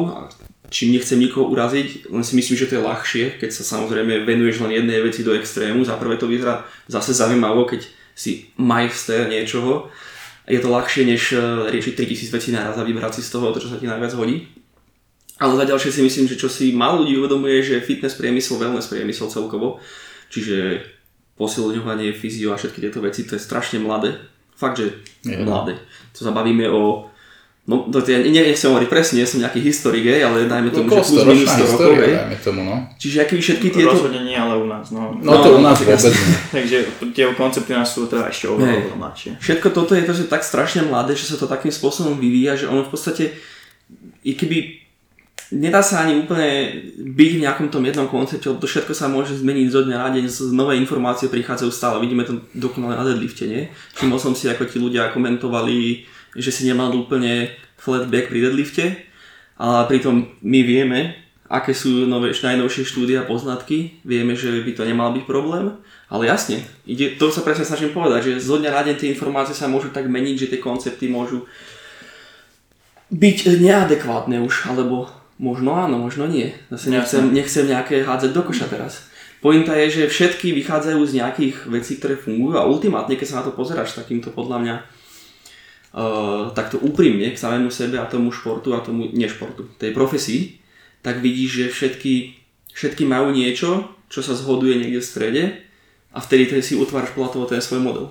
čím 0.71 0.95
nechcem 0.95 1.19
nikoho 1.19 1.51
uraziť, 1.51 2.15
len 2.15 2.23
si 2.23 2.33
myslím, 2.39 2.55
že 2.55 2.71
to 2.71 2.79
je 2.79 2.87
ľahšie, 2.87 3.25
keď 3.35 3.49
sa 3.51 3.63
samozrejme 3.75 4.23
venuješ 4.23 4.63
len 4.63 4.71
jednej 4.71 5.03
veci 5.03 5.27
do 5.27 5.35
extrému. 5.35 5.83
Za 5.83 5.99
prvé 5.99 6.15
to 6.15 6.31
vyzerá 6.31 6.63
zase 6.87 7.11
zaujímavo, 7.11 7.67
keď 7.67 7.83
si 8.15 8.55
majster 8.55 9.27
niečoho. 9.27 9.91
Je 10.47 10.63
to 10.63 10.71
ľahšie, 10.71 11.03
než 11.03 11.35
e, 11.35 11.43
riešiť 11.75 11.93
3000 12.23 12.35
vecí 12.39 12.49
naraz 12.55 12.79
a 12.79 12.87
vybrať 12.87 13.19
si 13.19 13.21
z 13.27 13.35
toho 13.35 13.51
to, 13.51 13.59
čo 13.59 13.67
sa 13.67 13.75
ti 13.75 13.83
najviac 13.83 14.15
hodí. 14.15 14.63
Ale 15.35 15.59
za 15.59 15.65
ďalšie 15.67 15.91
si 15.91 16.01
myslím, 16.01 16.25
že 16.31 16.39
čo 16.39 16.47
si 16.47 16.71
málo 16.71 17.03
ľudí 17.03 17.19
uvedomuje, 17.19 17.59
že 17.59 17.83
fitness 17.83 18.15
priemysel, 18.15 18.55
wellness 18.55 18.87
priemysel 18.87 19.27
celkovo, 19.27 19.83
čiže 20.31 20.87
posilňovanie, 21.35 22.15
fyzio 22.15 22.55
a 22.55 22.59
všetky 22.59 22.79
tieto 22.79 23.03
veci, 23.03 23.27
to 23.27 23.35
je 23.35 23.43
strašne 23.43 23.83
mladé. 23.83 24.15
Fakt, 24.55 24.79
že 24.79 25.03
je. 25.27 25.35
mladé. 25.43 25.75
To 26.15 26.23
sa 26.23 26.31
bavíme 26.31 26.71
o 26.71 27.11
No, 27.65 27.81
to 27.89 27.97
ja 28.05 28.21
nechcem 28.21 28.69
hovoriť 28.69 28.85
presne, 28.85 29.17
nie 29.17 29.25
som 29.25 29.41
nejaký 29.41 29.57
historik, 29.57 30.05
ale 30.21 30.45
dajme 30.45 30.69
tomu, 30.69 30.85
no, 30.85 31.01
že 31.01 31.17
plus 31.17 31.25
minus 31.25 31.49
100 31.49 31.65
rokov, 31.73 31.97
dajme 31.97 32.37
tomu, 32.37 32.61
no. 32.61 32.75
Čiže 33.01 33.25
aký 33.25 33.41
všetky 33.41 33.67
tieto... 33.73 33.89
Rozhodne 33.89 34.21
nie, 34.21 34.37
ale 34.37 34.53
u 34.61 34.69
nás, 34.69 34.93
no. 34.93 35.17
No, 35.17 35.33
no 35.33 35.41
to 35.41 35.57
u 35.57 35.61
nás 35.65 35.81
vôbec 35.81 35.97
nie. 36.13 36.37
Takže 36.61 36.77
tie 37.17 37.25
koncepty 37.33 37.73
nás 37.73 37.89
sú 37.89 38.05
teda 38.05 38.29
ešte 38.29 38.53
oveľa 38.53 38.93
mladšie. 38.93 39.41
Všetko 39.41 39.73
toto 39.73 39.97
je 39.97 40.05
to, 40.05 40.13
že 40.13 40.29
tak 40.29 40.45
strašne 40.45 40.85
mladé, 40.85 41.17
že 41.17 41.25
sa 41.25 41.41
to 41.41 41.49
takým 41.49 41.73
spôsobom 41.73 42.21
vyvíja, 42.21 42.53
že 42.53 42.69
ono 42.69 42.85
v 42.85 42.91
podstate, 42.93 43.33
i 44.21 44.37
keby 44.37 44.84
nedá 45.53 45.83
sa 45.83 46.05
ani 46.05 46.25
úplne 46.25 46.81
byť 46.97 47.31
v 47.37 47.43
nejakom 47.45 47.67
tom 47.69 47.85
jednom 47.85 48.09
koncepte, 48.09 48.49
lebo 48.49 48.61
to 48.61 48.69
všetko 48.69 48.93
sa 48.97 49.05
môže 49.05 49.37
zmeniť 49.37 49.67
zo 49.69 49.85
dňa 49.85 49.97
na 49.97 50.09
deň, 50.09 50.25
nové 50.55 50.77
informácie 50.81 51.29
prichádzajú 51.29 51.71
stále, 51.73 52.01
vidíme 52.01 52.25
to 52.25 52.41
dokonale 52.57 52.97
na 52.97 53.05
deadlifte, 53.05 53.45
nie? 53.45 53.69
Všimol 53.97 54.17
som 54.17 54.33
si, 54.33 54.49
ako 54.49 54.65
ti 54.65 54.81
ľudia 54.81 55.13
komentovali 55.13 56.07
že 56.35 56.51
si 56.51 56.67
nemal 56.67 56.91
úplne 56.91 57.55
flat 57.79 58.11
back 58.11 58.27
pri 58.27 58.43
deadlifte, 58.43 58.85
ale 59.55 59.87
pritom 59.87 60.35
my 60.43 60.59
vieme, 60.67 61.15
aké 61.47 61.71
sú 61.71 62.03
nové, 62.03 62.35
najnovšie 62.35 62.83
štúdia 62.83 63.23
a 63.23 63.29
poznatky, 63.29 64.03
vieme, 64.03 64.35
že 64.35 64.51
by 64.51 64.71
to 64.75 64.83
nemal 64.83 65.15
byť 65.15 65.23
problém, 65.23 65.79
ale 66.11 66.27
jasne, 66.27 66.61
ide, 66.83 67.15
to 67.15 67.31
sa 67.31 67.41
presne 67.41 67.63
snažím 67.63 67.95
povedať, 67.95 68.35
že 68.35 68.43
zo 68.43 68.59
dňa 68.59 68.71
na 68.71 68.81
deň 68.83 68.95
tie 68.99 69.11
informácie 69.15 69.55
sa 69.55 69.71
môžu 69.71 69.95
tak 69.95 70.11
meniť, 70.11 70.35
že 70.35 70.49
tie 70.51 70.59
koncepty 70.59 71.07
môžu 71.07 71.47
byť 73.15 73.37
neadekvátne 73.63 74.43
už, 74.43 74.67
alebo 74.67 75.07
možno 75.37 75.75
áno, 75.75 75.99
možno 75.99 76.27
nie. 76.27 76.55
Zase 76.71 76.91
nechcem, 76.91 77.23
nechcem 77.31 77.65
nejaké 77.67 78.03
hádzať 78.03 78.31
do 78.31 78.41
koša 78.43 78.67
teraz. 78.71 79.07
Pointa 79.43 79.77
je, 79.77 80.01
že 80.01 80.09
všetky 80.09 80.55
vychádzajú 80.57 81.01
z 81.05 81.15
nejakých 81.21 81.55
vecí, 81.69 82.01
ktoré 82.01 82.17
fungujú 82.17 82.57
a 82.57 82.65
ultimátne, 82.65 83.13
keď 83.13 83.27
sa 83.29 83.37
na 83.41 83.45
to 83.45 83.53
pozeráš 83.53 83.93
takýmto 83.93 84.33
podľa 84.33 84.57
mňa 84.63 84.75
uh, 85.95 86.43
takto 86.55 86.81
úprimne 86.81 87.29
k 87.29 87.37
samému 87.37 87.69
sebe 87.69 88.01
a 88.01 88.09
tomu 88.09 88.33
športu 88.33 88.73
a 88.73 88.81
tomu 88.81 89.11
nešportu, 89.13 89.69
tej 89.77 89.93
profesii, 89.93 90.57
tak 91.05 91.21
vidíš, 91.21 91.49
že 91.51 91.65
všetky, 91.69 92.13
všetky 92.73 93.03
majú 93.05 93.29
niečo, 93.29 93.85
čo 94.09 94.25
sa 94.25 94.33
zhoduje 94.33 94.81
niekde 94.81 95.03
v 95.03 95.09
strede 95.13 95.43
a 96.09 96.17
vtedy 96.23 96.49
si 96.65 96.73
utváraš 96.73 97.13
podľa 97.13 97.31
toho 97.37 97.45
ten 97.45 97.61
svoj 97.61 97.85
model. 97.85 98.07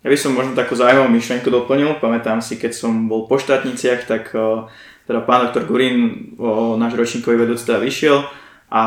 Ja 0.00 0.08
by 0.08 0.16
som 0.16 0.38
možno 0.38 0.54
takú 0.54 0.78
zaujímavú 0.78 1.10
myšlienku 1.10 1.50
doplnil. 1.50 1.98
Pamätám 1.98 2.38
si, 2.38 2.54
keď 2.62 2.78
som 2.78 3.10
bol 3.10 3.26
po 3.26 3.42
štátniciach, 3.42 4.06
tak 4.06 4.30
uh, 4.38 4.70
teda 5.06 5.22
pán 5.22 5.46
doktor 5.48 5.64
Gurín, 5.64 6.34
uh, 6.36 6.74
náš 6.74 6.98
ročníkový 6.98 7.46
vedúci 7.46 7.64
teda 7.64 7.78
vyšiel 7.78 8.26
a 8.66 8.82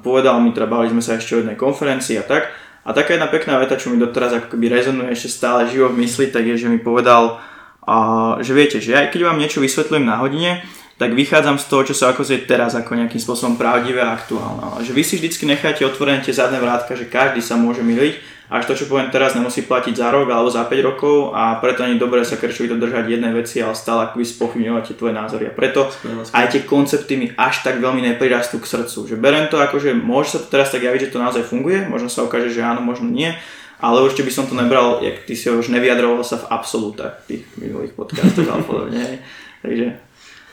povedal 0.00 0.38
mi, 0.38 0.54
teda 0.54 0.70
bavili 0.70 0.94
sme 0.94 1.02
sa 1.02 1.18
ešte 1.18 1.34
o 1.34 1.40
jednej 1.42 1.58
konferencii 1.58 2.22
a 2.22 2.24
tak, 2.24 2.54
a 2.86 2.94
taká 2.94 3.18
jedna 3.18 3.26
pekná 3.26 3.58
veta, 3.58 3.74
čo 3.74 3.90
mi 3.90 3.98
doteraz 3.98 4.30
ako 4.38 4.54
keby 4.54 4.70
rezonuje 4.70 5.10
ešte 5.10 5.26
stále 5.26 5.66
živo 5.66 5.90
v 5.90 6.06
mysli, 6.06 6.30
tak 6.30 6.46
je, 6.46 6.54
že 6.54 6.70
mi 6.70 6.78
povedal, 6.78 7.42
uh, 7.82 8.38
že 8.38 8.54
viete, 8.54 8.78
že 8.78 8.94
aj 8.94 9.10
keď 9.10 9.26
vám 9.26 9.42
niečo 9.42 9.58
vysvetľujem 9.58 10.06
na 10.06 10.22
hodine, 10.22 10.62
tak 10.96 11.12
vychádzam 11.12 11.60
z 11.60 11.66
toho, 11.68 11.82
čo 11.92 11.94
sa 11.98 12.16
ako 12.16 12.24
teraz 12.48 12.72
ako 12.72 12.96
nejakým 12.96 13.20
spôsobom 13.20 13.60
pravdivé 13.60 14.00
a 14.00 14.16
aktuálne. 14.16 14.64
Ale 14.64 14.80
že 14.80 14.96
vy 14.96 15.02
si 15.04 15.20
vždycky 15.20 15.44
necháte 15.44 15.84
otvorené 15.84 16.24
tie 16.24 16.32
zadné 16.32 16.56
vrátka, 16.56 16.96
že 16.96 17.04
každý 17.04 17.44
sa 17.44 17.60
môže 17.60 17.84
miliť 17.84 18.35
až 18.46 18.62
to, 18.70 18.78
čo 18.78 18.86
poviem 18.86 19.10
teraz, 19.10 19.34
nemusí 19.34 19.66
platiť 19.66 19.98
za 19.98 20.14
rok 20.14 20.30
alebo 20.30 20.46
za 20.46 20.62
5 20.62 20.70
rokov 20.86 21.34
a 21.34 21.58
preto 21.58 21.82
nie 21.82 21.98
je 21.98 22.02
dobré 22.02 22.22
sa 22.22 22.38
krčovi 22.38 22.70
držať 22.78 23.10
jednej 23.10 23.34
veci, 23.34 23.58
ale 23.58 23.74
stále 23.74 24.06
akoby 24.06 24.22
spochybňovať 24.22 24.82
tie 24.86 24.94
tvoje 24.94 25.14
názory. 25.18 25.44
A 25.50 25.52
preto 25.52 25.90
aj 26.30 26.46
tie 26.54 26.62
koncepty 26.62 27.18
mi 27.18 27.26
až 27.34 27.66
tak 27.66 27.82
veľmi 27.82 28.06
neprirastú 28.06 28.62
k 28.62 28.70
srdcu. 28.70 29.10
Že 29.10 29.16
berem 29.18 29.50
to 29.50 29.58
ako, 29.58 29.82
že 29.82 29.98
môže 29.98 30.34
sa 30.34 30.38
to 30.38 30.46
teraz 30.46 30.70
tak 30.70 30.86
javiť, 30.86 31.10
že 31.10 31.12
to 31.12 31.18
naozaj 31.18 31.42
funguje, 31.42 31.90
možno 31.90 32.06
sa 32.06 32.22
ukáže, 32.22 32.54
že 32.54 32.62
áno, 32.62 32.86
možno 32.86 33.10
nie, 33.10 33.34
ale 33.82 34.06
určite 34.06 34.22
by 34.22 34.32
som 34.32 34.46
to 34.46 34.54
nebral, 34.54 35.02
jak 35.02 35.26
ty 35.26 35.34
si 35.34 35.50
už 35.50 35.66
nevyjadroval 35.68 36.22
sa 36.22 36.38
v 36.38 36.48
absolútach 36.48 37.26
tých 37.26 37.42
minulých 37.58 37.98
podcastoch 37.98 38.46
a 38.46 38.62
podobne. 38.62 39.20
Takže 39.66 40.06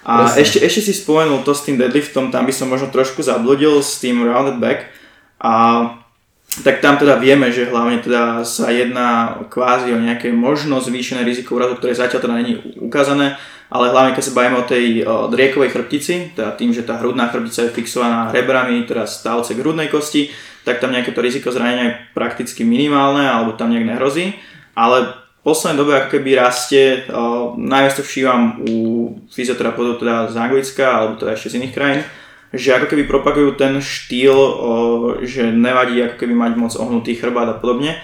a 0.04 0.28
ešte, 0.36 0.60
ešte 0.60 0.84
si 0.84 0.94
spomenul 1.00 1.48
to 1.48 1.56
s 1.56 1.64
tým 1.64 1.80
deadliftom, 1.80 2.28
tam 2.28 2.44
by 2.44 2.52
som 2.52 2.68
možno 2.68 2.92
trošku 2.92 3.24
zabludil 3.24 3.80
s 3.80 4.04
tým 4.04 4.20
rounded 4.28 4.60
back. 4.60 4.92
A 5.40 6.03
tak 6.62 6.86
tam 6.86 7.02
teda 7.02 7.18
vieme, 7.18 7.50
že 7.50 7.66
hlavne 7.66 7.98
teda 7.98 8.46
sa 8.46 8.70
jedná 8.70 9.42
kvázi 9.50 9.90
o 9.90 9.98
nejaké 9.98 10.30
možno 10.30 10.78
zvýšené 10.78 11.26
riziko 11.26 11.58
úrazu, 11.58 11.82
ktoré 11.82 11.98
zatiaľ 11.98 12.22
teda 12.22 12.36
není 12.38 12.54
ukázané, 12.78 13.42
ale 13.74 13.90
hlavne 13.90 14.14
keď 14.14 14.22
sa 14.22 14.36
bavíme 14.38 14.62
o 14.62 14.70
tej 14.70 15.02
o 15.02 15.34
chrbtici, 15.66 16.38
teda 16.38 16.54
tým, 16.54 16.70
že 16.70 16.86
tá 16.86 17.02
hrudná 17.02 17.34
chrbtica 17.34 17.66
je 17.66 17.74
fixovaná 17.74 18.30
rebrami, 18.30 18.86
teda 18.86 19.10
stavce 19.10 19.58
k 19.58 19.62
hrudnej 19.66 19.90
kosti, 19.90 20.30
tak 20.62 20.78
tam 20.78 20.94
nejaké 20.94 21.10
to 21.10 21.26
riziko 21.26 21.50
zranenia 21.50 21.90
je 21.90 21.98
prakticky 22.14 22.62
minimálne 22.62 23.26
alebo 23.26 23.58
tam 23.58 23.74
nejak 23.74 23.98
nehrozí, 23.98 24.38
ale 24.78 25.10
v 25.10 25.52
poslednej 25.52 25.80
dobe 25.82 25.92
ako 25.98 26.10
keby 26.14 26.38
rastie, 26.38 27.04
najviac 27.58 27.98
to 27.98 28.04
všívam 28.06 28.64
u 28.64 28.76
fyzioterapeutov 29.28 30.06
teda 30.06 30.30
z 30.30 30.36
Anglicka 30.38 30.86
alebo 30.86 31.18
teda 31.18 31.34
ešte 31.34 31.50
z 31.50 31.58
iných 31.66 31.74
krajín, 31.74 32.02
že 32.54 32.78
ako 32.78 32.86
keby 32.94 33.10
propagujú 33.10 33.58
ten 33.58 33.82
štýl, 33.82 34.38
že 35.26 35.50
nevadí 35.50 35.98
ako 36.06 36.22
keby 36.22 36.38
mať 36.38 36.52
moc 36.54 36.74
ohnutý 36.78 37.18
chrbát 37.18 37.50
a 37.50 37.58
podobne. 37.58 37.98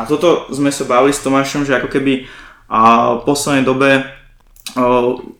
A 0.00 0.08
toto 0.08 0.48
sme 0.48 0.72
sa 0.72 0.88
bavili 0.88 1.12
s 1.12 1.20
Tomášom, 1.20 1.68
že 1.68 1.76
ako 1.76 1.92
keby 1.92 2.24
v 2.70 3.22
poslednej 3.28 3.68
dobe 3.68 4.08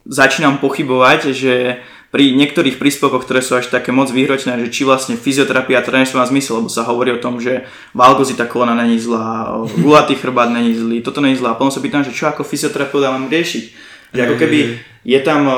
začínam 0.04 0.60
pochybovať, 0.60 1.32
že 1.32 1.80
pri 2.10 2.34
niektorých 2.34 2.82
príspevkoch, 2.82 3.22
ktoré 3.22 3.38
sú 3.38 3.54
až 3.54 3.70
také 3.70 3.94
moc 3.94 4.10
vyhročené, 4.10 4.58
že 4.66 4.74
či 4.74 4.82
vlastne 4.82 5.14
fyzioterapia 5.14 5.78
a 5.78 5.86
trénerstvo 5.86 6.18
má 6.18 6.26
zmysel, 6.26 6.58
lebo 6.58 6.66
sa 6.66 6.82
hovorí 6.82 7.14
o 7.14 7.22
tom, 7.22 7.38
že 7.38 7.70
valgozita 7.94 8.50
kolena 8.50 8.74
není 8.74 8.98
zlá, 8.98 9.62
gulatý 9.78 10.18
chrbát 10.18 10.50
není 10.50 10.74
zlý, 10.74 11.06
toto 11.06 11.22
není 11.22 11.38
zlá. 11.38 11.54
A 11.54 11.58
potom 11.58 11.70
sa 11.70 11.78
pýtam, 11.78 12.02
že 12.02 12.10
čo 12.10 12.26
ako 12.26 12.42
fyzioterapeut 12.42 13.06
mám 13.06 13.30
riešiť 13.30 13.89
že 14.10 14.20
ako 14.26 14.36
keby 14.38 14.60
je 15.00 15.20
tam 15.24 15.48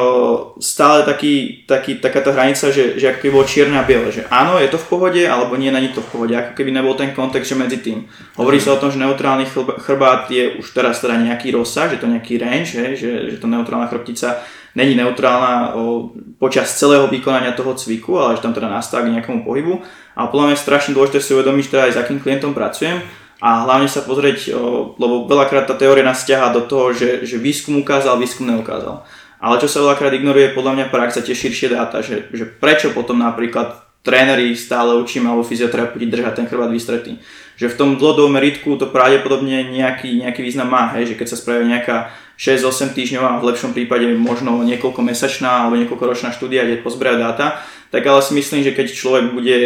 stále 0.62 1.02
taký, 1.02 1.66
taký, 1.66 1.98
takáto 1.98 2.30
hranica, 2.30 2.70
že, 2.70 2.94
že 2.94 3.10
ako 3.10 3.18
keby 3.18 3.32
bolo 3.34 3.50
čierne 3.50 3.74
a 3.74 3.82
biele, 3.82 4.14
že 4.14 4.22
áno, 4.30 4.54
je 4.62 4.70
to 4.70 4.78
v 4.78 4.86
pohode, 4.86 5.22
alebo 5.26 5.58
nie, 5.58 5.74
není 5.74 5.90
to 5.90 5.98
v 5.98 6.10
pohode, 6.14 6.34
ako 6.36 6.54
keby 6.54 6.70
nebol 6.70 6.94
ten 6.94 7.10
kontext, 7.10 7.50
že 7.50 7.58
medzi 7.58 7.82
tým. 7.82 8.06
Hovorí 8.38 8.62
sa 8.62 8.78
o 8.78 8.80
tom, 8.80 8.94
že 8.94 9.02
neutrálny 9.02 9.50
chrbát 9.82 10.30
je 10.30 10.62
už 10.62 10.66
teraz 10.70 11.02
teda 11.02 11.18
nejaký 11.18 11.50
rozsah, 11.50 11.90
že 11.90 11.98
to 11.98 12.06
nejaký 12.06 12.38
range, 12.38 12.78
že, 12.78 12.84
že, 12.94 13.10
že 13.34 13.36
to 13.42 13.50
neutrálna 13.50 13.90
chrbtica 13.90 14.46
není 14.74 14.96
neutrálna 14.96 15.74
o, 15.74 16.10
počas 16.40 16.72
celého 16.78 17.08
vykonania 17.08 17.52
toho 17.52 17.74
cviku, 17.74 18.18
ale 18.18 18.36
že 18.36 18.42
tam 18.42 18.56
teda 18.56 18.68
nastáva 18.68 19.04
k 19.04 19.12
nejakému 19.12 19.44
pohybu. 19.44 19.84
A 20.16 20.28
podľa 20.28 20.52
mňa 20.52 20.54
je 20.56 20.64
strašne 20.64 20.92
dôležité 20.96 21.20
si 21.20 21.32
uvedomiť, 21.36 21.64
teda 21.68 21.82
aj 21.88 21.92
s 21.92 22.00
akým 22.00 22.20
klientom 22.20 22.52
pracujem, 22.56 23.00
a 23.42 23.66
hlavne 23.66 23.90
sa 23.90 24.06
pozrieť, 24.06 24.54
lebo 25.02 25.26
veľakrát 25.26 25.66
tá 25.66 25.74
teória 25.74 26.06
nás 26.06 26.22
ťahá 26.22 26.54
do 26.54 26.62
toho, 26.62 26.94
že, 26.94 27.26
že 27.26 27.42
výskum 27.42 27.82
ukázal, 27.82 28.14
výskum 28.14 28.46
neukázal. 28.46 29.02
Ale 29.42 29.58
čo 29.58 29.66
sa 29.66 29.82
veľakrát 29.82 30.14
ignoruje, 30.14 30.54
podľa 30.54 30.78
mňa 30.78 30.86
prax 30.94 31.18
a 31.18 31.26
tie 31.26 31.34
širšie 31.34 31.74
dáta, 31.74 31.98
že, 32.06 32.30
že 32.30 32.46
prečo 32.46 32.94
potom 32.94 33.18
napríklad 33.18 33.82
tréneri 34.06 34.54
stále 34.54 34.94
učíme 35.02 35.26
alebo 35.26 35.42
fyzioterapeuti 35.42 36.06
držať 36.06 36.34
ten 36.38 36.46
chrbát 36.46 36.70
vystretý. 36.70 37.18
Že 37.58 37.74
v 37.74 37.78
tom 37.78 37.90
dlhodobom 37.98 38.38
meritku 38.38 38.78
to 38.78 38.86
pravdepodobne 38.90 39.74
nejaký, 39.74 40.22
nejaký 40.22 40.42
význam 40.46 40.70
má, 40.70 40.94
hej, 40.94 41.14
že 41.14 41.18
keď 41.18 41.26
sa 41.26 41.38
spraví 41.38 41.66
nejaká 41.66 42.14
6-8 42.38 42.94
týždňová, 42.94 43.42
v 43.42 43.48
lepšom 43.50 43.74
prípade 43.74 44.06
možno 44.14 44.62
niekoľko 44.62 45.02
mesačná 45.02 45.66
alebo 45.66 45.78
niekoľko 45.82 46.04
ročná 46.06 46.30
štúdia, 46.30 46.62
kde 46.62 46.82
pozberajú 46.82 47.18
dáta, 47.18 47.58
tak 47.90 48.06
ale 48.06 48.22
si 48.22 48.38
myslím, 48.38 48.62
že 48.62 48.74
keď 48.74 48.86
človek 48.94 49.24
bude 49.34 49.58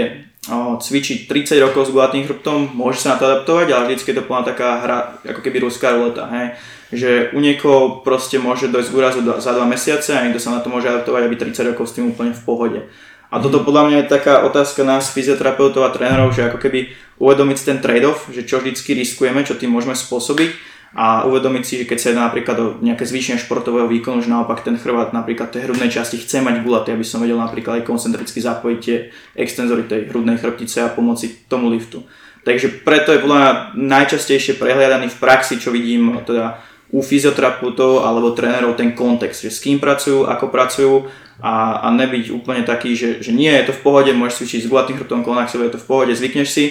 cvičiť 0.79 1.27
30 1.27 1.65
rokov 1.67 1.91
s 1.91 1.95
gulatým 1.95 2.27
chrbtom, 2.27 2.71
môže 2.75 3.03
sa 3.03 3.15
na 3.15 3.17
to 3.19 3.27
adaptovať, 3.27 3.67
ale 3.75 3.87
vždycky 3.91 4.15
je 4.15 4.19
to 4.23 4.29
plná 4.31 4.43
taká 4.47 4.69
hra, 4.83 4.99
ako 5.27 5.41
keby 5.43 5.63
ruská 5.67 5.95
ruleta, 5.95 6.27
hej. 6.31 6.47
Že 6.95 7.11
u 7.35 7.43
niekoho 7.43 8.07
proste 8.07 8.39
môže 8.39 8.71
dojsť 8.71 8.91
k 8.91 8.99
úrazu 8.99 9.21
za 9.23 9.51
2 9.51 9.67
mesiace 9.67 10.15
a 10.15 10.23
niekto 10.23 10.39
sa 10.39 10.55
na 10.55 10.63
to 10.63 10.71
môže 10.71 10.87
adaptovať, 10.87 11.23
aby 11.27 11.35
30 11.35 11.75
rokov 11.75 11.91
s 11.91 11.99
tým 11.99 12.15
úplne 12.15 12.31
v 12.31 12.43
pohode. 12.47 12.81
A 13.27 13.37
A 13.37 13.45
toto 13.45 13.61
podľa 13.61 13.93
mňa 13.93 13.97
je 14.01 14.13
taká 14.17 14.49
otázka 14.49 14.81
nás, 14.81 15.13
fyzioterapeutov 15.13 15.85
a 15.85 15.93
trénerov, 15.93 16.33
že 16.33 16.49
ako 16.49 16.57
keby 16.57 16.89
uvedomiť 17.21 17.59
ten 17.69 17.79
trade-off, 17.85 18.33
že 18.33 18.49
čo 18.49 18.65
vždycky 18.65 18.97
riskujeme, 18.97 19.45
čo 19.45 19.61
tým 19.61 19.77
môžeme 19.77 19.93
spôsobiť 19.93 20.57
a 20.95 21.27
uvedomiť 21.27 21.63
si, 21.67 21.75
že 21.83 21.89
keď 21.89 21.99
sa 21.99 22.09
napríklad 22.15 22.57
o 22.63 22.67
nejaké 22.81 23.05
zvýšenie 23.05 23.43
športového 23.43 23.91
výkonu, 23.91 24.23
že 24.23 24.33
naopak 24.33 24.63
ten 24.65 24.79
chrbát 24.79 25.11
napríklad 25.11 25.53
tej 25.53 25.69
hrudnej 25.69 25.91
časti 25.93 26.21
chce 26.23 26.41
mať 26.41 26.63
gulatý, 26.63 26.95
aby 26.95 27.05
som 27.05 27.21
vedel 27.21 27.37
napríklad 27.37 27.83
aj 27.83 27.89
koncentricky 27.89 28.41
zapojiť 28.41 28.79
tie 28.81 29.11
extenzory 29.37 29.85
tej 29.85 30.09
hrudnej 30.09 30.41
chrbtice 30.41 30.87
a 30.87 30.93
pomoci 30.93 31.33
tomu 31.51 31.69
liftu. 31.69 32.07
Takže 32.47 32.87
preto 32.87 33.11
je 33.11 33.19
podľa 33.19 33.39
mňa 33.43 33.53
najčastejšie 33.75 34.55
prehliadaný 34.57 35.11
v 35.11 35.19
praxi, 35.19 35.59
čo 35.59 35.75
vidím 35.75 36.23
teda 36.23 36.63
u 36.95 37.03
fyzioterapeutov 37.03 38.07
alebo 38.07 38.31
trénerov 38.31 38.79
ten 38.79 38.95
kontext, 38.95 39.43
že 39.43 39.51
s 39.51 39.59
kým 39.59 39.83
pracujú, 39.83 40.31
ako 40.31 40.47
pracujú 40.55 40.95
a, 41.43 41.83
a 41.83 41.87
nebyť 41.91 42.31
úplne 42.31 42.63
taký, 42.63 42.95
že, 42.95 43.21
že 43.21 43.35
nie 43.35 43.51
je 43.51 43.69
to 43.69 43.73
v 43.75 43.83
pohode, 43.83 44.11
môžeš 44.15 44.39
cvičiť 44.41 44.61
s 44.65 44.71
gulatým 44.71 44.97
chrbtom, 44.97 45.27
kolonách 45.27 45.53
je 45.53 45.75
to 45.75 45.83
v 45.83 45.89
pohode, 45.91 46.13
zvykneš 46.15 46.49
si, 46.49 46.65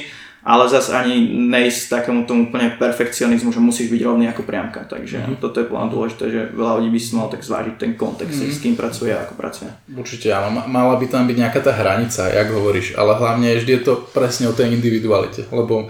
ale 0.46 0.70
zase 0.70 0.94
ani 0.94 1.26
nejsť 1.50 1.90
takému 1.90 2.30
tomu 2.30 2.54
úplne 2.54 2.78
perfekcionizmu, 2.78 3.50
že 3.50 3.58
musíš 3.58 3.90
byť 3.90 4.02
rovný 4.06 4.30
ako 4.30 4.46
priamka. 4.46 4.86
Takže 4.86 5.26
mm-hmm. 5.26 5.42
toto 5.42 5.58
je 5.58 5.66
plán 5.66 5.90
dôležité, 5.90 6.30
že 6.30 6.42
veľa 6.54 6.78
ľudí 6.78 6.94
by 6.94 7.00
si 7.02 7.12
mal 7.18 7.34
tak 7.34 7.42
zvážiť 7.42 7.76
ten 7.82 7.98
kontext, 7.98 8.38
mm-hmm. 8.38 8.54
s 8.54 8.62
kým 8.62 8.78
pracuje 8.78 9.10
a 9.10 9.26
ako 9.26 9.34
pracuje. 9.34 9.74
Určite 9.90 10.30
áno, 10.30 10.54
mala 10.70 11.02
by 11.02 11.06
tam 11.10 11.26
byť 11.26 11.38
nejaká 11.42 11.66
tá 11.66 11.74
hranica, 11.74 12.30
jak 12.30 12.54
hovoríš, 12.54 12.94
ale 12.94 13.18
hlavne 13.18 13.58
vždy 13.58 13.72
je 13.74 13.82
to 13.82 13.94
presne 14.14 14.46
o 14.46 14.54
tej 14.54 14.70
individualite, 14.70 15.50
lebo 15.50 15.90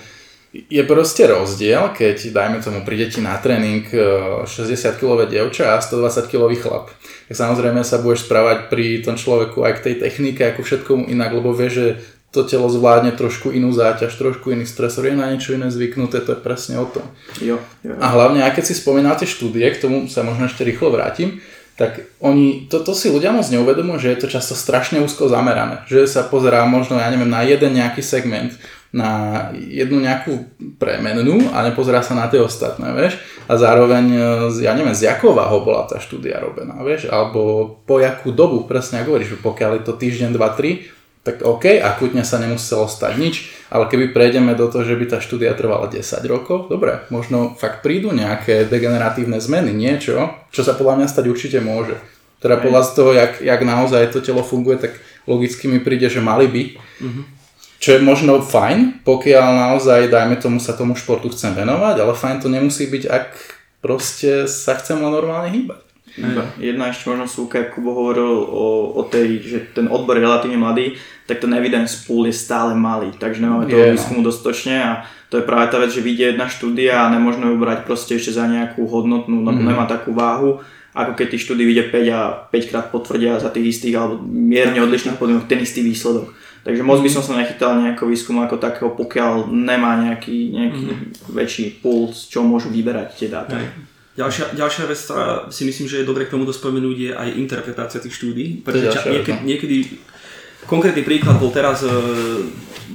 je 0.55 0.83
proste 0.87 1.27
rozdiel, 1.27 1.91
keď 1.91 2.31
dajme 2.31 2.63
tomu 2.63 2.87
príde 2.87 3.11
ti 3.11 3.19
na 3.19 3.35
tréning 3.35 3.83
60 3.91 4.47
kg 4.95 5.27
dievča 5.27 5.75
a 5.75 5.83
120 5.83 6.31
kg 6.31 6.47
chlap. 6.55 6.95
Tak 7.27 7.35
samozrejme 7.35 7.83
sa 7.83 7.99
budeš 7.99 8.23
správať 8.23 8.71
pri 8.71 9.03
tom 9.03 9.19
človeku 9.19 9.67
aj 9.67 9.73
k 9.75 9.83
tej 9.83 9.95
technike, 10.07 10.39
ako 10.47 10.63
všetkomu 10.63 11.11
inak, 11.11 11.35
lebo 11.35 11.51
vie, 11.51 11.67
že 11.67 11.85
to 12.35 12.43
telo 12.43 12.67
zvládne 12.67 13.15
trošku 13.15 13.55
inú 13.55 13.71
záťaž, 13.71 14.11
trošku 14.19 14.51
iný 14.51 14.67
stresor, 14.67 15.07
je 15.07 15.15
na 15.15 15.31
niečo 15.31 15.55
iné 15.55 15.71
zvyknuté, 15.71 16.19
to 16.19 16.35
je 16.35 16.39
presne 16.43 16.75
o 16.75 16.83
tom. 16.83 17.07
Jo, 17.39 17.63
jo. 17.87 17.95
A 17.95 18.11
hlavne, 18.11 18.43
aj 18.43 18.59
keď 18.59 18.63
si 18.67 18.75
spomínate 18.75 19.23
štúdie, 19.23 19.63
k 19.71 19.79
tomu 19.79 20.11
sa 20.11 20.27
možno 20.27 20.51
ešte 20.51 20.67
rýchlo 20.67 20.91
vrátim, 20.91 21.39
tak 21.75 22.07
oni, 22.23 22.71
to, 22.71 22.79
to 22.83 22.95
si 22.95 23.11
ľudia 23.11 23.35
moc 23.35 23.43
neuvedomujú, 23.51 23.99
že 23.99 24.11
je 24.15 24.19
to 24.23 24.27
často 24.31 24.55
strašne 24.55 25.03
úzko 25.03 25.27
zamerané. 25.27 25.83
Že 25.91 26.07
sa 26.07 26.21
pozerá 26.23 26.63
možno, 26.63 26.95
ja 26.95 27.11
neviem, 27.11 27.27
na 27.27 27.43
jeden 27.43 27.75
nejaký 27.75 27.99
segment, 27.99 28.55
na 28.95 29.51
jednu 29.51 29.99
nejakú 29.99 30.55
premennú 30.79 31.51
a 31.51 31.67
nepozerá 31.67 31.99
sa 31.99 32.15
na 32.15 32.31
tie 32.31 32.39
ostatné, 32.39 32.95
vieš. 32.95 33.19
A 33.51 33.59
zároveň, 33.59 34.07
ja 34.63 34.71
neviem, 34.71 34.95
z 34.95 35.11
jakého 35.11 35.35
váhou 35.35 35.67
bola 35.67 35.83
tá 35.83 35.99
štúdia 35.99 36.39
robená, 36.39 36.79
vieš, 36.79 37.11
alebo 37.11 37.75
po 37.83 37.99
jakú 37.99 38.31
dobu, 38.31 38.63
presne 38.63 39.03
ako 39.03 39.11
hovoríš, 39.11 39.35
pokiaľ 39.43 39.71
je 39.75 39.83
to 39.83 39.93
týždeň, 39.99 40.31
dva, 40.31 40.55
tri, 40.55 40.87
tak 41.25 41.41
OK, 41.41 41.81
akutne 41.81 42.21
sa 42.21 42.37
nemuselo 42.37 42.85
stať 42.85 43.17
nič, 43.17 43.35
ale 43.73 43.89
keby 43.89 44.13
prejdeme 44.13 44.53
do 44.53 44.69
toho, 44.69 44.85
že 44.85 44.93
by 44.93 45.09
tá 45.09 45.17
štúdia 45.17 45.57
trvala 45.57 45.89
10 45.89 46.05
rokov, 46.29 46.69
dobre, 46.69 47.01
možno 47.09 47.57
fakt 47.57 47.81
prídu 47.81 48.13
nejaké 48.13 48.69
degeneratívne 48.69 49.41
zmeny, 49.41 49.73
niečo, 49.73 50.29
čo 50.53 50.61
sa 50.61 50.77
podľa 50.77 51.01
mňa 51.01 51.07
stať 51.09 51.25
určite 51.25 51.57
môže. 51.65 51.97
Teda 52.37 52.61
podľa 52.61 52.85
z 52.85 52.91
toho, 52.93 53.11
jak, 53.17 53.41
jak 53.41 53.61
naozaj 53.65 54.13
to 54.13 54.21
telo 54.21 54.45
funguje, 54.45 54.77
tak 54.77 55.01
logicky 55.25 55.65
mi 55.65 55.81
príde, 55.81 56.05
že 56.13 56.21
mali 56.21 56.45
by. 56.45 56.63
Mm-hmm. 56.77 57.23
Čo 57.81 57.89
je 57.97 58.05
možno 58.05 58.45
fajn, 58.45 59.01
pokiaľ 59.01 59.47
naozaj, 59.49 60.13
dajme 60.13 60.37
tomu, 60.37 60.61
sa 60.61 60.77
tomu 60.77 60.93
športu 60.93 61.33
chcem 61.33 61.57
venovať, 61.57 62.05
ale 62.05 62.13
fajn 62.13 62.37
to 62.45 62.53
nemusí 62.53 62.85
byť, 62.85 63.03
ak 63.09 63.27
proste 63.81 64.45
sa 64.45 64.77
chcem 64.77 65.01
len 65.01 65.09
normálne 65.09 65.49
hýbať. 65.49 65.84
Jedna 66.55 66.95
ešte 66.95 67.11
možno 67.11 67.27
súka, 67.27 67.59
ako 67.59 67.71
Kubo 67.75 67.91
hovoril 67.91 68.31
o, 68.47 68.95
o 68.95 69.01
tej, 69.03 69.43
že 69.43 69.59
ten 69.75 69.91
odbor 69.91 70.15
je 70.15 70.23
relatívne 70.23 70.55
mladý, 70.55 70.95
tak 71.27 71.43
ten 71.43 71.51
evidence 71.51 72.07
pool 72.07 72.31
je 72.31 72.35
stále 72.35 72.71
malý, 72.71 73.11
takže 73.19 73.43
nemáme 73.43 73.67
toho 73.67 73.83
yeah, 73.83 73.91
výskumu 73.91 74.23
dostatočne 74.23 74.75
a 74.79 74.91
to 75.27 75.43
je 75.43 75.47
práve 75.47 75.67
tá 75.67 75.77
vec, 75.81 75.91
že 75.91 75.99
vidie 75.99 76.31
jedna 76.31 76.47
štúdia 76.47 77.03
a 77.03 77.11
nemôžeme 77.11 77.51
ju 77.51 77.59
brať 77.59 77.83
proste 77.83 78.15
ešte 78.15 78.31
za 78.31 78.47
nejakú 78.47 78.87
hodnotnú, 78.87 79.43
mm. 79.43 79.59
nemá 79.59 79.83
takú 79.91 80.15
váhu, 80.15 80.63
ako 80.95 81.11
keď 81.19 81.35
tých 81.35 81.43
štúdí 81.43 81.67
vidie 81.67 81.83
5 81.83 82.15
a 82.15 82.21
5 82.47 82.69
krát 82.71 82.85
potvrdia 82.87 83.35
za 83.35 83.51
tých 83.51 83.75
istých 83.75 83.99
alebo 83.99 84.23
mierne 84.23 84.79
odlišných 84.79 85.19
podmienok 85.19 85.51
ten 85.51 85.59
istý 85.59 85.83
výsledok. 85.83 86.31
Takže 86.63 86.81
moc 86.81 87.03
by 87.03 87.09
som 87.11 87.21
sa 87.21 87.37
nechytal 87.37 87.77
nejakého 87.77 88.09
výskumu 88.09 88.41
ako 88.41 88.57
takého, 88.57 88.89
pokiaľ 88.95 89.51
nemá 89.51 90.01
nejaký, 90.01 90.55
nejaký 90.55 90.83
mm. 90.87 91.01
väčší 91.35 91.83
pool, 91.83 92.15
z 92.15 92.31
čo 92.31 92.41
môžu 92.41 92.71
vyberať 92.71 93.19
tie 93.19 93.27
dáta. 93.27 93.59
Hey. 93.59 93.94
Ďalšia, 94.15 94.55
ďalšia 94.55 94.83
vec, 94.87 94.99
ktorá 95.03 95.51
si 95.51 95.67
myslím, 95.67 95.91
že 95.91 95.99
je 95.99 96.07
dobre 96.07 96.23
k 96.23 96.31
tomuto 96.31 96.55
spomenúť, 96.55 96.97
je 96.97 97.11
aj 97.11 97.29
interpretácia 97.35 97.99
tých 97.99 98.15
štúdí. 98.15 98.63
Pretože 98.63 98.95
ča, 98.95 99.11
niekedy, 99.11 99.39
niekedy, 99.43 99.77
konkrétny 100.71 101.03
príklad 101.03 101.35
bol 101.35 101.51
teraz, 101.51 101.83
e, 101.83 101.91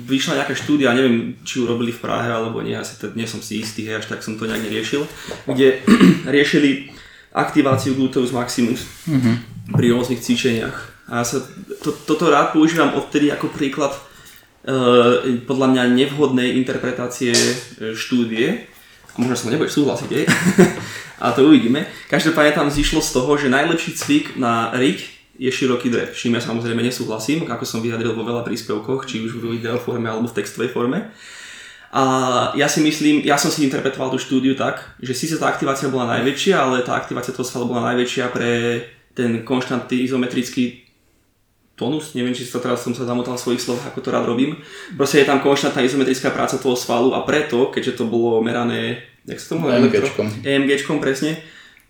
vyšla 0.09 0.41
nejaká 0.41 0.57
štúdia, 0.57 0.97
neviem, 0.97 1.37
či 1.45 1.61
ju 1.61 1.69
robili 1.69 1.93
v 1.93 2.01
Prahe 2.01 2.33
alebo 2.33 2.65
nie, 2.65 2.73
asi 2.73 2.97
nie 3.13 3.29
som 3.29 3.45
si 3.45 3.61
istý, 3.61 3.85
hej, 3.85 4.01
až 4.01 4.09
tak 4.09 4.25
som 4.25 4.41
to 4.41 4.49
nejak 4.49 4.65
neriešil, 4.65 5.05
kde 5.45 5.85
riešili 6.35 6.89
aktiváciu 7.31 7.95
gluteus 7.95 8.35
maximus 8.35 8.83
mm-hmm. 9.07 9.35
pri 9.77 9.87
rôznych 9.95 10.25
cvičeniach. 10.25 10.77
A 11.11 11.23
ja 11.23 11.25
sa 11.27 11.43
to, 11.83 11.95
toto 12.07 12.31
rád 12.31 12.55
používam 12.55 12.95
odtedy 12.95 13.31
ako 13.31 13.51
príklad 13.51 13.93
e, 13.93 14.01
podľa 15.45 15.67
mňa 15.75 15.83
nevhodnej 15.95 16.59
interpretácie 16.59 17.35
e, 17.35 17.55
štúdie. 17.95 18.71
Možno 19.19 19.35
sa 19.35 19.51
nebudeš 19.51 19.81
súhlasiť, 19.81 20.11
hej? 20.13 20.25
a 21.25 21.35
to 21.35 21.51
uvidíme. 21.51 21.89
Každopádne 22.07 22.53
tam 22.55 22.69
zišlo 22.71 23.03
z 23.03 23.11
toho, 23.11 23.31
že 23.35 23.51
najlepší 23.51 23.91
cvik 23.97 24.27
na 24.39 24.71
riť 24.77 25.21
je 25.41 25.51
široký 25.51 25.89
drep. 25.89 26.13
S 26.13 26.21
čím 26.21 26.37
ja 26.37 26.43
samozrejme 26.45 26.85
nesúhlasím, 26.85 27.49
ako 27.49 27.65
som 27.65 27.81
vyjadril 27.81 28.13
vo 28.13 28.29
veľa 28.29 28.45
príspevkoch, 28.45 29.09
či 29.09 29.25
už 29.25 29.41
v 29.41 29.59
forme 29.81 30.07
alebo 30.07 30.29
v 30.29 30.37
textovej 30.37 30.71
forme. 30.71 31.09
A 31.91 32.05
ja 32.55 32.71
si 32.71 32.85
myslím, 32.85 33.27
ja 33.27 33.35
som 33.35 33.51
si 33.51 33.67
interpretoval 33.67 34.15
tú 34.15 34.19
štúdiu 34.21 34.55
tak, 34.55 34.95
že 35.03 35.11
síce 35.17 35.35
tá 35.41 35.51
aktivácia 35.51 35.91
bola 35.91 36.21
najväčšia, 36.21 36.55
ale 36.55 36.87
tá 36.87 36.95
aktivácia 36.95 37.35
toho 37.35 37.43
svalu 37.43 37.75
bola 37.75 37.91
najväčšia 37.91 38.31
pre 38.31 38.51
ten 39.11 39.43
konštantný 39.43 40.07
izometrický 40.07 40.90
tonus, 41.81 42.13
neviem, 42.13 42.37
či 42.37 42.45
sa 42.45 42.61
teraz 42.61 42.85
som 42.85 42.93
sa 42.93 43.09
zamotal 43.09 43.41
v 43.41 43.45
svojich 43.49 43.65
slovách, 43.65 43.89
ako 43.89 44.05
to 44.05 44.13
rád 44.13 44.29
robím. 44.29 44.61
Proste 45.01 45.25
je 45.25 45.29
tam 45.33 45.41
konštantná 45.41 45.81
izometrická 45.81 46.29
práca 46.29 46.61
toho 46.61 46.77
svalu 46.77 47.17
a 47.17 47.25
preto, 47.25 47.73
keďže 47.73 47.97
to 47.97 48.05
bolo 48.05 48.45
merané 48.45 49.11
jak 49.27 49.41
sa 49.41 49.47
to 49.49 49.55
volá? 49.61 49.77
EMGčkom. 49.77 50.27
EMGčkom 50.45 50.97
presne, 51.01 51.41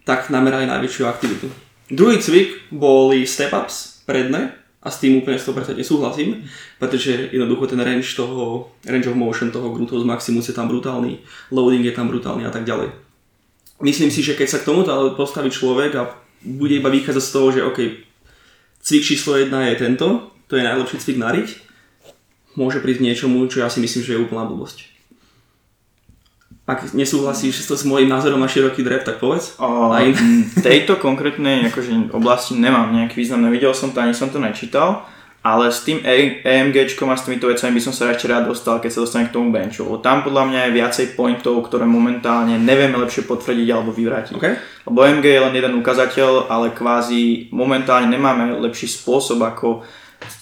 tak 0.03 0.33
namerali 0.33 0.67
najväčšiu 0.67 1.07
aktivitu. 1.07 1.47
Druhý 1.91 2.19
cvik 2.19 2.71
boli 2.71 3.27
step-ups 3.27 4.07
predné 4.07 4.55
a 4.81 4.89
s 4.89 5.03
tým 5.03 5.21
úplne 5.21 5.37
100% 5.37 5.77
súhlasím, 5.85 6.47
pretože 6.81 7.29
jednoducho 7.31 7.69
ten 7.69 7.81
range 7.83 8.17
toho, 8.17 8.73
range 8.87 9.11
of 9.11 9.19
motion 9.19 9.53
toho 9.53 9.75
gluteus 9.75 10.07
maximus 10.07 10.49
je 10.49 10.57
tam 10.57 10.71
brutálny, 10.71 11.21
loading 11.53 11.85
je 11.85 11.95
tam 11.95 12.09
brutálny 12.09 12.47
a 12.47 12.53
tak 12.55 12.65
ďalej. 12.65 12.89
Myslím 13.81 14.13
si, 14.13 14.21
že 14.21 14.37
keď 14.37 14.49
sa 14.49 14.59
k 14.61 14.69
tomuto 14.69 14.93
postaví 15.17 15.49
človek 15.49 15.93
a 15.97 16.13
bude 16.41 16.81
iba 16.81 16.89
vychádzať 16.89 17.25
z 17.25 17.33
toho, 17.33 17.49
že 17.53 17.65
OK, 17.65 17.79
cvik 18.81 19.03
číslo 19.05 19.37
1 19.37 19.53
je 19.53 19.75
tento, 19.77 20.07
to 20.49 20.57
je 20.57 20.67
najlepší 20.67 20.97
cvik 20.99 21.19
na 21.21 21.31
riť, 21.31 21.49
môže 22.59 22.83
prísť 22.83 23.05
niečomu, 23.05 23.47
čo 23.47 23.63
ja 23.63 23.69
si 23.71 23.79
myslím, 23.81 24.03
že 24.03 24.13
je 24.17 24.23
úplná 24.25 24.49
blbosť. 24.49 24.91
Ak 26.71 26.95
nesúhlasíš 26.95 27.67
s 27.67 27.83
môjim 27.83 28.07
názorom 28.07 28.39
na 28.39 28.47
široký 28.47 28.87
drep, 28.87 29.03
tak 29.03 29.19
povedz. 29.19 29.59
O, 29.59 29.91
Aj... 29.91 30.07
tejto 30.63 31.03
konkrétnej 31.03 31.67
akože, 31.67 32.15
oblasti 32.15 32.55
nemám 32.55 32.95
nejaký 32.95 33.19
význam, 33.19 33.43
nevidel 33.43 33.75
som 33.75 33.91
to, 33.91 33.99
ani 33.99 34.15
som 34.15 34.31
to 34.31 34.39
nečítal, 34.39 35.03
ale 35.41 35.73
s 35.73 35.89
tým 35.89 36.05
EMGčkom 36.45 37.09
a 37.09 37.17
s 37.17 37.25
týmito 37.25 37.49
vecami 37.49 37.81
by 37.81 37.83
som 37.83 37.97
sa 37.97 38.13
radšej 38.13 38.29
rád 38.29 38.45
dostal, 38.53 38.77
keď 38.77 38.91
sa 38.93 39.03
dostanem 39.09 39.33
k 39.33 39.35
tomu 39.41 39.49
benchu. 39.49 39.81
Lebo 39.81 39.97
tam 39.97 40.21
podľa 40.21 40.45
mňa 40.53 40.61
je 40.69 40.77
viacej 40.77 41.07
pointov, 41.17 41.65
ktoré 41.65 41.89
momentálne 41.89 42.61
nevieme 42.61 43.01
lepšie 43.01 43.25
potvrdiť 43.25 43.69
alebo 43.73 43.89
vyvrátiť. 43.89 44.37
Okay. 44.37 44.61
Lebo 44.85 44.99
EMG 45.01 45.25
je 45.25 45.41
len 45.41 45.55
jeden 45.57 45.73
ukazateľ, 45.81 46.53
ale 46.53 46.77
kvázi 46.77 47.49
momentálne 47.57 48.13
nemáme 48.13 48.61
lepší 48.61 48.85
spôsob, 48.85 49.41
ako 49.41 49.81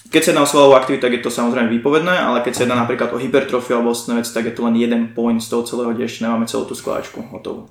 keď 0.09 0.21
sa 0.25 0.29
jedná 0.33 0.43
o 0.43 0.49
svalovú 0.49 0.73
aktivitu, 0.75 1.05
tak 1.05 1.15
je 1.15 1.23
to 1.23 1.31
samozrejme 1.31 1.69
výpovedné, 1.79 2.11
ale 2.11 2.41
keď 2.41 2.53
sa 2.57 2.63
jedná 2.65 2.81
napríklad 2.81 3.13
o 3.13 3.21
hypertrofiu 3.21 3.79
alebo 3.79 3.93
ostné 3.93 4.17
vec, 4.17 4.27
tak 4.27 4.51
je 4.51 4.53
to 4.57 4.65
len 4.65 4.75
jeden 4.75 5.13
point 5.13 5.39
z 5.39 5.47
toho 5.47 5.63
celého, 5.63 5.93
kde 5.93 6.09
ešte 6.09 6.25
nemáme 6.25 6.49
celú 6.49 6.65
tú 6.65 6.73
skladačku 6.73 7.23
hotovú. 7.29 7.69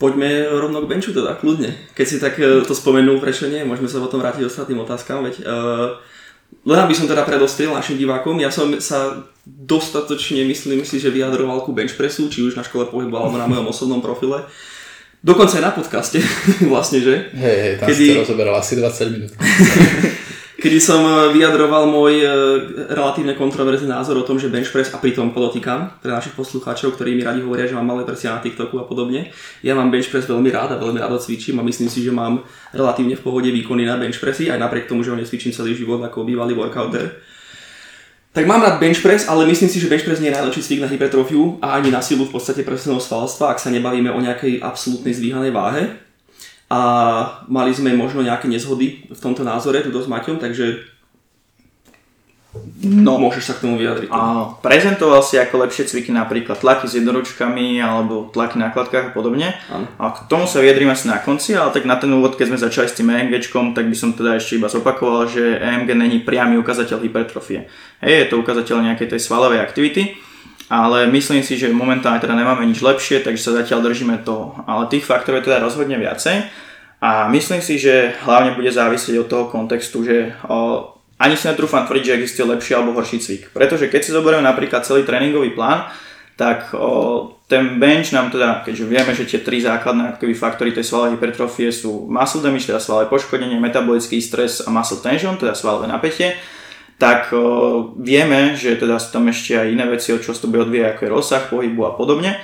Poďme 0.00 0.48
rovno 0.48 0.82
k 0.82 0.90
benchu 0.90 1.14
teda, 1.14 1.38
kľudne. 1.38 1.76
Keď 1.94 2.06
si 2.08 2.16
tak 2.18 2.34
e, 2.40 2.66
to 2.66 2.74
spomenul, 2.74 3.22
prečo 3.22 3.46
nie, 3.46 3.62
môžeme 3.62 3.86
sa 3.86 4.02
potom 4.02 4.18
vrátiť 4.18 4.42
ostatným 4.42 4.82
otázkam, 4.82 5.22
veď 5.22 5.46
uh, 5.46 6.02
len 6.62 6.78
aby 6.78 6.94
som 6.94 7.10
teda 7.10 7.26
predostrel 7.26 7.74
našim 7.74 7.98
divákom, 7.98 8.38
ja 8.38 8.52
som 8.52 8.70
sa 8.78 9.26
dostatočne, 9.42 10.46
myslím 10.46 10.86
si, 10.86 11.02
že 11.02 11.10
vyjadroval 11.10 11.66
ku 11.66 11.74
bench 11.74 11.98
pressu, 11.98 12.30
či 12.30 12.46
už 12.46 12.54
na 12.54 12.62
škole 12.62 12.86
pohybu 12.86 13.18
alebo 13.18 13.34
na 13.34 13.50
mojom 13.50 13.66
osobnom 13.72 13.98
profile. 13.98 14.46
Dokonca 15.22 15.58
aj 15.58 15.64
na 15.64 15.72
podcaste, 15.74 16.18
vlastne, 16.72 17.02
že? 17.02 17.30
Hej, 17.34 17.56
hej, 17.58 17.74
tam 17.78 17.86
Kedy... 17.90 18.02
si 18.02 18.10
to 18.14 18.22
rozoberal 18.26 18.54
asi 18.58 18.74
20 18.78 19.14
minút. 19.14 19.32
kedy 20.62 20.78
som 20.78 21.02
e, 21.02 21.34
vyjadroval 21.34 21.90
môj 21.90 22.22
e, 22.22 22.26
relatívne 22.94 23.34
kontroverzný 23.34 23.90
názor 23.90 24.14
o 24.14 24.22
tom, 24.22 24.38
že 24.38 24.46
bench 24.46 24.70
press, 24.70 24.94
a 24.94 25.02
pritom 25.02 25.34
podotýkam 25.34 25.98
pre 25.98 26.14
našich 26.14 26.38
poslucháčov, 26.38 26.94
ktorí 26.94 27.18
mi 27.18 27.26
radi 27.26 27.42
hovoria, 27.42 27.66
že 27.66 27.74
mám 27.74 27.90
malé 27.90 28.06
prsia 28.06 28.30
na 28.30 28.38
TikToku 28.38 28.78
a 28.78 28.86
podobne. 28.86 29.34
Ja 29.66 29.74
mám 29.74 29.90
bench 29.90 30.06
press 30.06 30.30
veľmi 30.30 30.54
rád 30.54 30.78
a 30.78 30.80
veľmi 30.80 31.02
rád 31.02 31.18
cvičím 31.18 31.58
a 31.58 31.66
myslím 31.66 31.90
si, 31.90 32.06
že 32.06 32.14
mám 32.14 32.46
relatívne 32.70 33.18
v 33.18 33.22
pohode 33.26 33.50
výkony 33.50 33.82
na 33.82 33.98
bench 33.98 34.22
pressy, 34.22 34.54
aj 34.54 34.62
napriek 34.62 34.86
tomu, 34.86 35.02
že 35.02 35.10
ho 35.10 35.18
nesvičím 35.18 35.50
celý 35.50 35.74
život 35.74 35.98
ako 35.98 36.22
bývalý 36.22 36.54
workouter. 36.54 37.18
Tak 38.32 38.46
mám 38.46 38.62
rád 38.62 38.80
bench 38.80 39.02
press, 39.02 39.28
ale 39.28 39.44
myslím 39.44 39.68
si, 39.68 39.82
že 39.82 39.90
bench 39.90 40.06
press 40.06 40.22
nie 40.22 40.30
je 40.30 40.38
najlepší 40.38 40.62
cvik 40.62 40.80
na 40.80 40.88
hypertrofiu 40.88 41.58
a 41.60 41.76
ani 41.76 41.90
na 41.92 42.00
silu 42.00 42.24
v 42.24 42.32
podstate 42.32 42.62
presného 42.64 43.02
svalstva, 43.02 43.52
ak 43.52 43.60
sa 43.60 43.68
nebavíme 43.68 44.08
o 44.08 44.22
nejakej 44.22 44.62
absolútnej 44.62 45.12
zdvíhanej 45.12 45.52
váhe 45.52 46.11
a 46.72 46.78
mali 47.52 47.76
sme 47.76 47.92
možno 47.92 48.24
nejaké 48.24 48.48
nezhody 48.48 49.04
v 49.12 49.20
tomto 49.20 49.44
názore, 49.44 49.84
tu 49.84 49.92
s 49.92 50.08
Maťom, 50.08 50.40
takže 50.40 50.88
No, 52.84 53.16
môžeš 53.16 53.48
sa 53.48 53.54
k 53.56 53.64
tomu 53.64 53.80
vyjadriť. 53.80 54.12
Áno, 54.12 54.60
prezentoval 54.60 55.24
si 55.24 55.40
ako 55.40 55.64
lepšie 55.64 55.88
cviky 55.88 56.12
napríklad 56.12 56.60
tlaky 56.60 56.84
s 56.84 57.00
jednoručkami 57.00 57.80
alebo 57.80 58.28
tlaky 58.28 58.60
na 58.60 58.68
kladkách 58.68 59.08
a 59.08 59.14
podobne. 59.16 59.56
Áno. 59.72 59.88
A 59.96 60.12
k 60.12 60.28
tomu 60.28 60.44
sa 60.44 60.60
vyjadrím 60.60 60.92
asi 60.92 61.08
na 61.08 61.16
konci, 61.16 61.56
ale 61.56 61.72
tak 61.72 61.88
na 61.88 61.96
ten 61.96 62.12
úvod, 62.12 62.36
keď 62.36 62.52
sme 62.52 62.58
začali 62.60 62.86
s 62.92 62.98
tým 63.00 63.08
EMGčkom, 63.08 63.72
tak 63.72 63.88
by 63.88 63.96
som 63.96 64.12
teda 64.12 64.36
ešte 64.36 64.60
iba 64.60 64.68
zopakoval, 64.68 65.32
že 65.32 65.64
EMG 65.64 65.96
není 65.96 66.20
priamy 66.20 66.60
ukazateľ 66.60 67.00
hypertrofie. 67.00 67.72
Hej, 68.04 68.14
je 68.20 68.26
to 68.28 68.44
ukazateľ 68.44 68.84
nejakej 68.84 69.16
tej 69.16 69.20
svalovej 69.24 69.64
aktivity, 69.64 70.12
ale 70.70 71.10
myslím 71.10 71.42
si, 71.42 71.58
že 71.58 71.72
momentálne 71.72 72.22
teda 72.22 72.36
nemáme 72.36 72.66
nič 72.66 72.82
lepšie, 72.84 73.24
takže 73.24 73.42
sa 73.42 73.58
zatiaľ 73.62 73.90
držíme 73.90 74.22
toho. 74.22 74.58
Ale 74.66 74.86
tých 74.86 75.06
faktorov 75.06 75.42
je 75.42 75.46
teda 75.50 75.58
rozhodne 75.62 75.98
viacej. 75.98 76.46
A 77.02 77.26
myslím 77.34 77.58
si, 77.58 77.82
že 77.82 78.14
hlavne 78.22 78.54
bude 78.54 78.70
závisieť 78.70 79.26
od 79.26 79.30
toho 79.30 79.44
kontextu, 79.50 80.06
že 80.06 80.38
o, 80.46 80.86
ani 81.18 81.34
si 81.34 81.50
netrúfam 81.50 81.82
tvrdiť, 81.82 82.04
že 82.06 82.14
existuje 82.14 82.46
lepší 82.46 82.78
alebo 82.78 82.94
horší 82.94 83.18
cvik. 83.18 83.42
Pretože 83.50 83.90
keď 83.90 84.00
si 84.06 84.14
zoberieme 84.14 84.46
napríklad 84.46 84.86
celý 84.86 85.02
tréningový 85.02 85.50
plán, 85.50 85.90
tak 86.38 86.70
o, 86.70 87.42
ten 87.50 87.76
bench 87.82 88.14
nám 88.14 88.30
teda, 88.30 88.62
keďže 88.62 88.84
vieme, 88.86 89.12
že 89.12 89.28
tie 89.28 89.42
tri 89.42 89.58
základné 89.60 90.16
akoby, 90.16 90.32
faktory 90.32 90.70
tej 90.72 90.86
svalovej 90.88 91.18
hypertrofie 91.18 91.68
sú 91.68 92.06
muscle 92.06 92.40
damage, 92.40 92.70
teda 92.70 92.78
svalové 92.78 93.10
poškodenie, 93.10 93.58
metabolický 93.58 94.22
stres 94.22 94.62
a 94.62 94.70
muscle 94.70 95.02
tension, 95.02 95.34
teda 95.36 95.52
svalové 95.58 95.90
napätie, 95.90 96.38
tak 97.02 97.34
o, 97.34 97.42
vieme, 97.98 98.54
že 98.54 98.78
teda 98.78 99.02
sú 99.02 99.10
tam 99.10 99.26
ešte 99.26 99.58
aj 99.58 99.74
iné 99.74 99.90
veci, 99.90 100.14
od 100.14 100.22
čo 100.22 100.30
to 100.38 100.46
bude 100.46 100.70
odvíjať, 100.70 100.94
ako 100.94 101.00
je 101.02 101.10
rozsah 101.10 101.42
pohybu 101.50 101.82
a 101.82 101.98
podobne 101.98 102.38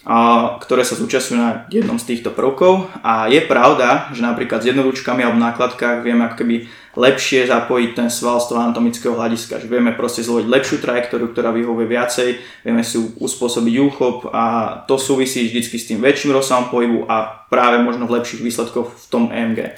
a, 0.00 0.56
ktoré 0.58 0.80
sa 0.80 0.96
zúčastňujú 0.96 1.38
na 1.38 1.68
jednom 1.68 2.00
z 2.00 2.16
týchto 2.16 2.32
prvkov 2.32 2.88
a 3.04 3.28
je 3.28 3.38
pravda, 3.44 4.08
že 4.16 4.24
napríklad 4.24 4.64
s 4.64 4.72
jednoručkami 4.72 5.20
alebo 5.22 5.38
nákladkách 5.38 6.00
vieme 6.00 6.24
ako 6.24 6.36
keby 6.40 6.56
lepšie 6.96 7.46
zapojiť 7.46 7.90
ten 7.94 8.08
sval 8.08 8.40
z 8.40 8.50
toho 8.50 8.58
anatomického 8.64 9.14
hľadiska, 9.14 9.62
že 9.62 9.70
vieme 9.70 9.92
proste 9.92 10.24
zvoliť 10.24 10.48
lepšiu 10.48 10.76
trajektóriu, 10.82 11.30
ktorá 11.30 11.52
vyhovuje 11.52 11.86
viacej, 11.86 12.28
vieme 12.64 12.80
si 12.80 12.96
uspôsobiť 12.98 13.74
úchop 13.78 14.32
a 14.32 14.44
to 14.88 14.96
súvisí 14.96 15.46
vždycky 15.46 15.76
s 15.76 15.86
tým 15.86 16.00
väčším 16.00 16.34
rozsahom 16.34 16.72
pohybu 16.72 17.06
a 17.06 17.46
práve 17.46 17.78
možno 17.84 18.08
v 18.08 18.18
lepších 18.18 18.40
výsledkoch 18.42 18.90
v 18.90 19.06
tom 19.12 19.28
EMG. 19.30 19.76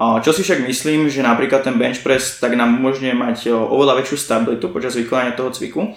Čo 0.00 0.32
si 0.32 0.40
však 0.40 0.64
myslím, 0.64 1.12
že 1.12 1.20
napríklad 1.20 1.60
ten 1.60 1.76
bench 1.76 2.00
press 2.00 2.40
tak 2.40 2.56
nám 2.56 2.80
umožňuje 2.80 3.12
mať 3.12 3.52
oveľa 3.52 4.00
väčšiu 4.00 4.16
stabilitu 4.16 4.72
počas 4.72 4.96
vykonania 4.96 5.36
toho 5.36 5.52
cviku, 5.52 5.92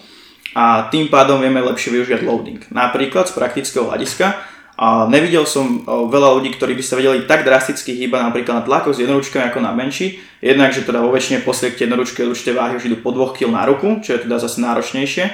a 0.54 0.86
tým 0.94 1.10
pádom 1.10 1.42
vieme 1.42 1.58
lepšie 1.66 1.90
využiť 1.90 2.30
loading. 2.30 2.62
Napríklad 2.70 3.26
z 3.26 3.34
praktického 3.34 3.90
hľadiska 3.90 4.38
a 4.78 5.10
nevidel 5.10 5.50
som 5.50 5.82
veľa 5.88 6.30
ľudí, 6.38 6.54
ktorí 6.54 6.78
by 6.78 6.84
sa 6.86 6.94
vedeli 6.94 7.26
tak 7.26 7.42
drasticky 7.42 7.98
hýbať 7.98 8.22
napríklad 8.30 8.62
na 8.62 8.64
tlakoch 8.66 8.94
s 8.94 9.02
jednoručkami 9.02 9.50
ako 9.50 9.66
na 9.66 9.74
benchi. 9.74 10.22
Jednak, 10.46 10.70
že 10.70 10.86
teda 10.86 11.02
vo 11.02 11.10
väčšine 11.10 11.42
posielky 11.42 11.90
jednoručky 11.90 12.22
určite 12.22 12.54
váhy 12.54 12.78
už 12.78 12.86
idú 12.86 13.02
po 13.02 13.10
2 13.10 13.34
kg 13.34 13.50
na 13.50 13.66
ruku, 13.66 13.98
čo 14.06 14.14
je 14.14 14.30
teda 14.30 14.38
zase 14.38 14.62
náročnejšie. 14.62 15.26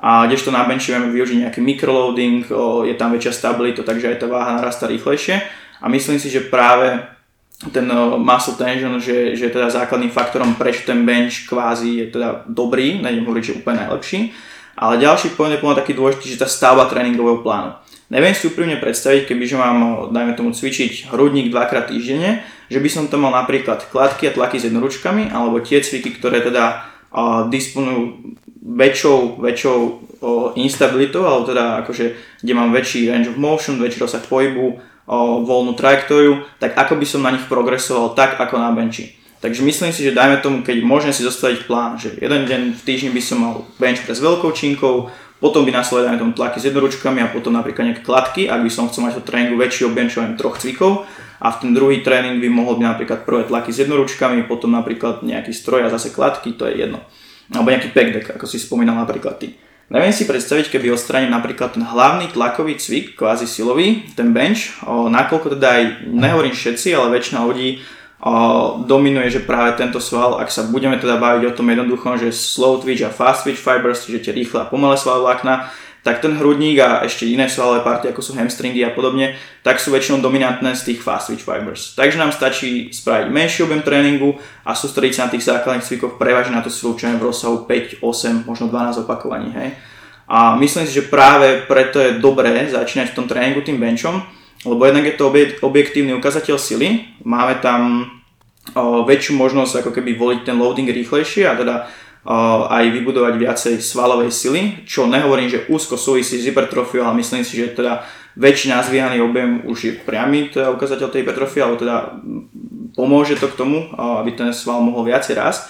A 0.00 0.24
kdežto 0.24 0.48
na 0.48 0.64
benchi 0.64 0.88
vieme 0.88 1.12
využiť 1.12 1.36
nejaký 1.44 1.60
microloading, 1.60 2.48
je 2.88 2.94
tam 2.96 3.12
väčšia 3.12 3.32
stabilita, 3.36 3.84
takže 3.84 4.08
aj 4.08 4.24
tá 4.24 4.26
váha 4.30 4.56
narastá 4.56 4.88
rýchlejšie. 4.88 5.36
A 5.84 5.92
myslím 5.92 6.16
si, 6.16 6.32
že 6.32 6.48
práve 6.48 6.96
ten 7.70 7.86
muscle 8.18 8.58
tension, 8.58 8.98
že, 8.98 9.38
že 9.38 9.54
teda 9.54 9.70
základným 9.70 10.10
faktorom, 10.10 10.58
prečo 10.58 10.82
ten 10.82 11.06
bench 11.06 11.46
kvázi 11.46 12.02
je 12.02 12.06
teda 12.10 12.42
dobrý, 12.50 12.98
nejdem 12.98 13.22
hovoriť, 13.22 13.44
že 13.46 13.58
úplne 13.62 13.86
najlepší 13.86 14.34
ale 14.76 14.98
ďalší 14.98 15.36
point 15.36 15.52
je 15.52 15.60
taký 15.60 15.92
dôležitý, 15.92 16.32
že 16.32 16.40
tá 16.40 16.48
stavba 16.48 16.88
tréningového 16.88 17.44
plánu. 17.44 17.76
Neviem 18.12 18.36
si 18.36 18.48
úprimne 18.48 18.76
predstaviť, 18.76 19.24
kebyže 19.24 19.56
mám, 19.56 20.08
dajme 20.12 20.36
tomu, 20.36 20.52
cvičiť 20.52 21.08
hrudník 21.08 21.48
dvakrát 21.48 21.88
týždenne, 21.88 22.44
že 22.68 22.80
by 22.80 22.88
som 22.88 23.08
tam 23.08 23.24
mal 23.24 23.32
napríklad 23.32 23.88
kladky 23.88 24.28
a 24.28 24.36
tlaky 24.36 24.60
s 24.60 24.68
jednoručkami, 24.68 25.32
alebo 25.32 25.64
tie 25.64 25.80
cviky, 25.80 26.20
ktoré 26.20 26.44
teda 26.44 26.84
uh, 27.08 27.48
disponujú 27.48 28.36
väčšou, 28.60 29.40
väčšou 29.40 29.78
uh, 29.80 30.48
instabilitou, 30.60 31.24
alebo 31.24 31.48
teda 31.48 31.84
akože, 31.84 32.06
kde 32.44 32.52
mám 32.52 32.68
väčší 32.72 33.08
range 33.08 33.32
of 33.32 33.40
motion, 33.40 33.80
väčší 33.80 34.04
rozsah 34.04 34.24
pohybu, 34.28 34.76
uh, 35.12 35.44
voľnú 35.44 35.76
trajektóriu, 35.76 36.40
tak 36.56 36.72
ako 36.72 36.96
by 36.96 37.04
som 37.04 37.20
na 37.20 37.36
nich 37.36 37.44
progresoval 37.44 38.16
tak 38.16 38.40
ako 38.40 38.56
na 38.56 38.72
benchi. 38.72 39.12
Takže 39.44 39.60
myslím 39.60 39.90
si, 39.90 40.06
že 40.06 40.16
dajme 40.16 40.40
tomu, 40.40 40.62
keď 40.62 40.86
môžem 40.86 41.12
si 41.12 41.26
zostaviť 41.26 41.66
plán, 41.66 41.98
že 42.00 42.14
jeden 42.16 42.46
deň 42.46 42.78
v 42.78 42.82
týždni 42.86 43.10
by 43.10 43.20
som 43.20 43.38
mal 43.42 43.54
bench 43.76 44.06
press 44.06 44.22
veľkou 44.22 44.54
činkou, 44.54 45.10
potom 45.42 45.66
by 45.66 45.74
nasledovali 45.74 46.22
tomu 46.22 46.32
tlaky 46.38 46.62
s 46.62 46.70
jednoručkami 46.70 47.18
a 47.18 47.26
potom 47.34 47.50
napríklad 47.50 47.90
nejaké 47.90 48.06
kladky, 48.06 48.46
ak 48.46 48.62
by 48.62 48.70
som 48.70 48.86
chcel 48.86 49.10
mať 49.10 49.18
od 49.18 49.26
tréningu 49.26 49.58
väčší 49.58 49.90
obenčovanie 49.90 50.38
troch 50.38 50.62
cvikov 50.62 51.02
a 51.42 51.50
v 51.50 51.58
ten 51.58 51.70
druhý 51.74 52.06
tréning 52.06 52.38
by 52.38 52.46
mohol 52.46 52.78
byť 52.78 52.86
napríklad 52.86 53.26
prvé 53.26 53.42
tlaky 53.50 53.74
s 53.74 53.82
jednoručkami, 53.82 54.46
potom 54.46 54.70
napríklad 54.70 55.26
nejaký 55.26 55.50
stroj 55.50 55.82
a 55.82 55.90
zase 55.90 56.14
kladky, 56.14 56.54
to 56.54 56.70
je 56.70 56.86
jedno. 56.86 57.02
Alebo 57.50 57.74
nejaký 57.74 57.90
pack 57.90 58.08
deck, 58.14 58.26
ako 58.38 58.46
si 58.46 58.62
spomínal 58.62 58.94
napríklad 58.94 59.42
ty. 59.42 59.58
Neviem 59.92 60.16
si 60.16 60.24
predstaviť, 60.24 60.72
keby 60.72 60.88
odstraním 60.96 61.36
napríklad 61.36 61.76
ten 61.76 61.84
hlavný 61.84 62.32
tlakový 62.32 62.80
cvik, 62.80 63.12
kvázi 63.12 63.44
silový, 63.44 64.08
ten 64.16 64.32
bench, 64.32 64.80
o, 64.88 65.12
nakoľko 65.12 65.60
teda 65.60 65.68
aj, 65.68 65.84
nehovorím 66.08 66.56
všetci, 66.56 66.96
ale 66.96 67.12
väčšina 67.20 67.44
ľudí 67.44 67.84
dominuje, 68.86 69.34
že 69.34 69.42
práve 69.42 69.74
tento 69.74 69.98
sval, 69.98 70.38
ak 70.38 70.46
sa 70.46 70.70
budeme 70.70 70.94
teda 70.94 71.18
baviť 71.18 71.42
o 71.42 71.56
tom 71.58 71.66
jednoduchom, 71.66 72.22
že 72.22 72.30
slow 72.30 72.78
twitch 72.78 73.02
a 73.02 73.10
fast 73.10 73.42
twitch 73.42 73.58
fibers, 73.58 74.06
čiže 74.06 74.30
tie 74.30 74.32
rýchle 74.32 74.62
a 74.62 74.70
pomalé 74.70 74.94
svalové 74.94 75.26
vlákna, 75.26 75.66
tak 76.02 76.18
ten 76.18 76.34
hrudník 76.34 76.82
a 76.82 77.06
ešte 77.06 77.30
iné 77.30 77.46
svalové 77.46 77.86
partie, 77.86 78.10
ako 78.10 78.22
sú 78.22 78.34
hamstringy 78.34 78.82
a 78.82 78.90
podobne, 78.90 79.38
tak 79.62 79.78
sú 79.78 79.94
väčšinou 79.94 80.18
dominantné 80.18 80.74
z 80.74 80.92
tých 80.92 81.00
fast 81.00 81.30
twitch 81.30 81.46
fibers. 81.46 81.94
Takže 81.94 82.18
nám 82.18 82.34
stačí 82.34 82.90
spraviť 82.90 83.30
menší 83.30 83.62
objem 83.62 83.86
tréningu 83.86 84.34
a 84.66 84.74
sústrediť 84.74 85.14
sa 85.14 85.24
na 85.30 85.32
tých 85.38 85.46
základných 85.46 85.86
cvikoch 85.86 86.18
prevažne 86.18 86.58
na 86.58 86.62
to 86.66 86.74
silu, 86.74 86.98
čo 86.98 87.06
v 87.06 87.22
rozsahu 87.22 87.70
5, 87.70 88.02
8, 88.02 88.50
možno 88.50 88.66
12 88.66 89.06
opakovaní. 89.06 89.54
Hej. 89.54 89.78
A 90.26 90.58
myslím 90.58 90.90
si, 90.90 90.98
že 90.98 91.06
práve 91.06 91.62
preto 91.70 92.02
je 92.02 92.18
dobré 92.18 92.50
začínať 92.66 93.14
v 93.14 93.16
tom 93.22 93.26
tréningu 93.30 93.62
tým 93.62 93.78
benchom, 93.78 94.26
lebo 94.66 94.82
jednak 94.86 95.06
je 95.06 95.14
to 95.18 95.30
objektívny 95.62 96.14
ukazateľ 96.18 96.58
sily, 96.58 97.18
máme 97.26 97.58
tam 97.58 98.06
o, 98.74 99.02
väčšiu 99.02 99.34
možnosť 99.34 99.82
ako 99.82 99.90
keby 99.90 100.14
voliť 100.14 100.40
ten 100.46 100.56
loading 100.58 100.86
rýchlejšie 100.86 101.46
a 101.50 101.58
teda 101.58 101.74
aj 102.22 102.84
vybudovať 102.94 103.34
viacej 103.34 103.74
svalovej 103.82 104.30
sily, 104.30 104.86
čo 104.86 105.10
nehovorím, 105.10 105.50
že 105.50 105.66
úzko 105.66 105.98
súvisí 105.98 106.38
s 106.38 106.46
hypertrofiou, 106.46 107.02
ale 107.02 107.18
myslím 107.18 107.42
si, 107.42 107.58
že 107.58 107.74
teda 107.74 108.06
väčší 108.38 108.70
nazvíhaný 108.70 109.20
objem 109.20 109.66
už 109.66 109.78
je 109.82 109.92
priamy 109.98 110.48
teda 110.48 110.70
ukazateľ 110.72 111.06
tej 111.10 111.26
hypertrofie, 111.26 111.60
alebo 111.66 111.82
teda 111.82 112.16
pomôže 112.94 113.36
to 113.36 113.50
k 113.50 113.58
tomu, 113.58 113.90
aby 113.98 114.38
ten 114.38 114.54
sval 114.54 114.80
mohol 114.80 115.10
viacej 115.10 115.34
rásť. 115.34 115.62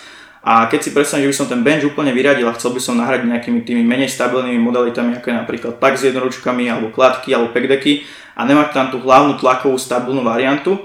A 0.42 0.66
keď 0.66 0.80
si 0.82 0.90
predstavím, 0.90 1.30
že 1.30 1.32
by 1.32 1.38
som 1.38 1.48
ten 1.54 1.62
bench 1.62 1.86
úplne 1.86 2.10
vyradil 2.10 2.50
a 2.50 2.56
chcel 2.58 2.74
by 2.74 2.82
som 2.82 2.98
nahradiť 2.98 3.30
nejakými 3.30 3.62
tými 3.62 3.86
menej 3.86 4.10
stabilnými 4.10 4.58
modalitami, 4.58 5.14
ako 5.14 5.26
je 5.30 5.36
napríklad 5.38 5.74
tak 5.78 5.94
s 5.94 6.02
jednoručkami, 6.10 6.66
alebo 6.66 6.90
kladky, 6.90 7.30
alebo 7.30 7.54
pekdeky, 7.54 8.02
a 8.34 8.42
nemať 8.42 8.68
tam 8.74 8.86
tú 8.90 8.98
hlavnú 8.98 9.38
tlakovú 9.38 9.78
stabilnú 9.78 10.26
variantu, 10.26 10.82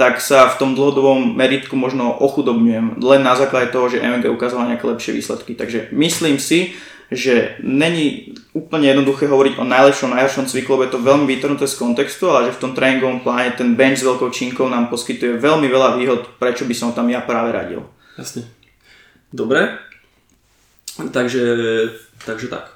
tak 0.00 0.24
sa 0.24 0.48
v 0.48 0.56
tom 0.56 0.70
dlhodobom 0.72 1.36
meritku 1.36 1.76
možno 1.76 2.16
ochudobňujem 2.16 3.04
len 3.04 3.20
na 3.20 3.36
základe 3.36 3.68
toho, 3.68 3.92
že 3.92 4.00
MG 4.00 4.32
ukázala 4.32 4.72
nejaké 4.72 4.88
lepšie 4.88 5.12
výsledky. 5.12 5.52
Takže 5.52 5.92
myslím 5.92 6.40
si, 6.40 6.72
že 7.12 7.60
není 7.60 8.32
úplne 8.56 8.88
jednoduché 8.88 9.28
hovoriť 9.28 9.60
o 9.60 9.68
najlepšom, 9.68 10.16
najhoršom 10.16 10.48
cviklu, 10.48 10.80
je 10.80 10.96
to 10.96 11.04
veľmi 11.04 11.28
vytrhnuté 11.28 11.68
z 11.68 11.76
kontextu, 11.76 12.32
ale 12.32 12.48
že 12.48 12.56
v 12.56 12.62
tom 12.64 12.72
tréningovom 12.72 13.20
pláne 13.20 13.52
ten 13.52 13.76
bench 13.76 14.00
s 14.00 14.08
veľkou 14.08 14.32
činkou 14.32 14.72
nám 14.72 14.88
poskytuje 14.88 15.36
veľmi 15.36 15.68
veľa 15.68 16.00
výhod, 16.00 16.40
prečo 16.40 16.64
by 16.64 16.72
som 16.72 16.96
tam 16.96 17.12
ja 17.12 17.20
práve 17.20 17.52
radil. 17.52 17.84
Jasne. 18.16 18.48
Dobre. 19.28 19.68
Takže, 20.96 21.44
takže 22.24 22.48
tak. 22.48 22.72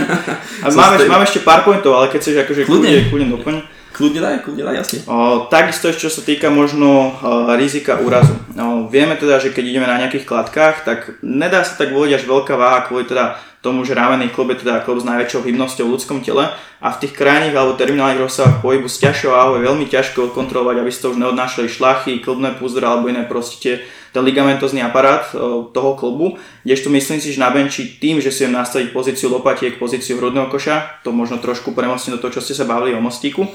A 0.64 0.72
máme, 0.72 1.04
máme 1.04 1.28
ešte 1.28 1.44
pár 1.44 1.68
pointov, 1.68 2.00
ale 2.00 2.08
keď 2.08 2.18
chceš 2.22 2.36
akože 2.48 2.64
kľudne, 2.64 3.12
kľudne 3.12 3.28
doplň. 3.28 3.81
Kľudne 3.92 4.20
daj, 4.24 4.36
kľudne 4.42 4.64
daj, 4.64 4.76
jasne. 4.80 4.98
O, 5.04 5.46
takisto 5.52 5.92
ešte, 5.92 6.08
čo 6.08 6.10
sa 6.10 6.24
týka 6.24 6.48
možno 6.48 6.88
o, 6.88 7.12
rizika 7.60 8.00
úrazu. 8.00 8.32
O, 8.56 8.88
vieme 8.88 9.20
teda, 9.20 9.36
že 9.36 9.52
keď 9.52 9.64
ideme 9.68 9.88
na 9.88 10.00
nejakých 10.00 10.24
kladkách, 10.24 10.76
tak 10.88 10.98
nedá 11.20 11.60
sa 11.60 11.76
tak 11.76 11.92
voliť 11.92 12.16
až 12.16 12.24
veľká 12.24 12.56
váha 12.56 12.88
kvôli 12.88 13.04
teda 13.04 13.36
tomu, 13.62 13.86
že 13.86 13.94
rámený 13.94 14.34
klub 14.34 14.50
je 14.50 14.66
teda 14.66 14.82
klub 14.82 14.98
s 14.98 15.06
najväčšou 15.06 15.46
hybnosťou 15.46 15.86
v 15.86 15.94
ľudskom 15.94 16.18
tele 16.26 16.50
a 16.82 16.88
v 16.90 16.98
tých 16.98 17.14
krajných 17.14 17.54
alebo 17.54 17.78
terminálnych 17.78 18.18
rozsahách 18.18 18.58
pohybu 18.58 18.90
s 18.90 18.98
ťažšou 18.98 19.30
váhou 19.30 19.54
je 19.54 19.66
veľmi 19.70 19.86
ťažko 19.86 20.34
kontrolovať, 20.34 20.82
aby 20.82 20.90
ste 20.90 21.06
už 21.06 21.22
neodnášali 21.22 21.70
šlachy, 21.70 22.18
klubné 22.18 22.58
púzdra 22.58 22.90
alebo 22.90 23.06
iné 23.06 23.22
proste 23.22 23.86
ten 24.12 24.20
ligamentozný 24.20 24.84
aparát 24.84 25.24
toho 25.72 25.92
klubu, 25.96 26.36
kdežto 26.68 26.92
myslím 26.92 27.18
si, 27.18 27.32
že 27.32 27.40
na 27.40 27.48
benči 27.48 27.96
tým, 27.96 28.20
že 28.20 28.28
si 28.28 28.44
viem 28.44 28.52
nastaviť 28.52 28.92
pozíciu 28.92 29.32
lopatiek, 29.32 29.80
pozíciu 29.80 30.20
hrudného 30.20 30.52
koša, 30.52 31.00
to 31.00 31.16
možno 31.16 31.40
trošku 31.40 31.72
premostím 31.72 32.14
do 32.14 32.20
toho, 32.20 32.36
čo 32.36 32.44
ste 32.44 32.52
sa 32.52 32.68
bavili 32.68 32.92
o 32.92 33.00
mostíku, 33.00 33.48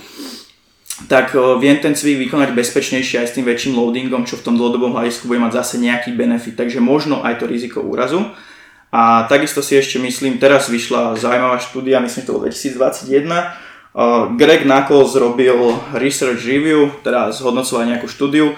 tak 1.06 1.38
viem 1.62 1.78
ten 1.78 1.94
cvik 1.94 2.26
vykonať 2.26 2.58
bezpečnejšie 2.58 3.22
aj 3.22 3.28
s 3.30 3.36
tým 3.38 3.46
väčším 3.46 3.78
loadingom, 3.78 4.26
čo 4.26 4.42
v 4.42 4.50
tom 4.50 4.58
dlhodobom 4.58 4.98
hľadisku 4.98 5.30
bude 5.30 5.38
mať 5.38 5.62
zase 5.62 5.78
nejaký 5.78 6.18
benefit, 6.18 6.58
takže 6.58 6.82
možno 6.82 7.22
aj 7.22 7.38
to 7.38 7.46
riziko 7.46 7.86
úrazu. 7.86 8.26
A 8.90 9.30
takisto 9.30 9.62
si 9.62 9.78
ešte 9.78 10.02
myslím, 10.02 10.42
teraz 10.42 10.74
vyšla 10.74 11.22
zaujímavá 11.22 11.62
štúdia, 11.62 12.02
myslím, 12.02 12.24
že 12.24 12.28
to 12.28 12.34
bolo 12.34 12.50
2021, 12.50 13.30
Greg 14.38 14.66
Knuckles 14.66 15.14
zrobil 15.14 15.58
research 15.98 16.46
review, 16.46 16.90
teda 17.02 17.34
zhodnocoval 17.34 17.90
nejakú 17.90 18.06
štúdiu 18.10 18.54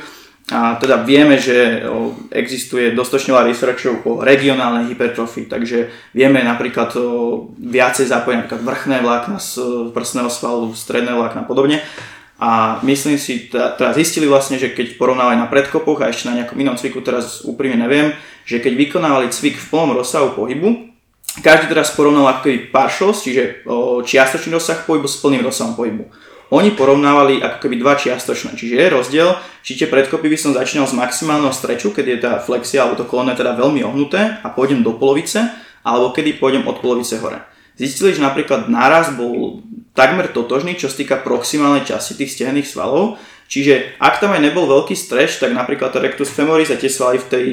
a 0.49 0.81
teda 0.81 1.05
vieme, 1.05 1.37
že 1.37 1.85
existuje 2.33 2.97
dostatočne 2.97 3.37
veľa 3.37 3.53
researchov 3.53 4.01
o 4.01 4.11
regionálnej 4.25 4.89
hypertrofii, 4.89 5.45
takže 5.45 5.93
vieme 6.09 6.41
napríklad 6.41 6.89
viacej 7.53 8.09
zapojiť 8.09 8.37
napríklad 8.41 8.61
vrchné 8.65 8.97
vlákna 9.05 9.37
z 9.37 9.61
prsného 9.93 10.29
svalu, 10.33 10.73
stredné 10.73 11.13
vlákna 11.13 11.45
a 11.45 11.49
podobne. 11.49 11.77
A 12.39 12.79
myslím 12.87 13.19
si, 13.19 13.51
teda 13.51 13.93
zistili 13.93 14.25
vlastne, 14.25 14.57
že 14.57 14.71
keď 14.71 14.95
porovnávali 14.95 15.37
na 15.37 15.45
predkopoch 15.51 16.01
a 16.01 16.09
ešte 16.09 16.31
na 16.31 16.41
nejakom 16.41 16.57
inom 16.57 16.79
cviku, 16.79 17.03
teraz 17.03 17.45
úprimne 17.45 17.85
neviem, 17.85 18.15
že 18.47 18.57
keď 18.63 18.73
vykonávali 18.79 19.29
cvik 19.29 19.59
v 19.59 19.67
plnom 19.69 19.93
rozsahu 19.93 20.33
pohybu, 20.33 20.89
každý 21.45 21.69
teraz 21.69 21.93
porovnal 21.93 22.25
ako 22.25 22.73
partials, 22.73 23.21
čiže 23.21 23.67
čiastočný 24.01 24.55
rozsah 24.55 24.81
pohybu 24.81 25.05
s 25.05 25.21
plným 25.21 25.45
rozsahom 25.45 25.77
pohybu. 25.77 26.09
Oni 26.49 26.73
porovnávali 26.73 27.45
ako 27.45 27.57
keby 27.61 27.77
dva 27.77 27.93
čiastočné, 27.93 28.57
čiže 28.57 28.73
je 28.73 28.87
rozdiel, 28.89 29.29
či 29.61 29.77
tie 29.77 29.85
predkopy 29.85 30.25
by 30.33 30.37
som 30.37 30.57
začínal 30.57 30.89
z 30.89 30.97
maximálneho 30.97 31.53
streču, 31.53 31.93
keď 31.93 32.05
je 32.09 32.17
tá 32.17 32.31
flexia 32.41 32.85
alebo 32.85 32.97
to 32.97 33.05
koleno 33.05 33.37
teda 33.37 33.53
veľmi 33.53 33.85
ohnuté 33.85 34.41
a 34.41 34.49
pôjdem 34.49 34.81
do 34.81 34.97
polovice, 34.97 35.45
alebo 35.85 36.09
kedy 36.09 36.41
pôjdem 36.41 36.65
od 36.65 36.81
polovice 36.81 37.21
hore. 37.21 37.45
Zistili, 37.77 38.17
že 38.17 38.25
napríklad 38.25 38.65
náraz 38.65 39.13
bol 39.13 39.61
takmer 39.93 40.33
totožný, 40.33 40.73
čo 40.73 40.89
týka 40.89 41.21
proximálnej 41.21 41.85
časti 41.85 42.17
tých 42.17 42.33
stehenných 42.33 42.67
svalov, 42.67 43.21
Čiže 43.49 43.97
ak 43.97 44.21
tam 44.21 44.37
aj 44.37 44.45
nebol 44.45 44.69
veľký 44.69 44.93
stretch, 44.93 45.41
tak 45.41 45.57
napríklad 45.57 45.89
rectus 45.97 46.29
femoris 46.29 46.69
a 46.69 46.77
tie 46.77 46.85
svaly 46.85 47.17
v 47.17 47.29
tej 47.33 47.45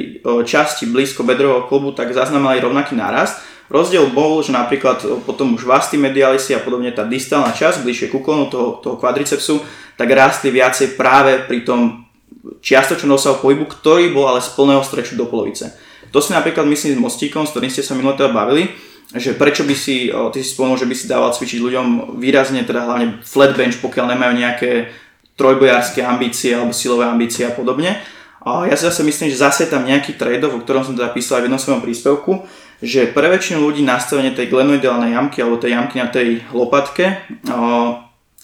časti 0.45 0.93
blízko 0.93 1.25
bedrového 1.25 1.65
klubu 1.73 1.97
tak 1.97 2.13
zaznamenali 2.13 2.61
rovnaký 2.61 2.93
nárast, 2.93 3.41
Rozdiel 3.67 4.15
bol, 4.15 4.39
že 4.47 4.55
napríklad 4.55 5.27
potom 5.27 5.59
už 5.59 5.67
vasty 5.67 5.99
medialisi 5.99 6.55
a 6.55 6.63
podobne 6.63 6.95
tá 6.95 7.03
distálna 7.03 7.51
časť, 7.51 7.83
bližšie 7.83 8.15
ku 8.15 8.23
klonu 8.23 8.47
toho, 8.47 8.79
toho 8.79 8.95
kvadricepsu, 8.95 9.59
tak 9.99 10.07
rástli 10.15 10.55
viacej 10.55 10.95
práve 10.95 11.43
pri 11.51 11.67
tom 11.67 12.07
čiastočnom 12.63 13.19
dosahu 13.19 13.43
pohybu, 13.43 13.67
ktorý 13.67 14.15
bol 14.15 14.31
ale 14.31 14.39
z 14.39 14.55
plného 14.55 14.83
streču 14.87 15.19
do 15.19 15.27
polovice. 15.27 15.75
To 16.15 16.23
si 16.23 16.31
napríklad 16.31 16.63
myslím 16.71 16.95
s 16.95 17.05
mostíkom, 17.11 17.43
s 17.43 17.51
ktorým 17.51 17.73
ste 17.73 17.83
sa 17.83 17.99
minulé 17.99 18.15
teda 18.15 18.31
bavili, 18.31 18.71
že 19.11 19.35
prečo 19.35 19.67
by 19.67 19.75
si, 19.75 20.11
ty 20.11 20.39
si 20.43 20.55
spomenul, 20.55 20.79
že 20.79 20.87
by 20.87 20.95
si 20.95 21.11
dával 21.11 21.35
cvičiť 21.35 21.59
ľuďom 21.63 22.19
výrazne, 22.19 22.63
teda 22.63 22.87
hlavne 22.87 23.07
flat 23.27 23.59
bench, 23.59 23.83
pokiaľ 23.83 24.15
nemajú 24.15 24.33
nejaké 24.35 24.71
trojbojárske 25.35 26.07
ambície 26.07 26.55
alebo 26.55 26.71
silové 26.71 27.07
ambície 27.07 27.43
a 27.47 27.53
podobne. 27.53 27.99
A 28.47 28.71
ja 28.71 28.79
si 28.79 28.87
zase 28.87 29.03
myslím, 29.03 29.27
že 29.27 29.43
zase 29.43 29.67
je 29.67 29.75
tam 29.75 29.83
nejaký 29.83 30.15
trade-off, 30.15 30.55
o 30.55 30.63
ktorom 30.63 30.87
som 30.87 30.95
teda 30.95 31.11
písal 31.11 31.39
aj 31.39 31.43
v 31.43 31.47
jednom 31.51 31.63
svojom 31.63 31.83
príspevku, 31.83 32.33
že 32.85 33.09
pre 33.09 33.33
väčšinu 33.33 33.65
ľudí 33.65 33.81
nastavenie 33.81 34.37
tej 34.37 34.53
glenoidálnej 34.53 35.17
jamky 35.17 35.41
alebo 35.41 35.57
tej 35.57 35.73
jamky 35.77 35.97
na 35.97 36.09
tej 36.13 36.45
lopatke 36.53 37.25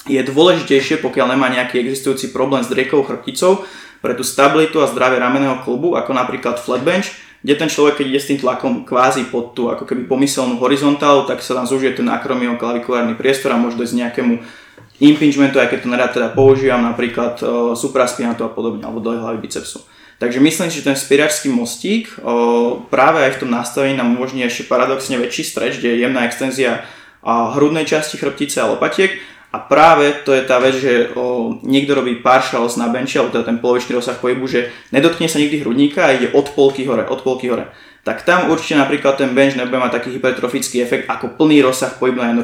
je 0.09 0.21
dôležitejšie, 0.25 1.05
pokiaľ 1.05 1.37
nemá 1.37 1.53
nejaký 1.53 1.79
existujúci 1.79 2.33
problém 2.33 2.65
s 2.65 2.73
driekovou 2.73 3.07
chrbticou, 3.07 3.63
pre 4.03 4.19
tú 4.19 4.27
stabilitu 4.27 4.83
a 4.83 4.91
zdravie 4.91 5.23
ramenného 5.23 5.63
klubu, 5.63 5.95
ako 5.95 6.11
napríklad 6.11 6.59
flat 6.59 6.83
bench, 6.83 7.15
kde 7.43 7.55
ten 7.55 7.71
človek, 7.71 8.03
keď 8.03 8.07
ide 8.11 8.21
s 8.23 8.29
tým 8.31 8.39
tlakom 8.43 8.83
kvázi 8.83 9.31
pod 9.31 9.55
tú 9.55 9.71
ako 9.71 9.87
keby 9.87 10.11
pomyselnú 10.11 10.59
horizontálu, 10.59 11.23
tak 11.27 11.39
sa 11.39 11.55
tam 11.55 11.71
zužije 11.71 12.03
ten 12.03 12.11
akromioklavikulárny 12.11 13.15
priestor 13.15 13.55
a 13.55 13.59
môže 13.59 13.79
dojsť 13.79 13.95
nejakému 13.95 14.43
impingementu, 15.03 15.63
aj 15.63 15.71
keď 15.71 15.79
to 15.83 15.89
nerad 15.91 16.11
teda 16.11 16.35
používam, 16.35 16.83
napríklad 16.83 17.39
supraspinatu 17.79 18.43
a 18.47 18.51
podobne, 18.51 18.83
alebo 18.83 18.99
dole 18.99 19.23
hlavy 19.23 19.39
bicepsu. 19.39 19.87
Takže 20.23 20.39
myslím 20.39 20.71
si, 20.71 20.79
že 20.79 20.87
ten 20.87 20.95
spieračský 20.95 21.51
mostík 21.51 22.15
o, 22.23 22.87
práve 22.87 23.27
aj 23.27 23.35
v 23.35 23.41
tom 23.43 23.51
nastavení 23.51 23.99
nám 23.99 24.15
umožní 24.15 24.47
ešte 24.47 24.71
paradoxne 24.71 25.19
väčší 25.19 25.43
streč, 25.43 25.83
kde 25.83 25.99
je 25.99 26.07
jemná 26.07 26.23
extenzia 26.31 26.87
o, 27.27 27.51
hrudnej 27.59 27.83
časti 27.83 28.23
chrbtice 28.23 28.63
a 28.63 28.71
lopatiek 28.71 29.19
a 29.51 29.59
práve 29.59 30.23
to 30.23 30.31
je 30.31 30.47
tá 30.47 30.63
vec, 30.63 30.79
že 30.79 31.11
o, 31.19 31.59
niekto 31.67 31.99
robí 31.99 32.23
partials 32.23 32.79
na 32.79 32.87
benchi, 32.87 33.19
alebo 33.19 33.35
teda 33.35 33.51
ten 33.51 33.59
polovičný 33.59 33.99
rozsah 33.99 34.15
pohybu, 34.15 34.47
že 34.47 34.71
nedotkne 34.95 35.27
sa 35.27 35.43
nikdy 35.43 35.59
hrudníka 35.67 36.07
a 36.07 36.15
ide 36.15 36.31
od 36.31 36.55
polky 36.55 36.87
hore, 36.87 37.03
od 37.03 37.19
polky 37.27 37.51
hore. 37.51 37.75
Tak 38.03 38.27
tam 38.27 38.51
určite 38.51 38.83
napríklad 38.83 39.15
ten 39.15 39.31
bench 39.31 39.55
nebude 39.55 39.79
mať 39.79 40.03
taký 40.03 40.19
hypertrofický 40.19 40.83
efekt 40.83 41.07
ako 41.07 41.39
plný 41.39 41.63
rozsah 41.63 41.95
pohybu 41.95 42.19
na 42.19 42.35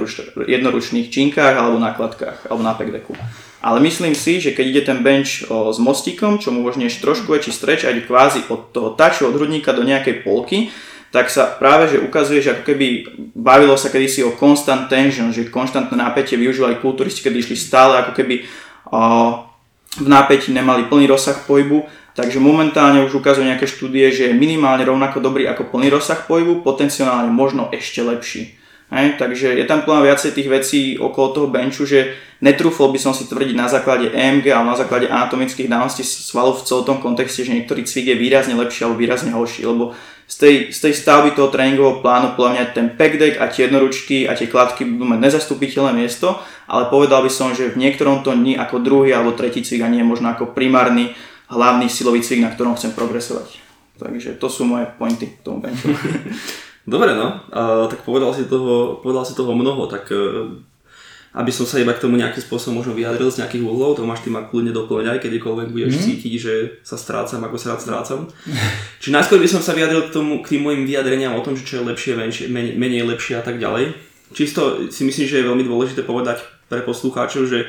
jednoručných 0.46 1.10
činkách 1.10 1.58
alebo 1.58 1.82
na 1.82 1.90
kladkách 1.90 2.46
alebo 2.46 2.62
na 2.62 2.78
pekdeku. 2.78 3.18
Ale 3.58 3.82
myslím 3.82 4.14
si, 4.14 4.38
že 4.38 4.54
keď 4.54 4.66
ide 4.70 4.82
ten 4.86 5.02
bench 5.02 5.50
o, 5.50 5.74
s 5.74 5.82
mostíkom, 5.82 6.38
čo 6.38 6.54
mu 6.54 6.62
umožní 6.62 6.86
ešte 6.86 7.02
trošku 7.02 7.34
väčší 7.34 7.50
streč 7.50 7.82
a 7.82 7.90
ide 7.90 8.06
kvázi 8.06 8.46
od 8.54 8.70
toho 8.70 8.94
taču, 8.94 9.26
od 9.26 9.34
hrudníka 9.34 9.74
do 9.74 9.82
nejakej 9.82 10.22
polky, 10.22 10.70
tak 11.10 11.26
sa 11.26 11.50
práve 11.50 11.90
že 11.90 11.98
ukazuje, 11.98 12.38
že 12.38 12.54
ako 12.54 12.62
keby 12.62 12.86
bavilo 13.34 13.74
sa 13.74 13.90
kedysi 13.90 14.22
o 14.22 14.38
constant 14.38 14.86
tension, 14.86 15.34
že 15.34 15.50
konštantné 15.50 15.98
napätie 15.98 16.38
využívali 16.38 16.78
kulturisti, 16.78 17.26
kedy 17.26 17.42
išli 17.42 17.58
stále 17.58 17.98
ako 18.06 18.14
keby 18.14 18.46
o, 18.94 19.00
v 19.98 20.06
napätí 20.06 20.54
nemali 20.54 20.86
plný 20.86 21.10
rozsah 21.10 21.42
pohybu, 21.42 21.82
takže 22.18 22.42
momentálne 22.42 23.06
už 23.06 23.22
ukazujú 23.22 23.46
nejaké 23.46 23.70
štúdie, 23.70 24.10
že 24.10 24.26
je 24.26 24.34
minimálne 24.34 24.82
rovnako 24.82 25.22
dobrý 25.22 25.46
ako 25.46 25.70
plný 25.70 25.94
rozsah 25.94 26.18
pohybu, 26.26 26.66
potenciálne 26.66 27.30
možno 27.30 27.70
ešte 27.70 28.02
lepší. 28.02 28.58
Hej, 28.90 29.20
takže 29.20 29.54
je 29.54 29.68
tam 29.68 29.86
plná 29.86 30.02
viacej 30.02 30.34
tých 30.34 30.48
vecí 30.48 30.80
okolo 30.96 31.26
toho 31.36 31.46
benchu, 31.52 31.84
že 31.84 32.16
netrúfol 32.40 32.88
by 32.90 32.98
som 32.98 33.12
si 33.12 33.28
tvrdiť 33.28 33.54
na 33.54 33.68
základe 33.68 34.10
EMG 34.10 34.48
alebo 34.48 34.72
na 34.72 34.80
základe 34.80 35.06
anatomických 35.06 35.68
dáností 35.68 36.02
svalov 36.02 36.58
v 36.58 36.66
celom 36.66 36.84
tom 36.88 36.98
kontexte, 36.98 37.44
že 37.44 37.52
niektorý 37.52 37.84
cvik 37.84 38.10
je 38.10 38.16
výrazne 38.16 38.56
lepší 38.56 38.88
alebo 38.88 38.98
výrazne 38.98 39.30
horší, 39.36 39.68
lebo 39.68 39.92
z 40.24 40.34
tej, 40.40 40.54
z 40.72 40.78
tej 40.88 40.92
stavby 40.98 41.36
toho 41.36 41.52
tréningového 41.52 42.00
plánu 42.00 42.32
podľa 42.32 42.50
mňa 42.52 42.64
ten 42.72 42.86
pack 42.96 43.20
deck 43.20 43.34
a 43.40 43.52
tie 43.52 43.68
jednoručky 43.68 44.24
a 44.24 44.32
tie 44.32 44.48
kladky 44.48 44.88
budú 44.88 45.04
mať 45.04 45.20
nezastupiteľné 45.20 45.92
miesto, 45.92 46.40
ale 46.64 46.88
povedal 46.88 47.20
by 47.24 47.30
som, 47.32 47.52
že 47.52 47.68
v 47.72 47.80
niektorom 47.80 48.24
to 48.24 48.32
nie 48.32 48.56
ako 48.56 48.80
druhý 48.80 49.12
alebo 49.12 49.36
tretí 49.36 49.60
cvik 49.60 49.84
a 49.84 49.92
nie 49.92 50.00
možno 50.00 50.32
ako 50.32 50.56
primárny 50.56 51.12
hlavný 51.48 51.88
silový 51.88 52.20
cvik, 52.20 52.44
na 52.44 52.52
ktorom 52.52 52.76
chcem 52.76 52.92
progresovať. 52.92 53.60
Takže 53.98 54.38
to 54.38 54.46
sú 54.46 54.62
moje 54.62 54.86
pointy 54.94 55.26
k 55.26 55.42
tomu 55.42 55.58
benchu. 55.58 55.90
Dobre, 56.92 57.12
no. 57.12 57.40
A, 57.52 57.84
tak 57.90 58.06
povedal 58.06 58.32
si 58.32 58.48
toho, 58.48 59.02
povedal 59.02 59.26
si 59.26 59.36
toho 59.36 59.52
mnoho, 59.52 59.84
tak 59.90 60.08
e, 60.08 60.64
aby 61.36 61.52
som 61.52 61.68
sa 61.68 61.76
iba 61.76 61.92
k 61.92 62.00
tomu 62.00 62.16
nejakým 62.16 62.40
spôsobom 62.40 62.80
možno 62.80 62.96
vyjadril 62.96 63.28
z 63.28 63.44
nejakých 63.44 63.66
úhlov, 63.68 63.98
to 63.98 64.08
máš 64.08 64.24
ty 64.24 64.32
ma 64.32 64.48
kľudne 64.48 64.72
doplňať, 64.72 65.20
kedykoľvek 65.20 65.68
budeš 65.68 66.00
mm. 66.00 66.04
cítiť, 66.08 66.34
že 66.40 66.54
sa 66.80 66.96
strácam, 66.96 67.44
ako 67.44 67.56
sa 67.60 67.76
rád 67.76 67.80
strácam. 67.84 68.20
Čiže 69.02 69.12
najskôr 69.12 69.36
by 69.36 69.48
som 69.50 69.60
sa 69.60 69.76
vyjadril 69.76 70.08
k, 70.08 70.14
tomu, 70.14 70.40
k 70.40 70.56
tým 70.56 70.64
mojim 70.64 70.88
vyjadreniam 70.88 71.36
o 71.36 71.44
tom, 71.44 71.58
že 71.58 71.68
čo 71.68 71.82
je 71.82 71.88
lepšie, 71.92 72.16
menšie, 72.16 72.46
menej, 72.48 72.78
menej 72.80 73.04
lepšie 73.04 73.36
a 73.36 73.44
tak 73.44 73.60
ďalej. 73.60 73.92
Čisto 74.32 74.88
si 74.88 75.04
myslím, 75.04 75.26
že 75.28 75.40
je 75.40 75.48
veľmi 75.48 75.64
dôležité 75.64 76.04
povedať 76.04 76.44
pre 76.68 76.84
poslucháčov, 76.84 77.48
že 77.48 77.68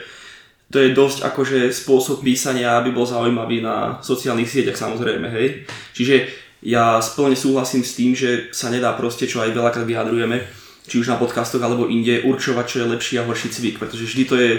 to 0.69 0.77
je 0.77 0.93
dosť 0.93 1.25
akože 1.25 1.73
spôsob 1.73 2.21
písania, 2.21 2.77
aby 2.77 2.93
bol 2.93 3.05
zaujímavý 3.05 3.65
na 3.65 3.97
sociálnych 4.05 4.49
sieťach 4.49 4.77
samozrejme, 4.77 5.27
hej. 5.33 5.65
Čiže 5.97 6.29
ja 6.61 7.01
splne 7.01 7.33
súhlasím 7.33 7.81
s 7.81 7.97
tým, 7.97 8.13
že 8.13 8.53
sa 8.53 8.69
nedá 8.69 8.93
proste, 8.93 9.25
čo 9.25 9.41
aj 9.41 9.55
veľakrát 9.55 9.87
vyjadrujeme, 9.87 10.45
či 10.85 11.01
už 11.01 11.09
na 11.09 11.17
podcastoch 11.17 11.61
alebo 11.61 11.89
inde, 11.89 12.21
určovať, 12.21 12.65
čo 12.69 12.77
je 12.83 12.91
lepší 12.91 13.15
a 13.17 13.25
horší 13.25 13.49
cvik, 13.49 13.81
pretože 13.81 14.05
vždy 14.05 14.23
to 14.29 14.35
je 14.37 14.51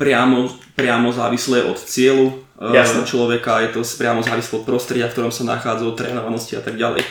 priamo, 0.00 0.50
priamo 0.74 1.12
závislé 1.12 1.62
od 1.62 1.78
cieľu 1.78 2.42
eh, 2.58 2.82
Jasne. 2.82 3.06
človeka, 3.06 3.62
je 3.66 3.78
to 3.78 3.80
priamo 3.84 4.26
závislé 4.26 4.54
od 4.58 4.66
prostredia, 4.66 5.06
v 5.06 5.14
ktorom 5.14 5.32
sa 5.32 5.46
nachádza, 5.46 5.86
od 5.86 5.94
trénovanosti 5.94 6.58
a 6.58 6.62
tak 6.62 6.74
ďalej. 6.74 7.06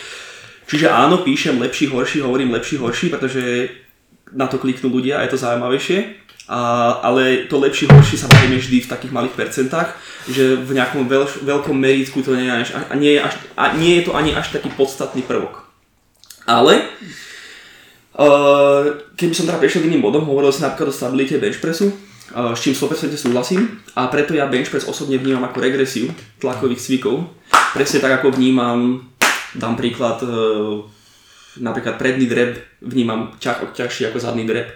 Čiže 0.65 0.89
áno, 0.89 1.21
píšem 1.21 1.61
lepší, 1.61 1.93
horší, 1.93 2.25
hovorím 2.25 2.49
lepší, 2.57 2.81
horší, 2.81 3.13
pretože 3.13 3.69
na 4.33 4.49
to 4.49 4.57
kliknú 4.57 4.89
ľudia 4.89 5.21
a 5.21 5.23
je 5.29 5.37
to 5.37 5.37
zaujímavejšie. 5.37 6.24
A, 6.45 6.91
ale 7.01 7.49
to 7.49 7.57
lepšie, 7.57 7.89
horšie 7.89 8.21
sa 8.21 8.29
bavíme 8.29 8.61
vždy 8.61 8.85
v 8.85 8.91
takých 8.91 9.09
malých 9.09 9.33
percentách, 9.33 9.97
že 10.29 10.53
v 10.53 10.77
nejakom 10.77 11.09
veľ, 11.09 11.41
veľkom 11.41 11.73
meritku 11.73 12.21
to 12.21 12.37
nie 12.37 12.45
je, 12.45 12.53
až, 12.53 12.69
a 12.77 12.93
nie, 12.93 13.17
je 13.17 13.21
až, 13.25 13.33
a 13.57 13.73
nie 13.73 13.97
je 13.97 14.03
to 14.05 14.11
ani 14.13 14.37
až 14.37 14.53
taký 14.53 14.69
podstatný 14.77 15.25
prvok. 15.25 15.65
Ale 16.45 16.85
uh, 18.13 18.93
keby 19.17 19.33
som 19.33 19.49
teda 19.49 19.57
prešiel 19.57 19.89
iným 19.89 20.05
bodom, 20.05 20.21
hovoril 20.29 20.53
si 20.53 20.61
napríklad 20.61 20.93
o 20.93 20.95
stabilite 20.95 21.41
benchpressu, 21.41 21.89
uh, 21.89 22.53
s 22.53 22.61
čím 22.61 22.77
100% 22.77 23.17
súhlasím 23.17 23.81
a 23.97 24.05
preto 24.13 24.37
ja 24.37 24.45
benchpress 24.45 24.85
osobne 24.85 25.17
vnímam 25.17 25.49
ako 25.49 25.57
regresiu 25.57 26.13
tlakových 26.37 26.77
cvikov. 26.77 27.25
Presne 27.73 28.05
tak 28.05 28.21
ako 28.21 28.37
vnímam, 28.37 29.01
dám 29.57 29.73
príklad, 29.73 30.21
uh, 30.21 30.85
napríklad 31.57 31.97
predný 31.97 32.29
drep 32.29 32.61
vnímam 32.85 33.33
ťaž, 33.41 33.73
ťažší 33.73 34.13
ako 34.13 34.21
zadný 34.21 34.45
drep 34.45 34.69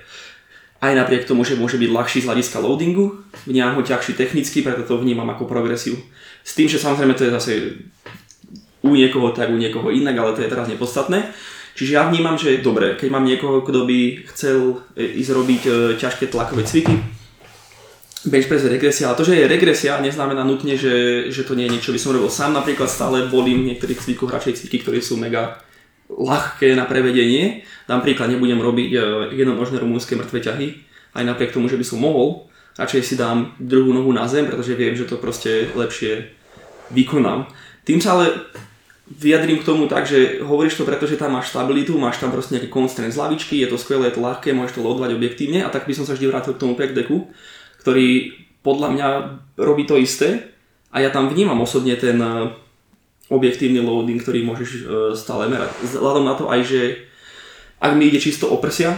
aj 0.80 0.94
napriek 0.96 1.28
tomu, 1.28 1.44
že 1.44 1.60
môže 1.60 1.76
byť 1.76 1.92
ľahší 1.92 2.20
z 2.24 2.28
hľadiska 2.32 2.64
loadingu, 2.64 3.20
vnímam 3.44 3.76
ho 3.76 3.84
ťažší 3.84 4.16
technicky, 4.16 4.64
preto 4.64 4.88
to 4.88 4.96
vnímam 4.96 5.28
ako 5.28 5.44
progresiu. 5.44 6.00
S 6.44 6.56
tým, 6.56 6.72
že 6.72 6.80
samozrejme 6.80 7.14
to 7.20 7.28
je 7.28 7.36
zase 7.36 7.52
u 8.80 8.96
niekoho 8.96 9.36
tak, 9.36 9.52
u 9.52 9.60
niekoho 9.60 9.92
inak, 9.92 10.16
ale 10.16 10.32
to 10.36 10.42
je 10.42 10.52
teraz 10.52 10.72
nepodstatné. 10.72 11.36
Čiže 11.76 11.96
ja 11.96 12.08
vnímam, 12.08 12.40
že 12.40 12.64
dobre, 12.64 12.96
keď 12.96 13.08
mám 13.12 13.28
niekoho, 13.28 13.64
kto 13.64 13.88
by 13.88 14.24
chcel 14.32 14.84
e, 14.96 15.20
ísť 15.20 15.32
robiť 15.32 15.62
e, 15.68 15.72
ťažké 16.00 16.28
tlakové 16.32 16.64
cviky, 16.64 16.92
bench 18.28 18.52
press 18.52 18.68
je 18.68 18.72
regresia, 18.72 19.08
ale 19.08 19.16
to, 19.16 19.24
že 19.24 19.40
je 19.40 19.48
regresia, 19.48 20.04
neznamená 20.04 20.44
nutne, 20.44 20.76
že, 20.76 21.28
že 21.32 21.48
to 21.48 21.56
nie 21.56 21.72
je 21.72 21.80
niečo, 21.80 21.96
by 21.96 22.00
som 22.00 22.12
robil 22.12 22.28
sám. 22.28 22.52
Napríklad 22.52 22.92
stále 22.92 23.32
volím 23.32 23.64
v 23.64 23.76
niektorých 23.76 24.00
cvikoch 24.00 24.32
radšej 24.32 24.60
cviky, 24.60 24.84
ktoré 24.84 25.00
sú 25.00 25.16
mega 25.16 25.64
ľahké 26.10 26.74
na 26.74 26.89
prevedenie. 26.89 27.64
Dám 27.86 28.01
príklad, 28.01 28.34
nebudem 28.34 28.57
robiť 28.57 28.91
e, 28.91 28.99
jednonožné 29.38 29.78
rumúnske 29.80 30.18
mŕtve 30.18 30.41
ťahy, 30.41 30.68
aj 31.14 31.24
napriek 31.24 31.53
tomu, 31.53 31.70
že 31.70 31.78
by 31.78 31.86
som 31.86 32.01
mohol. 32.01 32.49
Radšej 32.76 33.01
si 33.05 33.16
dám 33.16 33.53
druhú 33.62 33.93
nohu 33.93 34.10
na 34.10 34.26
zem, 34.26 34.49
pretože 34.49 34.74
viem, 34.74 34.97
že 34.97 35.05
to 35.05 35.22
proste 35.22 35.70
lepšie 35.78 36.34
vykonám. 36.89 37.45
Tým 37.86 38.01
sa 38.01 38.18
ale 38.18 38.49
vyjadrím 39.10 39.62
k 39.62 39.68
tomu 39.68 39.89
tak, 39.89 40.05
že 40.05 40.41
hovoríš 40.45 40.78
to 40.78 40.86
preto, 40.86 41.10
že 41.10 41.18
tam 41.18 41.34
máš 41.34 41.49
stabilitu, 41.49 41.97
máš 41.97 42.22
tam 42.22 42.30
proste 42.30 42.57
nejaký 42.57 42.70
constraint 42.70 43.10
z 43.10 43.18
lavičky, 43.18 43.57
je 43.57 43.70
to 43.70 43.82
skvelé, 43.82 44.10
je 44.10 44.22
to 44.22 44.26
ľahké, 44.26 44.53
môžeš 44.53 44.78
to 44.78 44.86
loadovať 44.86 45.18
objektívne 45.18 45.66
a 45.66 45.74
tak 45.74 45.89
by 45.89 45.93
som 45.97 46.05
sa 46.05 46.14
vždy 46.14 46.30
vrátil 46.30 46.53
k 46.53 46.62
tomu 46.62 46.78
pack 46.78 46.93
decku, 46.93 47.26
ktorý 47.82 48.38
podľa 48.62 48.88
mňa 48.93 49.07
robí 49.57 49.89
to 49.89 49.97
isté 49.97 50.53
a 50.93 51.01
ja 51.01 51.10
tam 51.10 51.26
vnímam 51.26 51.57
osobne 51.57 51.97
ten 51.97 52.22
eh, 52.22 52.53
objektívny 53.30 53.80
loading, 53.80 54.18
ktorý 54.18 54.42
môžeš 54.44 54.70
eh, 54.74 54.82
stále 55.14 55.48
merať. 55.48 55.70
Vzhľadom 55.86 56.26
na 56.26 56.34
to 56.34 56.50
aj, 56.50 56.66
že 56.66 56.82
ak 57.80 57.96
mi 57.96 58.12
ide 58.12 58.20
čisto 58.20 58.50
o 58.50 58.58
prsia, 58.60 58.98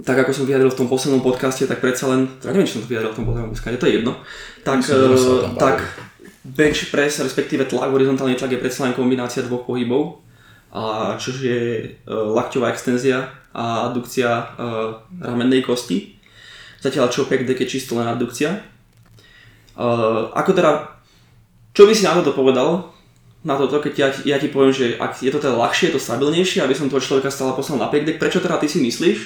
tak 0.00 0.16
ako 0.24 0.32
som 0.32 0.44
vyjadril 0.48 0.72
v 0.72 0.78
tom 0.78 0.88
poslednom 0.88 1.20
podcaste, 1.20 1.68
tak 1.68 1.84
predsa 1.84 2.08
len, 2.08 2.24
ja 2.40 2.54
neviem, 2.54 2.64
či 2.64 2.80
som 2.80 2.84
to 2.84 2.88
vyjadril 2.88 3.12
v 3.12 3.18
tom 3.18 3.26
poslednom 3.28 3.50
podcaste, 3.52 3.76
to 3.76 3.88
je 3.90 3.94
jedno, 4.00 4.12
tak, 4.64 4.80
uh, 4.88 5.52
tak 5.60 5.84
bench 6.42 6.88
press, 6.88 7.20
respektíve 7.20 7.68
tlak, 7.68 7.92
horizontálny 7.92 8.40
tlak 8.40 8.56
je 8.56 8.62
predsa 8.62 8.88
len 8.88 8.96
kombinácia 8.96 9.44
dvoch 9.44 9.68
pohybov, 9.68 10.24
a 10.72 11.14
čož 11.20 11.44
je 11.44 11.60
uh, 11.84 12.32
lakťová 12.32 12.72
extenzia 12.72 13.28
a 13.52 13.92
adukcia 13.92 14.30
uh, 14.32 14.44
ramennej 15.20 15.60
kosti. 15.60 16.16
Zatiaľ 16.80 17.12
čo 17.12 17.28
pek 17.28 17.44
je 17.44 17.68
čisto 17.68 17.94
len 17.94 18.10
adukcia. 18.10 18.58
Ako 20.34 20.50
teda, 20.50 20.98
čo 21.70 21.86
by 21.86 21.94
si 21.94 22.02
na 22.02 22.18
toto 22.18 22.34
povedal? 22.34 22.90
Na 23.42 23.58
toto, 23.58 23.82
keď 23.82 23.94
ja, 23.98 24.08
ja 24.22 24.36
ti 24.38 24.46
poviem, 24.46 24.70
že 24.70 24.86
ak 25.02 25.18
je 25.18 25.30
to 25.34 25.42
teda 25.42 25.58
ľahšie, 25.58 25.90
je 25.90 25.94
to 25.98 26.06
stabilnejšie, 26.06 26.62
aby 26.62 26.78
som 26.78 26.86
toho 26.86 27.02
človeka 27.02 27.26
stále 27.26 27.50
poslal 27.58 27.82
na 27.82 27.90
pek 27.90 28.06
prečo 28.14 28.38
teda 28.38 28.62
ty 28.62 28.70
si 28.70 28.78
myslíš, 28.78 29.18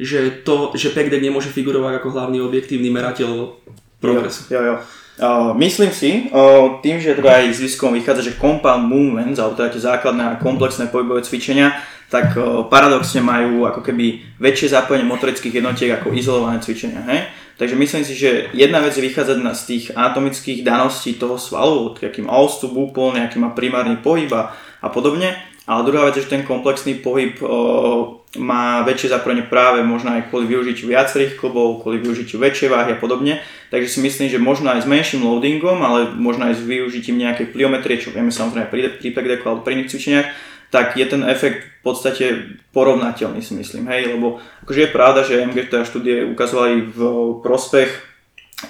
že 0.00 0.42
to, 0.42 0.74
že 0.74 0.90
pek 0.90 1.06
nemôže 1.12 1.54
figurovať 1.54 2.02
ako 2.02 2.08
hlavný 2.10 2.42
objektívny 2.42 2.90
merateľ 2.90 3.54
progresu? 4.02 4.50
Jo, 4.50 4.58
jo, 4.58 4.66
jo. 4.74 4.76
Uh, 5.20 5.52
myslím 5.60 5.92
si, 5.92 6.32
uh, 6.32 6.80
tým, 6.80 6.96
že 6.96 7.12
teda 7.12 7.44
aj 7.44 7.52
z 7.52 7.68
výskum 7.68 7.92
vychádza, 7.92 8.32
že 8.32 8.40
compound 8.40 8.88
movements, 8.88 9.36
alebo 9.36 9.52
teda 9.52 9.68
tie 9.68 9.84
základné 9.84 10.22
a 10.24 10.40
komplexné 10.40 10.88
pohybové 10.88 11.20
cvičenia, 11.20 11.76
tak 12.08 12.32
uh, 12.40 12.64
paradoxne 12.72 13.20
majú 13.20 13.68
ako 13.68 13.84
keby 13.84 14.24
väčšie 14.40 14.72
zapojenie 14.72 15.04
motorických 15.04 15.60
jednotiek 15.60 15.92
ako 16.00 16.16
izolované 16.16 16.64
cvičenia. 16.64 17.04
Hej? 17.04 17.28
Takže 17.60 17.76
myslím 17.76 18.04
si, 18.08 18.16
že 18.16 18.48
jedna 18.56 18.80
vec 18.80 18.96
je 18.96 19.04
vychádzať 19.04 19.36
z 19.52 19.62
tých 19.68 19.84
anatomických 19.92 20.64
daností 20.64 21.20
toho 21.20 21.36
svalu, 21.36 21.92
od 21.92 22.00
akým 22.00 22.32
austup 22.32 22.72
úplne, 22.72 23.20
aký 23.20 23.36
má 23.36 23.52
primárny 23.52 24.00
pohyb 24.00 24.32
a 24.32 24.88
podobne. 24.88 25.36
Ale 25.68 25.84
druhá 25.84 26.08
vec 26.08 26.16
je, 26.16 26.24
že 26.24 26.32
ten 26.32 26.42
komplexný 26.48 27.04
pohyb 27.04 27.36
uh, 27.44 28.16
má 28.40 28.80
väčšie 28.88 29.12
zapojenie 29.12 29.44
práve 29.44 29.84
možno 29.84 30.16
aj 30.16 30.32
kvôli 30.32 30.48
využitiu 30.48 30.88
viacerých 30.88 31.36
klubov, 31.36 31.84
kvôli 31.84 32.00
využitiu 32.00 32.40
väčšej 32.40 32.72
váhy 32.72 32.90
a 32.94 32.98
podobne. 32.98 33.44
Takže 33.68 33.92
si 33.92 33.98
myslím, 34.08 34.32
že 34.32 34.40
možno 34.40 34.72
aj 34.72 34.82
s 34.82 34.90
menším 34.90 35.28
loadingom, 35.28 35.84
ale 35.84 36.16
možno 36.16 36.48
aj 36.48 36.58
s 36.58 36.64
využitím 36.64 37.20
nejakej 37.20 37.52
pliometrie, 37.52 38.00
čo 38.00 38.08
vieme 38.08 38.32
samozrejme 38.32 38.72
pri, 38.72 38.98
pri 39.04 39.36
alebo 39.44 39.60
pri 39.60 39.78
iných 39.78 39.90
cvičeniach, 39.92 40.28
tak 40.70 40.94
je 40.94 41.06
ten 41.06 41.22
efekt 41.26 41.66
v 41.66 41.82
podstate 41.82 42.24
porovnateľný 42.70 43.42
si 43.42 43.58
myslím, 43.58 43.90
hej, 43.90 44.14
lebo 44.14 44.38
akože 44.62 44.80
je 44.86 44.94
pravda, 44.94 45.20
že 45.26 45.42
MG 45.42 45.66
štúdie 45.66 46.24
ukazovali 46.30 46.86
v 46.86 47.00
prospech 47.42 47.90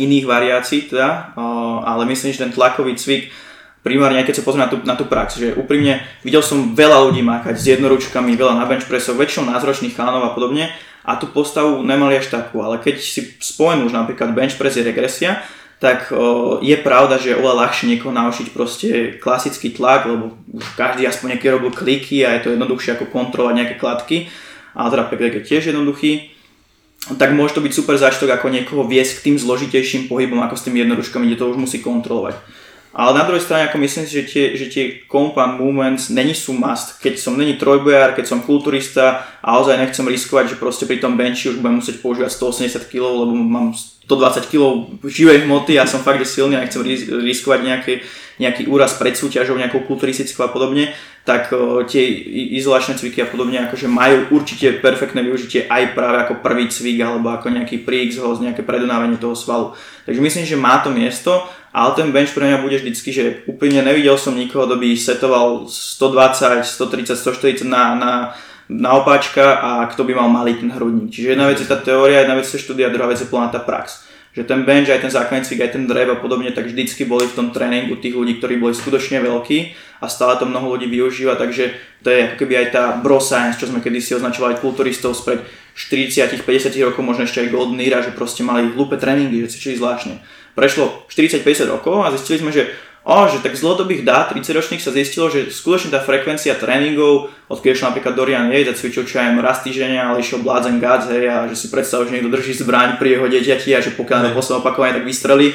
iných 0.01 0.24
variácií 0.24 0.86
teda, 0.88 1.34
ale 1.84 2.07
myslím, 2.09 2.32
že 2.32 2.46
ten 2.46 2.55
tlakový 2.55 2.94
cvik 2.96 3.28
primárne, 3.82 4.22
keď 4.22 4.40
sa 4.40 4.46
pozrieme 4.46 4.64
na 4.68 4.70
tú, 4.70 4.76
na 4.86 4.94
tú 4.96 5.05
prax, 5.09 5.40
že 5.40 5.57
úprimne 5.57 6.05
videl 6.22 6.44
som 6.44 6.76
veľa 6.76 7.11
ľudí 7.11 7.24
mákať 7.24 7.55
s 7.57 7.64
jednoručkami, 7.76 8.36
veľa 8.36 8.55
na 8.57 8.68
bench 8.68 8.86
pressov, 8.86 9.18
väčšinou 9.18 9.51
názročných 9.51 9.96
chánov 9.96 10.30
a 10.30 10.34
podobne 10.36 10.70
a 11.03 11.16
tú 11.16 11.32
postavu 11.32 11.80
nemali 11.80 12.20
až 12.20 12.28
takú, 12.28 12.61
ale 12.61 12.78
keď 12.78 13.01
si 13.01 13.34
spomenú 13.40 13.88
už 13.88 13.94
napríklad 13.96 14.36
bench 14.36 14.61
press 14.61 14.76
je 14.76 14.84
regresia, 14.84 15.40
tak 15.81 16.12
je 16.61 16.76
pravda, 16.76 17.16
že 17.16 17.33
je 17.33 17.39
oveľa 17.41 17.64
ľahšie 17.64 17.89
niekoho 17.89 18.12
naučiť 18.12 18.53
proste 18.53 19.16
klasický 19.16 19.72
tlak, 19.72 20.05
lebo 20.05 20.37
už 20.53 20.76
každý 20.76 21.09
aspoň 21.09 21.37
nejaký 21.37 21.57
robil 21.57 21.72
kliky 21.72 22.20
a 22.20 22.37
je 22.37 22.45
to 22.45 22.53
jednoduchšie 22.53 23.01
ako 23.01 23.09
kontrolovať 23.09 23.55
nejaké 23.57 23.74
kladky, 23.81 24.28
ale 24.76 24.93
teda 24.93 25.09
PPD 25.09 25.41
je 25.41 25.49
tiež 25.57 25.72
jednoduchý 25.72 26.37
tak 27.16 27.33
môže 27.33 27.57
to 27.57 27.64
byť 27.64 27.72
super 27.72 27.97
zážitok 27.97 28.37
ako 28.37 28.53
niekoho 28.53 28.83
viesť 28.85 29.20
k 29.20 29.24
tým 29.33 29.37
zložitejším 29.41 30.07
pohybom 30.07 30.45
ako 30.45 30.55
s 30.61 30.64
tými 30.68 30.85
jednoručkami, 30.85 31.24
kde 31.26 31.41
to 31.41 31.49
už 31.49 31.57
musí 31.57 31.81
kontrolovať. 31.81 32.37
Ale 32.91 33.14
na 33.14 33.22
druhej 33.22 33.47
strane, 33.47 33.70
ako 33.70 33.78
myslím 33.78 34.03
si, 34.03 34.12
že 34.18 34.24
tie, 34.26 34.45
že 34.59 34.66
tie 34.66 34.84
compound 35.07 35.62
movements 35.62 36.11
není 36.11 36.34
sú 36.34 36.51
must. 36.51 36.99
Keď 36.99 37.22
som 37.22 37.38
není 37.38 37.55
trojbojár, 37.55 38.18
keď 38.18 38.26
som 38.26 38.43
kulturista 38.43 39.22
a 39.38 39.62
ozaj 39.62 39.78
nechcem 39.78 40.03
riskovať, 40.03 40.55
že 40.55 40.57
proste 40.59 40.91
pri 40.91 40.99
tom 40.99 41.14
benchi 41.14 41.55
už 41.55 41.62
budem 41.62 41.78
musieť 41.78 42.03
používať 42.03 42.34
180 42.34 42.91
kg, 42.91 43.22
lebo 43.22 43.30
mám 43.30 43.70
120 44.11 44.51
kg 44.51 44.91
živej 45.07 45.47
hmoty 45.47 45.78
a 45.78 45.86
som 45.86 46.03
fakt 46.03 46.26
silný 46.26 46.59
a 46.59 46.66
nechcem 46.66 46.82
riskovať 47.22 47.61
nejaký, 47.62 47.95
nejaký 48.43 48.66
úraz 48.66 48.99
pred 48.99 49.14
súťažou, 49.14 49.55
nejakou 49.55 49.86
kulturistickou 49.86 50.43
a 50.43 50.51
podobne, 50.51 50.91
tak 51.24 51.52
tie 51.86 52.02
izolačné 52.58 52.96
cviky 52.96 53.22
a 53.22 53.28
podobne 53.28 53.60
akože 53.68 53.86
majú 53.86 54.32
určite 54.34 54.80
perfektné 54.80 55.20
využitie 55.20 55.68
aj 55.68 55.92
práve 55.92 56.16
ako 56.26 56.40
prvý 56.40 56.66
cvik 56.66 56.98
alebo 57.04 57.28
ako 57.30 57.52
nejaký 57.52 57.84
pre 57.84 58.08
nejaké 58.10 58.64
predonávanie 58.64 59.20
toho 59.20 59.36
svalu. 59.36 59.76
Takže 60.08 60.20
myslím, 60.20 60.44
že 60.48 60.56
má 60.56 60.80
to 60.80 60.88
miesto 60.90 61.44
ale 61.70 61.94
ten 61.94 62.10
bench 62.10 62.34
pre 62.34 62.50
mňa 62.50 62.66
bude 62.66 62.76
vždycky, 62.82 63.14
že 63.14 63.46
úplne 63.46 63.78
nevidel 63.86 64.18
som 64.18 64.34
nikoho, 64.34 64.66
kto 64.66 64.74
by 64.74 64.90
setoval 64.98 65.70
120, 65.70 66.66
130, 66.66 67.14
140 67.14 67.62
na, 67.62 67.94
na, 67.94 68.12
na 68.66 68.90
opáčka 68.98 69.62
a 69.62 69.86
kto 69.86 70.02
by 70.02 70.18
mal 70.18 70.26
malý 70.26 70.58
ten 70.58 70.74
hrudník. 70.74 71.14
Čiže 71.14 71.38
jedna 71.38 71.46
vec 71.46 71.62
je 71.62 71.70
tá 71.70 71.78
teória, 71.78 72.26
jedna 72.26 72.34
vec 72.34 72.50
je 72.50 72.58
štúdia, 72.58 72.90
druhá 72.90 73.06
vec 73.06 73.22
je 73.22 73.30
plná 73.30 73.54
tá 73.54 73.62
prax. 73.62 74.02
Že 74.31 74.47
ten 74.47 74.62
bench, 74.62 74.87
aj 74.87 75.03
ten 75.03 75.11
základný 75.11 75.43
cvik, 75.43 75.66
aj 75.66 75.72
ten 75.74 75.85
drev 75.91 76.14
a 76.14 76.16
podobne, 76.22 76.55
tak 76.55 76.70
vždycky 76.70 77.03
boli 77.03 77.26
v 77.26 77.35
tom 77.35 77.51
tréningu 77.51 77.99
tých 77.99 78.14
ľudí, 78.14 78.39
ktorí 78.39 78.62
boli 78.62 78.78
skutočne 78.78 79.18
veľkí 79.18 79.59
a 80.01 80.07
stále 80.07 80.39
to 80.39 80.47
mnoho 80.47 80.78
ľudí 80.78 80.87
využíva, 80.87 81.35
takže 81.35 81.74
to 82.07 82.14
je 82.14 82.31
ako 82.31 82.35
keby 82.39 82.55
aj 82.62 82.66
tá 82.70 82.83
bro 83.03 83.18
science, 83.18 83.59
čo 83.59 83.66
sme 83.66 83.83
kedysi 83.83 84.14
označovali 84.14 84.62
kulturistov 84.62 85.18
spred 85.18 85.43
40-50 85.74 86.47
rokov, 86.87 87.03
možno 87.03 87.26
ešte 87.26 87.43
aj 87.43 87.51
Golden 87.51 87.83
Era, 87.83 88.07
že 88.07 88.14
proste 88.14 88.47
mali 88.47 88.70
hlúpe 88.70 88.95
tréningy, 88.95 89.43
že 89.45 89.59
cvičili 89.59 89.83
zvláštne. 89.83 90.22
Prešlo 90.55 91.11
40-50 91.11 91.66
rokov 91.66 92.07
a 92.07 92.14
zistili 92.14 92.39
sme, 92.39 92.55
že 92.55 92.70
o, 93.05 93.16
že 93.28 93.40
tak 93.40 93.57
z 93.57 93.64
dlhodobých 93.64 94.05
dát 94.05 94.32
30 94.32 94.57
ročných 94.57 94.82
sa 94.82 94.92
zistilo, 94.92 95.32
že 95.32 95.48
skutočne 95.48 95.92
tá 95.94 96.01
frekvencia 96.01 96.57
tréningov, 96.57 97.32
odkedy 97.48 97.76
išiel 97.76 97.90
napríklad 97.94 98.14
Dorian 98.14 98.53
Yates 98.53 98.74
a 98.74 98.78
cvičil 98.78 99.09
čo 99.09 99.20
aj 99.20 99.40
raz 99.40 99.64
týždenia, 99.64 100.12
ale 100.12 100.20
išiel 100.20 100.44
Blades 100.44 100.70
Guts, 100.76 101.09
hej, 101.09 101.24
a 101.28 101.48
že 101.48 101.57
si 101.57 101.66
predstav, 101.72 102.05
že 102.05 102.14
niekto 102.16 102.32
drží 102.32 102.53
zbraň 102.61 103.01
pri 103.01 103.16
jeho 103.16 103.26
deťati 103.26 103.70
a 103.72 103.80
že 103.80 103.96
pokiaľ 103.96 104.18
na 104.20 104.36
poslednom 104.36 104.61
opakovaní 104.61 105.01
tak 105.01 105.09
vystrelí, 105.09 105.48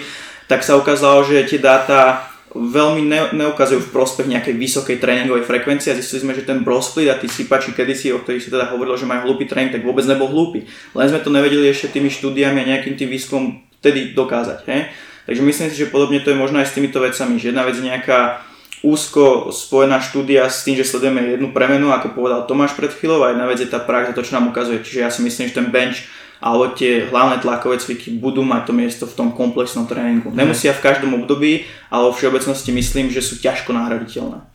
tak 0.46 0.62
sa 0.62 0.78
ukázalo, 0.78 1.26
že 1.26 1.46
tie 1.46 1.62
dáta 1.62 2.30
veľmi 2.56 3.04
ne, 3.04 3.22
neukazujú 3.36 3.84
v 3.84 3.92
prospech 3.92 4.32
nejakej 4.32 4.56
vysokej 4.56 4.98
tréningovej 5.04 5.44
frekvencie 5.44 5.92
a 5.92 6.00
zistili 6.00 6.24
sme, 6.24 6.32
že 6.32 6.48
ten 6.48 6.64
bro 6.64 6.80
split 6.80 7.12
a 7.12 7.20
tí 7.20 7.28
sypači 7.28 7.76
kedysi, 7.76 8.16
o 8.16 8.24
ktorých 8.24 8.48
si 8.48 8.50
teda 8.50 8.72
hovorilo, 8.72 8.96
že 8.96 9.04
majú 9.04 9.28
hlúpy 9.28 9.44
tréning, 9.44 9.76
tak 9.76 9.84
vôbec 9.84 10.08
nebol 10.08 10.32
hlúpy. 10.32 10.64
Len 10.96 11.08
sme 11.12 11.20
to 11.20 11.36
nevedeli 11.36 11.68
ešte 11.68 11.92
tými 11.92 12.08
štúdiami 12.08 12.64
a 12.64 12.70
nejakým 12.72 12.96
tým 12.96 13.12
výskumom 13.12 13.60
vtedy 13.84 14.16
dokázať. 14.16 14.60
He? 14.72 14.88
Takže 15.26 15.42
myslím 15.42 15.68
si, 15.74 15.76
že 15.76 15.90
podobne 15.90 16.22
to 16.22 16.30
je 16.30 16.38
možno 16.38 16.62
aj 16.62 16.70
s 16.70 16.76
týmito 16.78 17.02
vecami, 17.02 17.42
že 17.42 17.50
jedna 17.50 17.66
vec 17.66 17.76
je 17.78 17.86
nejaká 17.86 18.46
úzko 18.86 19.50
spojená 19.50 19.98
štúdia 19.98 20.46
s 20.46 20.62
tým, 20.62 20.78
že 20.78 20.86
sledujeme 20.86 21.34
jednu 21.34 21.50
premenu, 21.50 21.90
ako 21.90 22.14
povedal 22.14 22.46
Tomáš 22.46 22.78
pred 22.78 22.94
chvíľou, 22.94 23.26
a 23.26 23.34
jedna 23.34 23.50
vec 23.50 23.58
je 23.58 23.66
tá 23.66 23.82
prax, 23.82 24.14
to, 24.14 24.22
čo 24.22 24.38
nám 24.38 24.54
ukazuje. 24.54 24.86
Čiže 24.86 25.00
ja 25.02 25.10
si 25.10 25.26
myslím, 25.26 25.50
že 25.50 25.58
ten 25.58 25.74
bench 25.74 26.06
alebo 26.38 26.70
tie 26.78 27.10
hlavné 27.10 27.42
tlakové 27.42 27.82
cviky 27.82 28.22
budú 28.22 28.46
mať 28.46 28.70
to 28.70 28.74
miesto 28.76 29.04
v 29.10 29.18
tom 29.18 29.30
komplexnom 29.34 29.90
tréningu. 29.90 30.30
Mhm. 30.30 30.38
Nemusia 30.38 30.78
v 30.78 30.84
každom 30.86 31.18
období, 31.18 31.66
ale 31.90 32.06
vo 32.06 32.14
všeobecnosti 32.14 32.70
myslím, 32.70 33.10
že 33.10 33.26
sú 33.26 33.42
ťažko 33.42 33.74
nahraditeľné. 33.74 34.46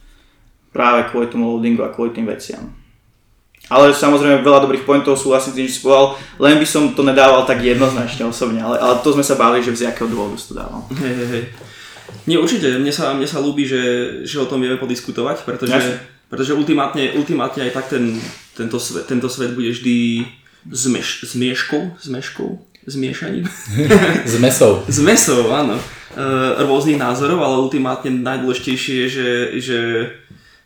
Práve 0.71 1.11
kvôli 1.11 1.27
tomu 1.27 1.51
loadingu 1.51 1.83
a 1.83 1.91
kvôli 1.91 2.15
tým 2.15 2.31
veciam. 2.31 2.71
Ale 3.71 3.95
samozrejme 3.95 4.43
veľa 4.43 4.67
dobrých 4.67 4.83
pointov 4.83 5.15
súhlasím 5.15 5.55
s 5.55 5.57
tým, 5.57 5.67
že 5.71 5.75
si 5.79 5.85
povedal, 5.87 6.19
len 6.43 6.59
by 6.59 6.67
som 6.67 6.91
to 6.91 7.07
nedával 7.07 7.47
tak 7.47 7.63
jednoznačne 7.63 8.27
osobne, 8.27 8.59
ale, 8.59 8.83
ale 8.83 8.99
to 8.99 9.15
sme 9.15 9.23
sa 9.23 9.39
báli, 9.39 9.63
že 9.63 9.79
z 9.79 9.87
jakého 9.87 10.11
dôvodu 10.11 10.35
si 10.35 10.51
to 10.51 10.59
dával. 10.59 10.83
Hej, 10.91 11.15
hej, 11.15 11.29
hej. 11.31 11.45
Nie, 12.27 12.43
určite, 12.43 12.67
mne 12.83 12.91
sa, 12.91 13.15
mne 13.15 13.31
sa 13.31 13.39
ľúbi, 13.39 13.63
že, 13.63 13.83
že 14.27 14.43
o 14.43 14.51
tom 14.51 14.59
vieme 14.59 14.75
podiskutovať, 14.75 15.47
pretože, 15.47 16.03
pretože 16.27 16.59
ultimátne, 16.59 17.15
ultimátne 17.15 17.71
aj 17.71 17.73
tak 17.79 17.87
ten, 17.95 18.19
tento, 18.59 18.83
svet, 18.83 19.07
tento 19.07 19.31
svet 19.31 19.55
bude 19.55 19.71
vždy 19.71 20.27
zmeš, 20.67 21.31
zmieškou, 21.31 22.03
zmeškou, 22.03 22.51
zmiešaním. 22.91 23.47
S 24.27 24.35
mesou. 24.43 24.83
S 24.91 24.99
mesou, 24.99 25.47
áno. 25.55 25.79
rôznych 26.67 26.99
názorov, 26.99 27.39
ale 27.39 27.63
ultimátne 27.63 28.11
najdôležitejšie 28.11 28.95
je, 29.07 29.07
že, 29.07 29.29
že 29.63 29.79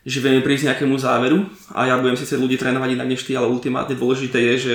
že 0.05 0.21
vieme 0.21 0.45
prísť 0.45 0.69
nejakému 0.69 1.01
záveru 1.01 1.49
a 1.73 1.89
ja 1.89 1.97
budem 1.97 2.13
síce 2.13 2.37
ľudí 2.37 2.61
trénovať 2.61 2.93
inak 2.93 3.09
než 3.09 3.25
ty, 3.25 3.33
ale 3.33 3.49
ultimátne 3.49 3.97
dôležité 3.97 4.37
je, 4.53 4.55
že 4.61 4.75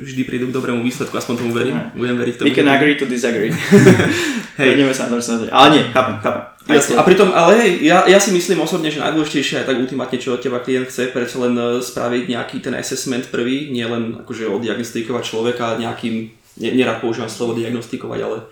vždy 0.00 0.24
prídu 0.24 0.48
k 0.48 0.56
dobrému 0.56 0.80
výsledku, 0.80 1.12
aspoň 1.12 1.34
tomu 1.36 1.52
verím. 1.52 1.76
Yeah. 1.76 1.92
Budem 1.92 2.16
veriť 2.16 2.34
tomu. 2.40 2.46
We 2.48 2.56
can 2.56 2.72
agree 2.72 2.96
to 2.96 3.04
disagree. 3.04 3.52
hej. 4.60 4.80
Ideme 4.80 4.96
sa 4.96 5.12
na 5.12 5.20
to 5.20 5.44
Ale 5.52 5.68
nie, 5.76 5.82
chápem, 5.92 6.16
chápem. 6.24 6.42
Jasne. 6.64 6.96
A 6.96 7.04
pritom, 7.04 7.28
ale 7.36 7.60
hej, 7.60 7.70
ja, 7.84 8.08
ja 8.08 8.16
si 8.16 8.32
myslím 8.32 8.64
osobne, 8.64 8.88
že 8.88 9.04
najdôležitejšie 9.04 9.60
je 9.60 9.68
tak 9.68 9.76
ultimátne, 9.76 10.16
čo 10.16 10.32
od 10.32 10.40
teba 10.40 10.64
klient 10.64 10.88
chce, 10.88 11.12
prečo 11.12 11.44
len 11.44 11.52
e, 11.60 11.84
spraviť 11.84 12.24
nejaký 12.24 12.64
ten 12.64 12.72
assessment 12.72 13.28
prvý, 13.28 13.68
nie 13.68 13.84
len 13.84 14.24
akože 14.24 14.48
oddiagnostikovať 14.48 15.22
človeka 15.28 15.76
nejakým, 15.76 16.32
nerad 16.56 17.04
používam 17.04 17.28
slovo 17.28 17.52
diagnostikovať, 17.52 18.20
ale 18.24 18.48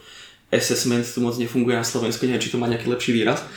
assessment 0.52 1.08
tu 1.08 1.24
moc 1.24 1.32
nefunguje 1.40 1.72
na 1.72 1.88
Slovensku, 1.88 2.28
neviem, 2.28 2.44
či 2.44 2.52
to 2.52 2.60
má 2.60 2.68
nejaký 2.68 2.92
lepší 2.92 3.16
výraz 3.16 3.48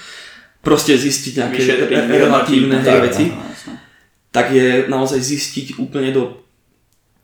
proste 0.66 0.98
zistiť 0.98 1.34
nejaké 1.38 1.62
relatívne 2.10 2.82
hej, 2.82 3.00
veci, 3.06 3.26
no, 3.30 3.38
tak 4.34 4.50
je 4.50 4.90
naozaj 4.90 5.22
zistiť 5.22 5.78
úplne 5.78 6.10
do 6.10 6.42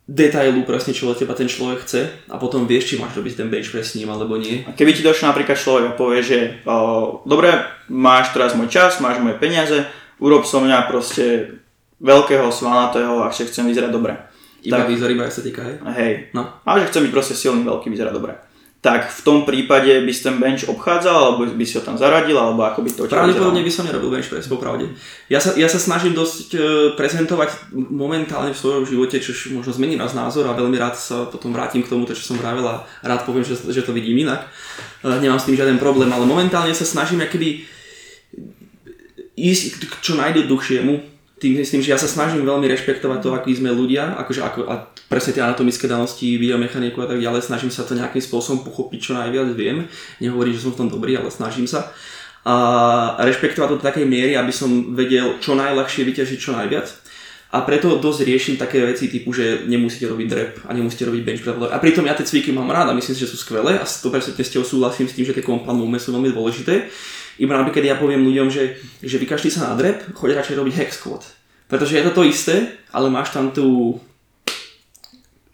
detailu 0.06 0.62
presne, 0.62 0.94
čo 0.94 1.10
od 1.10 1.18
teba 1.18 1.34
ten 1.34 1.50
človek 1.50 1.82
chce 1.82 2.02
a 2.30 2.36
potom 2.38 2.70
vieš, 2.70 2.94
či 2.94 3.00
máš 3.02 3.18
robiť 3.18 3.42
ten 3.42 3.48
bench 3.50 3.74
press 3.74 3.96
s 3.96 3.98
ním 3.98 4.14
alebo 4.14 4.38
nie. 4.38 4.62
A 4.70 4.76
keby 4.78 4.94
ti 4.94 5.02
došiel 5.02 5.34
napríklad 5.34 5.58
človek 5.58 5.84
a 5.90 5.98
povie, 5.98 6.20
že 6.22 6.38
o, 6.68 7.24
dobre, 7.26 7.50
máš 7.90 8.30
teraz 8.36 8.54
môj 8.54 8.70
čas, 8.70 9.02
máš 9.02 9.18
moje 9.24 9.42
peniaze, 9.42 9.88
urob 10.22 10.46
so 10.46 10.62
mňa 10.62 10.86
proste 10.86 11.58
veľkého, 11.98 12.52
svalnatého 12.54 13.26
a 13.26 13.32
chcem 13.34 13.66
vyzerať 13.66 13.92
dobre. 13.94 14.14
Iba 14.62 14.86
tak, 14.86 14.94
výzor, 14.94 15.10
iba 15.10 15.26
estetika, 15.26 15.66
hej? 15.66 15.82
Hej. 15.98 16.14
No. 16.38 16.46
A 16.62 16.78
že 16.78 16.94
chcem 16.94 17.10
byť 17.10 17.14
proste 17.14 17.34
silný, 17.34 17.66
veľký, 17.66 17.90
vyzerať 17.90 18.14
dobre 18.14 18.51
tak 18.82 19.14
v 19.14 19.22
tom 19.22 19.46
prípade 19.46 19.94
by 20.02 20.10
si 20.10 20.26
ten 20.26 20.42
bench 20.42 20.66
obchádzal, 20.66 21.14
alebo 21.14 21.46
by 21.46 21.66
si 21.70 21.78
ho 21.78 21.86
tam 21.86 22.02
zaradil, 22.02 22.34
alebo 22.34 22.66
ako 22.66 22.82
by 22.82 22.90
to 22.90 23.02
Pravdepodobne 23.06 23.62
by 23.62 23.70
som 23.70 23.86
nerobil 23.86 24.10
bench 24.10 24.26
press, 24.26 24.50
popravde. 24.50 24.90
Ja 25.30 25.38
sa, 25.38 25.54
ja 25.54 25.70
sa 25.70 25.78
snažím 25.78 26.18
dosť 26.18 26.50
e, 26.58 26.60
prezentovať 26.98 27.78
momentálne 27.78 28.50
v 28.50 28.58
svojom 28.58 28.90
živote, 28.90 29.22
čo 29.22 29.38
možno 29.54 29.70
zmení 29.70 30.02
nás 30.02 30.18
názor 30.18 30.50
a 30.50 30.58
veľmi 30.58 30.82
rád 30.82 30.98
sa 30.98 31.30
potom 31.30 31.54
vrátim 31.54 31.86
k 31.86 31.94
tomu, 31.94 32.10
čo 32.10 32.26
som 32.26 32.42
vravel 32.42 32.66
a 32.66 32.82
rád 33.06 33.22
poviem, 33.22 33.46
že, 33.46 33.54
že 33.70 33.86
to 33.86 33.94
vidím 33.94 34.26
inak. 34.26 34.50
E, 35.06 35.14
nemám 35.22 35.38
s 35.38 35.46
tým 35.46 35.62
žiaden 35.62 35.78
problém, 35.78 36.10
ale 36.10 36.26
momentálne 36.26 36.74
sa 36.74 36.82
snažím 36.82 37.22
keby 37.22 37.62
ísť 39.38 39.78
k 39.78 39.94
čo 40.02 40.18
najjednoduchšiemu, 40.18 41.11
tým 41.42 41.58
myslím, 41.58 41.82
že 41.82 41.90
ja 41.90 41.98
sa 41.98 42.06
snažím 42.06 42.46
veľmi 42.46 42.70
rešpektovať 42.70 43.20
to, 43.26 43.34
akí 43.34 43.58
sme 43.58 43.74
ľudia, 43.74 44.14
akože 44.22 44.42
ako, 44.46 44.60
a 44.70 44.86
presne 45.10 45.34
tie 45.34 45.42
anatomické 45.42 45.90
danosti, 45.90 46.38
biomechaniku 46.38 47.02
a 47.02 47.10
tak 47.10 47.18
ďalej, 47.18 47.42
snažím 47.50 47.74
sa 47.74 47.82
to 47.82 47.98
nejakým 47.98 48.22
spôsobom 48.22 48.62
pochopiť, 48.62 49.00
čo 49.02 49.12
najviac 49.18 49.50
viem. 49.58 49.90
Nehovorím, 50.22 50.54
že 50.54 50.62
som 50.62 50.78
v 50.78 50.86
tom 50.86 50.90
dobrý, 50.94 51.18
ale 51.18 51.34
snažím 51.34 51.66
sa. 51.66 51.90
A 52.46 52.54
rešpektovať 53.26 53.68
to 53.74 53.78
do 53.82 53.86
takej 53.86 54.06
miery, 54.06 54.38
aby 54.38 54.54
som 54.54 54.94
vedel 54.94 55.42
čo 55.42 55.58
najľahšie 55.58 56.06
vyťažiť 56.06 56.38
čo 56.38 56.54
najviac. 56.54 56.88
A 57.52 57.68
preto 57.68 58.00
dosť 58.00 58.24
riešim 58.24 58.56
také 58.56 58.80
veci 58.88 59.12
typu, 59.12 59.36
že 59.36 59.68
nemusíte 59.68 60.08
robiť 60.08 60.28
drep 60.30 60.52
a 60.64 60.72
nemusíte 60.72 61.04
robiť 61.04 61.22
bench 61.26 61.42
press. 61.44 61.58
A 61.68 61.78
pritom 61.84 62.08
ja 62.08 62.16
tie 62.16 62.24
cviky 62.24 62.56
mám 62.56 62.72
rád 62.72 62.94
a 62.94 62.96
myslím 62.96 63.12
si, 63.12 63.28
že 63.28 63.28
sú 63.28 63.36
skvelé 63.36 63.76
a 63.76 63.84
100% 63.84 64.40
s 64.40 64.50
tebou 64.56 64.64
súhlasím 64.64 65.12
s 65.12 65.18
tým, 65.20 65.28
že 65.28 65.36
tie 65.36 65.44
compound 65.44 65.84
sú 66.00 66.16
veľmi 66.16 66.32
dôležité. 66.32 66.88
Iba 67.40 67.56
napríklad 67.56 67.84
ja 67.86 67.96
poviem 67.96 68.26
ľuďom, 68.28 68.48
že, 68.52 68.82
že 69.00 69.22
vykašli 69.22 69.54
sa 69.54 69.72
na 69.72 69.80
drep, 69.80 70.12
choď 70.18 70.42
radšej 70.42 70.58
robiť 70.58 70.74
hex 70.76 70.90
squat. 71.00 71.24
Pretože 71.72 71.96
je 71.96 72.04
to 72.10 72.12
to 72.12 72.24
isté, 72.28 72.56
ale 72.92 73.08
máš 73.08 73.32
tam 73.32 73.56
tú 73.56 73.96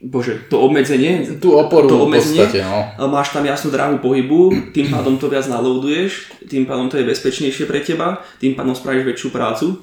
bože, 0.01 0.49
to 0.49 0.61
obmedzenie. 0.61 1.25
Tú 1.41 1.57
oporu 1.57 1.89
to 1.89 1.97
obmedzenie, 2.05 2.45
v 2.45 2.49
podstate, 2.49 2.61
no. 2.65 3.09
Máš 3.09 3.33
tam 3.33 3.45
jasnú 3.45 3.73
dráhu 3.73 3.97
pohybu, 3.97 4.73
tým 4.73 4.93
pádom 4.93 5.17
to 5.17 5.29
viac 5.29 5.45
naloaduješ, 5.49 6.29
tým 6.45 6.69
pádom 6.69 6.89
to 6.89 7.01
je 7.01 7.05
bezpečnejšie 7.05 7.65
pre 7.65 7.81
teba, 7.81 8.21
tým 8.37 8.53
pádom 8.53 8.77
spravíš 8.77 9.05
väčšiu 9.13 9.29
prácu. 9.33 9.81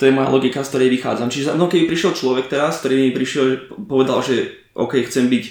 To 0.00 0.02
je 0.08 0.12
moja 0.12 0.32
logika, 0.32 0.64
z 0.64 0.70
ktorej 0.72 0.88
vychádzam. 0.98 1.28
Čiže 1.30 1.54
no, 1.54 1.68
keby 1.70 1.86
prišiel 1.86 2.16
človek 2.16 2.50
teraz, 2.50 2.80
ktorý 2.82 3.06
mi 3.06 3.10
prišiel, 3.14 3.70
povedal, 3.86 4.24
že 4.24 4.66
OK, 4.74 5.04
chcem 5.06 5.28
byť 5.28 5.44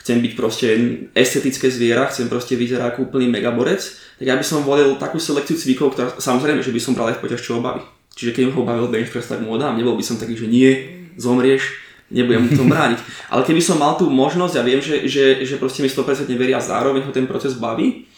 chcem 0.00 0.16
byť 0.24 0.32
proste 0.32 0.66
estetické 1.12 1.68
zviera, 1.68 2.08
chcem 2.08 2.32
proste 2.32 2.56
vyzerať 2.56 2.96
ako 2.96 3.12
úplný 3.12 3.28
megaborec, 3.28 3.84
tak 4.16 4.24
ja 4.24 4.34
by 4.34 4.44
som 4.44 4.64
volil 4.64 4.96
takú 4.96 5.20
selekciu 5.20 5.60
cvikov, 5.60 5.92
ktorá 5.92 6.16
samozrejme, 6.16 6.64
že 6.64 6.72
by 6.72 6.80
som 6.80 6.96
bral 6.96 7.12
aj 7.12 7.20
v 7.20 7.22
poťaž, 7.28 7.40
čo 7.44 7.60
obaví. 7.60 7.84
Čiže 8.16 8.32
keď 8.32 8.42
ho 8.56 8.64
bavil 8.64 8.88
bench 8.88 9.12
press, 9.12 9.28
tak 9.28 9.44
mu 9.44 9.60
dám. 9.60 9.76
Nebol 9.76 9.96
by 9.96 10.04
som 10.04 10.16
taký, 10.16 10.34
že 10.36 10.48
nie, 10.48 10.72
zomrieš, 11.20 11.76
nebudem 12.08 12.48
mu 12.48 12.50
tom 12.56 12.68
brániť. 12.74 13.00
Ale 13.28 13.44
keby 13.44 13.60
som 13.60 13.76
mal 13.76 14.00
tú 14.00 14.08
možnosť 14.08 14.54
a 14.56 14.62
viem, 14.64 14.80
že, 14.80 15.04
že, 15.04 15.44
že 15.44 15.60
proste 15.60 15.84
mi 15.84 15.92
100% 15.92 16.32
veria 16.32 16.56
a 16.56 16.64
zároveň 16.64 17.04
ho 17.04 17.12
ten 17.12 17.28
proces 17.28 17.52
baví, 17.60 18.08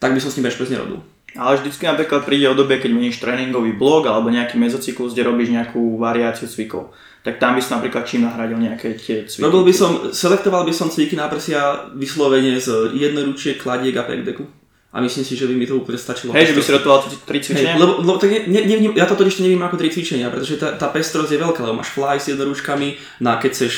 tak 0.00 0.16
by 0.16 0.20
som 0.24 0.32
s 0.32 0.40
ním 0.40 0.48
bench 0.48 0.56
press 0.56 0.72
nerobil. 0.72 1.04
Ale 1.36 1.62
vždycky 1.62 1.86
napríklad 1.86 2.26
príde 2.26 2.50
o 2.50 2.58
dobe, 2.58 2.82
keď 2.82 2.90
meníš 2.90 3.22
tréningový 3.22 3.78
blog 3.78 4.10
alebo 4.10 4.34
nejaký 4.34 4.58
mezocyklus, 4.58 5.14
kde 5.14 5.30
robíš 5.30 5.54
nejakú 5.54 5.94
variáciu 5.94 6.50
cvikov 6.50 6.90
tak 7.20 7.36
tam 7.36 7.52
by 7.56 7.60
som 7.60 7.80
napríklad 7.80 8.08
čím 8.08 8.24
nahradil 8.24 8.56
nejaké 8.56 8.96
tie 8.96 9.28
cviky? 9.28 9.44
Robil 9.44 9.68
by 9.68 9.74
som, 9.76 9.90
selektoval 10.08 10.64
by 10.64 10.72
som 10.72 10.88
cviky 10.88 11.20
na 11.20 11.28
prsia 11.28 11.92
vyslovene 11.92 12.56
z 12.56 12.96
jednoručiek, 12.96 13.60
kladiek 13.60 13.96
a 14.00 14.08
pekdeku. 14.08 14.48
A 14.90 14.98
myslím 14.98 15.22
si, 15.22 15.38
že 15.38 15.46
by 15.46 15.54
mi 15.54 15.70
to 15.70 15.78
úplne 15.78 15.94
stačilo. 15.94 16.34
Hej, 16.34 16.50
že 16.50 16.56
by 16.58 16.62
si 16.66 16.74
rotoval 16.74 16.98
tri 17.22 17.38
cvičenia? 17.38 17.78
Hej, 17.78 17.78
lebo, 17.78 18.02
lebo 18.02 18.18
tak 18.18 18.30
ne, 18.50 18.60
ne, 18.66 18.76
ja 18.98 19.06
to 19.06 19.14
totiž 19.14 19.38
nevím 19.38 19.62
ako 19.62 19.78
tri 19.78 19.86
cvičenia, 19.86 20.32
pretože 20.34 20.58
tá, 20.58 20.74
tá 20.74 20.90
pestrosť 20.90 21.30
je 21.30 21.38
veľká, 21.38 21.62
lebo 21.62 21.78
máš 21.78 21.94
fly 21.94 22.18
s 22.18 22.34
jednoručkami, 22.34 23.22
na 23.22 23.38
keď 23.38 23.50
chceš 23.54 23.74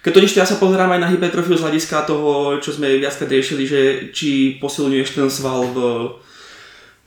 keď 0.00 0.12
totiž 0.16 0.32
ja 0.32 0.48
sa 0.48 0.56
pozerám 0.56 0.96
aj 0.96 1.00
na 1.04 1.12
hypertrofiu 1.12 1.60
z 1.60 1.64
hľadiska 1.64 2.08
toho, 2.08 2.56
čo 2.56 2.72
sme 2.72 2.96
viackrát 2.96 3.28
riešili, 3.28 3.68
že 3.68 3.80
či 4.16 4.56
posilňuješ 4.56 5.08
ten 5.12 5.28
sval 5.28 5.68
v 5.68 5.78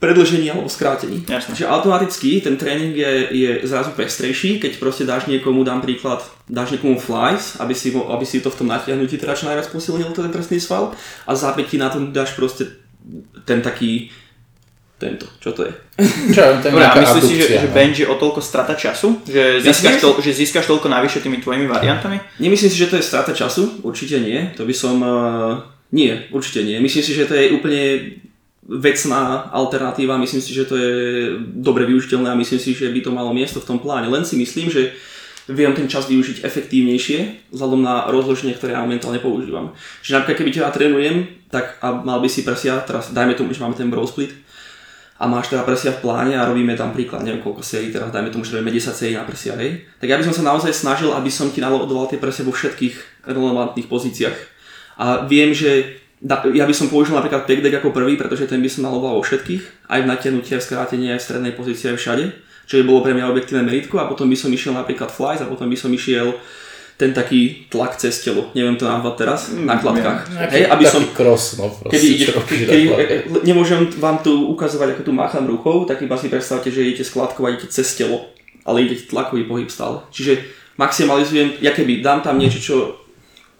predlžení 0.04 0.52
alebo 0.52 0.68
skrátení. 0.68 1.24
Jasne. 1.24 1.56
Že 1.56 1.64
automaticky 1.72 2.44
ten 2.44 2.60
tréning 2.60 2.92
je, 2.92 3.12
je 3.32 3.50
zrazu 3.64 3.96
pestrejší, 3.96 4.60
keď 4.60 4.76
proste 4.76 5.08
dáš 5.08 5.24
niekomu, 5.24 5.64
dám 5.64 5.80
príklad, 5.80 6.20
dáš 6.44 6.76
niekomu 6.76 7.00
flies, 7.00 7.56
aby 7.56 7.72
si, 7.72 7.88
aby 7.88 8.24
si 8.28 8.44
to 8.44 8.52
v 8.52 8.58
tom 8.60 8.68
natiahnutí 8.68 9.16
teda 9.16 9.32
čo 9.32 9.48
najviac 9.48 9.72
posilnil 9.72 10.12
ten 10.12 10.28
trestný 10.28 10.60
sval 10.60 10.92
a 11.24 11.32
zápäť 11.32 11.72
ti 11.72 11.76
na 11.80 11.88
tom 11.88 12.12
dáš 12.12 12.36
proste 12.36 12.68
ten 13.48 13.64
taký 13.64 14.12
tento, 14.94 15.26
čo 15.42 15.50
to 15.50 15.66
je? 15.66 15.72
Čo, 16.32 16.62
ten 16.62 16.70
Dobre, 16.70 16.86
a 16.86 16.94
myslíš 16.94 17.22
si, 17.26 17.34
že, 17.36 17.46
že 17.60 17.68
no. 17.68 17.74
bench 17.74 17.98
je 18.00 18.06
o 18.06 18.14
toľko 18.14 18.40
strata 18.40 18.78
času? 18.78 19.20
Že 19.26 19.60
získaš, 19.60 19.94
to, 20.00 20.08
že 20.22 20.30
získaš 20.32 20.64
toľko 20.70 20.86
navyše 20.86 21.18
tými 21.18 21.42
tvojimi 21.42 21.66
variantami? 21.66 22.22
Nemyslím 22.38 22.70
si, 22.70 22.78
že 22.78 22.88
to 22.88 22.96
je 22.96 23.04
strata 23.04 23.34
času, 23.34 23.82
určite 23.82 24.22
nie. 24.22 24.54
To 24.54 24.62
by 24.62 24.74
som... 24.74 24.96
Uh, 25.02 25.74
nie, 25.94 26.14
určite 26.30 26.62
nie. 26.62 26.78
Myslím 26.78 27.04
si, 27.04 27.12
že 27.14 27.26
to 27.26 27.34
je 27.34 27.54
úplne 27.54 27.82
vecná 28.64 29.52
alternatíva, 29.52 30.16
myslím 30.16 30.40
si, 30.40 30.56
že 30.56 30.64
to 30.64 30.74
je 30.76 30.92
dobre 31.60 31.84
využiteľné 31.84 32.32
a 32.32 32.40
myslím 32.40 32.60
si, 32.60 32.72
že 32.72 32.88
by 32.88 33.00
to 33.04 33.12
malo 33.12 33.36
miesto 33.36 33.60
v 33.60 33.68
tom 33.68 33.78
pláne. 33.78 34.08
Len 34.08 34.24
si 34.24 34.40
myslím, 34.40 34.72
že 34.72 34.96
viem 35.52 35.76
ten 35.76 35.84
čas 35.84 36.08
využiť 36.08 36.40
efektívnejšie 36.40 37.52
vzhľadom 37.52 37.84
na 37.84 38.08
rozloženie, 38.08 38.56
ktoré 38.56 38.72
ja 38.72 38.80
momentálne 38.80 39.20
používam. 39.20 39.76
Čiže 40.00 40.16
napríklad 40.16 40.38
keby 40.40 40.50
ťa 40.56 40.72
trénujem, 40.72 41.28
tak 41.52 41.76
a 41.84 41.92
mal 41.92 42.24
by 42.24 42.28
si 42.32 42.40
prsia, 42.40 42.80
teraz 42.80 43.12
dajme 43.12 43.36
tomu, 43.36 43.52
že 43.52 43.60
máme 43.60 43.76
ten 43.76 43.92
bro 43.92 44.08
split, 44.08 44.32
a 45.14 45.30
máš 45.30 45.46
teda 45.52 45.62
prsia 45.62 45.94
v 45.94 46.02
pláne 46.02 46.34
a 46.34 46.48
robíme 46.48 46.74
tam 46.74 46.90
príklad, 46.90 47.22
neviem 47.22 47.38
koľko 47.38 47.62
sérií, 47.62 47.94
teraz 47.94 48.10
dajme 48.10 48.34
tomu, 48.34 48.42
že 48.42 48.58
robíme 48.58 48.74
10 48.74 48.90
sérií 48.90 49.14
na 49.14 49.22
prsia, 49.22 49.54
hej. 49.54 49.86
Tak 50.02 50.10
ja 50.10 50.18
by 50.18 50.26
som 50.26 50.34
sa 50.34 50.42
naozaj 50.42 50.74
snažil, 50.74 51.14
aby 51.14 51.30
som 51.30 51.54
ti 51.54 51.62
nalodoval 51.62 52.10
tie 52.10 52.18
prsia 52.18 52.42
vo 52.42 52.50
všetkých 52.50 53.24
relevantných 53.28 53.86
pozíciách. 53.86 54.38
A 54.98 55.22
viem, 55.30 55.54
že 55.54 56.02
ja 56.54 56.64
by 56.64 56.74
som 56.74 56.86
použil 56.88 57.16
napríklad 57.16 57.44
pick 57.44 57.60
deck 57.60 57.82
ako 57.82 57.90
prvý, 57.90 58.14
pretože 58.14 58.46
ten 58.46 58.62
by 58.62 58.70
som 58.70 58.86
naloval 58.86 59.18
vo 59.18 59.22
všetkých, 59.26 59.90
aj 59.90 60.00
v 60.04 60.06
natiahnutí, 60.06 60.54
aj 60.54 60.60
v 60.62 60.68
skrátení, 60.68 61.06
aj 61.10 61.20
v 61.20 61.26
strednej 61.26 61.52
pozícii, 61.52 61.90
aj 61.90 61.98
všade. 61.98 62.24
Čo 62.64 62.80
by 62.80 62.84
bolo 62.88 63.04
pre 63.04 63.12
mňa 63.12 63.28
objektívne 63.28 63.66
meritko 63.66 64.00
a 64.00 64.08
potom 64.08 64.24
by 64.30 64.36
som 64.38 64.48
išiel 64.48 64.72
napríklad 64.72 65.12
flies 65.12 65.44
a 65.44 65.50
potom 65.50 65.68
by 65.68 65.76
som 65.76 65.92
išiel 65.92 66.32
ten 66.94 67.10
taký 67.10 67.66
tlak 67.66 67.98
cez 67.98 68.22
telo, 68.22 68.54
neviem 68.54 68.78
to 68.78 68.86
nazvať 68.86 69.14
teraz, 69.18 69.40
mm, 69.50 69.66
na 69.66 69.74
kladkách. 69.82 70.20
Ja, 70.30 70.46
Hej, 70.46 70.64
aby 70.70 70.84
som, 70.86 71.02
cross, 71.10 71.58
no, 71.58 71.66
proste, 71.66 71.90
kedy 71.90 72.06
ideš, 72.06 72.28
kedy, 72.46 72.82
nemôžem 73.42 73.90
vám 73.98 74.22
tu 74.22 74.30
ukazovať, 74.54 74.94
ako 74.94 75.02
tu 75.02 75.12
mácham 75.12 75.42
rukou, 75.42 75.82
tak 75.90 76.06
iba 76.06 76.14
si 76.14 76.30
predstavte, 76.30 76.70
že 76.70 76.86
idete 76.86 77.02
skladkovať 77.02 77.50
idete 77.58 77.74
cez 77.74 77.98
telo, 77.98 78.30
ale 78.62 78.86
idete 78.86 79.10
tlakový 79.10 79.42
pohyb 79.42 79.66
stále. 79.66 80.06
Čiže 80.14 80.46
maximalizujem, 80.78 81.58
ja 81.58 81.74
keby 81.74 81.98
dám 81.98 82.22
tam 82.22 82.38
niečo, 82.38 82.62
čo 82.62 82.76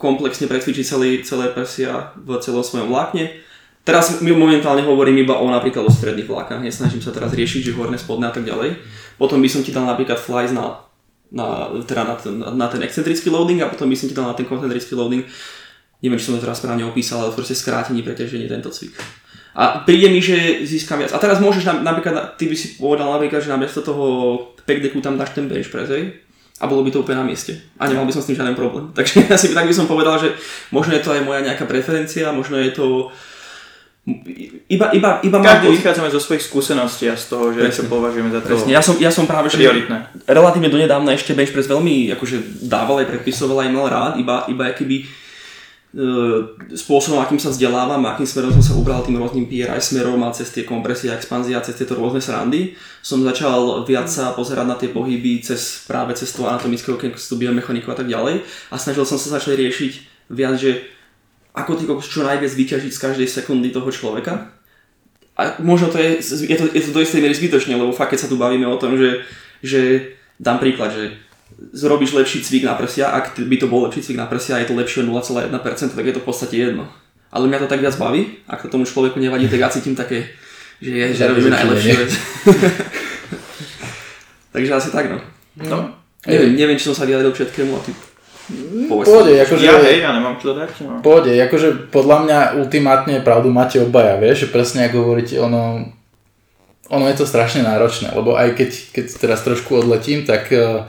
komplexne 0.04 0.44
precvičiť 0.44 0.84
celý, 0.84 1.24
celé 1.24 1.48
persia 1.56 2.12
v 2.20 2.36
celom 2.44 2.60
svojom 2.60 2.92
vlákne. 2.92 3.40
Teraz 3.84 4.20
momentálne 4.20 4.84
hovorím 4.84 5.24
iba 5.24 5.40
o 5.40 5.48
napríklad 5.48 5.88
o 5.88 5.92
stredných 5.92 6.28
vlákach, 6.28 6.60
nesnažím 6.60 7.00
sa 7.00 7.12
teraz 7.12 7.32
riešiť, 7.32 7.72
že 7.72 7.76
horné, 7.76 7.96
spodné 7.96 8.28
a 8.28 8.34
tak 8.36 8.44
ďalej. 8.44 8.76
Potom 9.16 9.40
by 9.40 9.48
som 9.48 9.64
ti 9.64 9.72
dal 9.72 9.88
napríklad 9.88 10.20
flies 10.20 10.52
na, 10.52 10.84
na, 11.32 11.72
teda 11.84 12.04
na, 12.04 12.14
ten, 12.16 12.36
na 12.40 12.66
ten 12.68 12.80
excentrický 12.84 13.32
loading 13.32 13.60
a 13.64 13.68
potom 13.72 13.88
by 13.88 13.96
som 13.96 14.08
ti 14.08 14.16
dal 14.16 14.28
na 14.28 14.36
ten 14.36 14.48
koncentrický 14.48 14.96
loading. 14.96 15.24
Neviem, 16.00 16.20
či 16.20 16.28
som 16.28 16.36
to 16.36 16.44
teraz 16.44 16.60
správne 16.60 16.84
opísal, 16.84 17.24
ale 17.24 17.36
proste 17.36 17.56
skrátení, 17.56 18.04
preťaženie 18.04 18.48
tento 18.48 18.68
cvik. 18.68 18.96
A 19.54 19.86
príde 19.86 20.10
mi, 20.10 20.18
že 20.18 20.66
získam 20.66 20.98
viac. 20.98 21.14
A 21.14 21.22
teraz 21.22 21.38
môžeš 21.38 21.62
napríklad, 21.84 22.34
ty 22.34 22.50
by 22.50 22.56
si 22.58 22.74
povedal 22.74 23.06
napríklad, 23.06 23.38
že 23.38 23.52
namiesto 23.52 23.86
toho 23.86 24.04
deku 24.66 24.98
tam 24.98 25.14
dáš 25.14 25.36
ten 25.36 25.46
bench 25.46 25.70
press? 25.70 25.92
A 26.62 26.70
bolo 26.70 26.86
by 26.86 26.90
to 26.94 27.02
úplne 27.02 27.18
na 27.18 27.26
mieste. 27.26 27.58
A 27.82 27.90
nemal 27.90 28.06
by 28.06 28.14
som 28.14 28.22
s 28.22 28.30
tým 28.30 28.38
žiaden 28.38 28.54
problém. 28.54 28.90
Takže 28.96 29.26
asi 29.26 29.50
tak 29.50 29.66
by 29.66 29.74
som 29.74 29.90
povedal, 29.90 30.18
že 30.22 30.34
možno 30.70 30.94
je 30.94 31.02
to 31.02 31.10
aj 31.10 31.26
moja 31.26 31.42
nejaká 31.42 31.66
preferencia, 31.66 32.34
možno 32.34 32.58
je 32.58 32.70
to 32.70 32.86
Iba, 34.68 34.92
iba, 34.92 35.16
iba 35.24 35.38
Každý 35.40 35.72
mám... 35.72 35.76
vychádzame 35.80 36.12
zo 36.12 36.20
svojich 36.20 36.44
skúseností 36.44 37.08
a 37.08 37.16
z 37.16 37.24
toho, 37.24 37.56
že 37.56 37.72
čo 37.72 37.88
považujeme 37.88 38.28
za 38.28 38.44
to 38.44 38.52
Presne, 38.52 38.76
ja 38.76 38.84
som, 38.84 39.00
ja 39.00 39.08
som 39.08 39.24
práve 39.24 39.48
že 39.48 39.64
relatívne 40.28 40.68
donedávna 40.68 41.16
ešte 41.16 41.32
bench 41.32 41.56
press 41.56 41.64
veľmi 41.64 42.12
akože 42.12 42.68
dával 42.68 43.00
aj 43.00 43.08
predpisoval 43.08 43.64
aj 43.64 43.70
mal 43.72 43.88
rád, 43.88 44.12
iba, 44.20 44.44
iba 44.52 44.68
akýby 44.68 45.08
spôsobom, 46.74 47.22
akým 47.22 47.38
sa 47.38 47.54
vzdelávam, 47.54 48.02
akým 48.02 48.26
smerom 48.26 48.50
som 48.58 48.64
sa 48.66 48.74
ubral 48.74 49.06
tým 49.06 49.14
rôznym 49.14 49.46
PRI 49.46 49.78
smerom 49.78 50.18
a 50.26 50.34
cez 50.34 50.50
tie 50.50 50.66
kompresie 50.66 51.06
a 51.06 51.14
expanzie 51.14 51.54
a 51.54 51.62
cez 51.62 51.78
tieto 51.78 51.94
rôzne 51.94 52.18
srandy, 52.18 52.74
som 52.98 53.22
začal 53.22 53.86
viac 53.86 54.10
sa 54.10 54.34
pozerať 54.34 54.66
na 54.66 54.74
tie 54.74 54.90
pohyby 54.90 55.38
cez, 55.46 55.86
práve 55.86 56.18
cez 56.18 56.34
to 56.34 56.50
anatomického 56.50 56.98
kontextu, 56.98 57.38
biomechaniku 57.38 57.94
a 57.94 57.98
tak 57.98 58.10
ďalej 58.10 58.42
a 58.42 58.74
snažil 58.74 59.06
som 59.06 59.22
sa 59.22 59.38
začať 59.38 59.54
riešiť 59.54 59.92
viac, 60.34 60.58
že 60.58 60.82
ako 61.54 61.78
ty 61.78 61.86
čo 61.86 62.26
najviac 62.26 62.50
vyťažiť 62.50 62.90
z 62.90 63.02
každej 63.02 63.28
sekundy 63.30 63.70
toho 63.70 63.86
človeka. 63.94 64.50
A 65.38 65.62
možno 65.62 65.94
to 65.94 66.02
je, 66.02 66.18
je 66.22 66.58
to, 66.58 66.66
je 66.74 66.82
to 66.82 66.90
do 66.90 67.02
istej 67.02 67.22
miery 67.22 67.34
zbytočne, 67.34 67.78
lebo 67.78 67.94
fakt 67.94 68.14
keď 68.14 68.26
sa 68.26 68.30
tu 68.30 68.34
bavíme 68.34 68.66
o 68.66 68.78
tom, 68.78 68.98
že, 68.98 69.22
že 69.62 70.14
dám 70.42 70.58
príklad, 70.58 70.90
že 70.90 71.14
zrobíš 71.72 72.12
lepší 72.12 72.42
cvik 72.42 72.64
na 72.64 72.74
prsia, 72.74 73.10
ak 73.10 73.38
by 73.38 73.56
to 73.56 73.66
bol 73.66 73.86
lepší 73.86 74.02
cvik 74.02 74.18
na 74.18 74.26
prsia 74.26 74.56
a 74.56 74.62
je 74.62 74.70
to 74.70 74.78
lepšie 74.78 75.02
o 75.02 75.06
0,1%, 75.10 75.94
tak 75.94 76.06
je 76.06 76.14
to 76.14 76.22
v 76.22 76.26
podstate 76.26 76.54
jedno. 76.54 76.86
Ale 77.34 77.50
mňa 77.50 77.66
to 77.66 77.70
tak 77.70 77.82
viac 77.82 77.98
baví, 77.98 78.46
ak 78.46 78.62
to 78.62 78.70
tomu 78.70 78.86
človeku 78.86 79.18
nevadí, 79.18 79.50
tak 79.50 79.60
ja 79.60 79.68
cítim 79.68 79.98
také, 79.98 80.30
že, 80.78 80.94
je, 80.94 81.14
že 81.14 81.26
robíme 81.26 81.50
najlepšiu 81.50 81.94
vec. 81.98 82.12
Takže 84.54 84.70
asi 84.70 84.90
tak 84.94 85.10
no. 85.10 85.18
No. 85.66 85.78
Neviem, 86.24 86.54
neviem, 86.54 86.78
či 86.78 86.86
som 86.86 86.96
sa 86.96 87.04
vyjadril 87.04 87.34
všetkému 87.34 87.74
a 87.74 87.80
ty 87.82 87.90
povedz. 88.88 89.08
Pôjde, 89.08 89.32
akože... 89.40 89.64
Ja 89.64 89.80
hej, 89.80 90.04
ja 90.04 90.12
nemám 90.12 90.36
čo 90.36 90.52
dodať. 90.52 90.70
No. 90.84 91.00
Pôjde, 91.00 91.32
akože 91.48 91.68
podľa 91.88 92.18
mňa 92.28 92.38
ultimátne 92.60 93.24
pravdu 93.24 93.48
máte 93.48 93.80
obaja, 93.80 94.20
vieš, 94.20 94.46
že 94.46 94.52
presne 94.52 94.88
ako 94.88 94.96
hovoríte, 95.00 95.40
ono, 95.40 95.88
ono 96.92 97.04
je 97.08 97.16
to 97.16 97.24
strašne 97.24 97.64
náročné, 97.64 98.12
lebo 98.12 98.36
aj 98.36 98.52
keď, 98.56 98.70
keď 98.92 99.04
teraz 99.16 99.40
trošku 99.40 99.80
odletím, 99.80 100.28
tak 100.28 100.52
uh, 100.52 100.84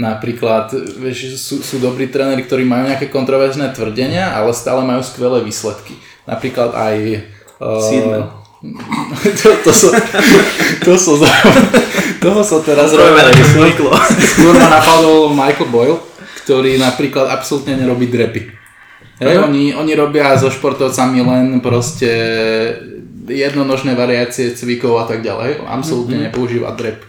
napríklad, 0.00 0.72
vieš, 0.96 1.36
sú, 1.36 1.60
sú 1.60 1.76
dobrí 1.76 2.08
tréneri, 2.08 2.40
ktorí 2.48 2.64
majú 2.64 2.88
nejaké 2.88 3.12
kontroverzné 3.12 3.76
tvrdenia, 3.76 4.32
ale 4.32 4.56
stále 4.56 4.80
majú 4.80 5.04
skvelé 5.04 5.44
výsledky. 5.44 6.00
Napríklad 6.24 6.72
aj... 6.72 6.96
Uh, 7.60 8.24
to, 9.40 9.48
to, 9.64 9.72
som, 9.72 9.92
to 10.84 10.92
som, 10.96 11.16
toho 12.20 12.40
som 12.44 12.60
teraz 12.60 12.92
robil. 12.92 13.16
Skôr 14.36 14.52
ma 14.52 14.68
napadol 14.68 15.32
Michael 15.32 15.68
Boyle, 15.72 16.00
ktorý 16.44 16.76
napríklad 16.76 17.32
absolútne 17.32 17.80
nerobí 17.80 18.12
drepy. 18.12 18.52
Hej, 19.20 19.36
oni, 19.36 19.76
oni 19.76 19.92
robia 19.96 20.32
so 20.36 20.48
športovcami 20.48 21.20
len 21.20 21.46
proste 21.60 22.08
jednonožné 23.28 23.92
variácie 23.92 24.56
cvikov 24.56 24.96
a 24.96 25.04
tak 25.04 25.20
ďalej. 25.20 25.60
Absolútne 25.64 26.16
mm-hmm. 26.16 26.32
nepoužíva 26.32 26.72
drep. 26.72 27.04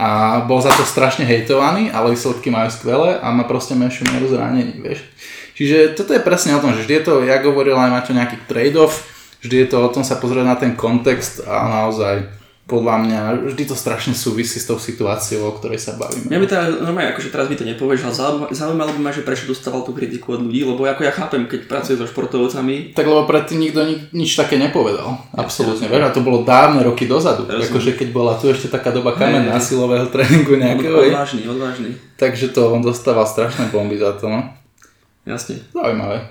A 0.00 0.40
bol 0.48 0.64
za 0.64 0.72
to 0.72 0.80
strašne 0.88 1.28
hejtovaný, 1.28 1.92
ale 1.92 2.16
výsledky 2.16 2.48
majú 2.48 2.72
skvelé 2.72 3.20
a 3.20 3.28
má 3.28 3.44
proste 3.44 3.76
menšiu 3.76 4.08
mieru 4.08 4.32
zranení, 4.32 4.80
vieš. 4.80 5.04
Čiže 5.60 5.92
toto 5.92 6.16
je 6.16 6.24
presne 6.24 6.56
o 6.56 6.62
tom, 6.64 6.72
že 6.72 6.88
vždy 6.88 6.94
je 6.96 7.04
to, 7.04 7.14
ja 7.28 7.36
hovoril 7.44 7.76
aj 7.76 7.92
Maťo, 7.92 8.16
nejaký 8.16 8.48
trade-off, 8.48 9.04
vždy 9.44 9.56
je 9.60 9.68
to 9.68 9.76
o 9.76 9.92
tom 9.92 10.00
sa 10.00 10.16
pozrieť 10.16 10.46
na 10.48 10.56
ten 10.56 10.72
kontext 10.72 11.44
a 11.44 11.68
naozaj 11.68 12.39
podľa 12.70 12.96
mňa 13.02 13.20
vždy 13.50 13.66
to 13.66 13.74
strašne 13.74 14.14
súvisí 14.14 14.62
s 14.62 14.70
tou 14.70 14.78
situáciou, 14.78 15.50
o 15.50 15.56
ktorej 15.58 15.82
sa 15.82 15.98
bavíme. 15.98 16.30
Mňa 16.30 16.38
by 16.38 16.46
teda, 16.46 16.64
normálne, 16.86 17.10
akože 17.10 17.34
teraz 17.34 17.50
by 17.50 17.58
to 17.58 17.66
nepovieš, 17.66 18.06
ale 18.06 18.14
zaujímalo 18.54 18.94
by 18.94 19.00
ma, 19.02 19.10
že 19.10 19.26
prečo 19.26 19.50
dostával 19.50 19.82
tú 19.82 19.90
kritiku 19.90 20.38
od 20.38 20.46
ľudí, 20.46 20.62
lebo 20.62 20.86
ako 20.86 21.02
ja 21.02 21.10
chápem, 21.10 21.50
keď 21.50 21.66
pracuje 21.66 21.98
so 21.98 22.06
športovcami. 22.06 22.94
Tak 22.94 23.02
lebo 23.02 23.26
predtým 23.26 23.58
nikto 23.58 23.82
ni, 23.82 23.98
nič 24.14 24.38
také 24.38 24.54
nepovedal. 24.54 25.18
Absolútne, 25.34 25.90
vieš, 25.90 26.06
a 26.06 26.14
to 26.14 26.22
bolo 26.22 26.46
dávne 26.46 26.86
roky 26.86 27.10
dozadu. 27.10 27.50
Rozumiem. 27.50 27.66
Akože 27.66 27.90
keď 27.98 28.08
bola 28.14 28.38
tu 28.38 28.46
ešte 28.46 28.70
taká 28.70 28.94
doba 28.94 29.18
kamenná 29.18 29.58
silového 29.58 30.06
tréningu 30.06 30.54
nejakého. 30.54 30.94
Odvážny, 30.94 31.42
odvážny. 31.50 31.98
Takže 32.14 32.54
to 32.54 32.70
on 32.70 32.86
dostával 32.86 33.26
strašné 33.26 33.74
bomby 33.74 33.98
za 33.98 34.14
to, 34.14 34.30
no. 34.30 34.46
Jasne. 35.26 35.58
Zaujímavé. 35.74 36.30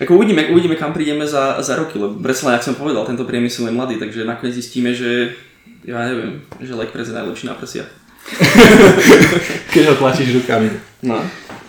Ako 0.00 0.16
uvidíme, 0.16 0.48
uvidíme, 0.48 0.80
kam 0.80 0.96
prídeme 0.96 1.28
za, 1.28 1.60
za 1.60 1.76
roky, 1.76 2.00
lebo 2.00 2.16
predsa 2.24 2.56
jak 2.56 2.64
som 2.64 2.72
povedal, 2.72 3.04
tento 3.04 3.28
priemysel 3.28 3.68
je 3.68 3.76
mladý, 3.76 4.00
takže 4.00 4.24
nakoniec 4.24 4.56
zistíme, 4.56 4.96
že 4.96 5.36
ja 5.84 5.96
neviem, 6.06 6.44
že 6.60 6.76
leg 6.76 6.92
press 6.92 7.08
je 7.08 7.16
najlepší 7.16 7.46
na 7.48 7.56
prsia. 7.56 7.84
Keď 9.72 9.82
ho 9.90 9.94
tlačíš 9.96 10.36
rukami. 10.42 10.68
No, 11.00 11.16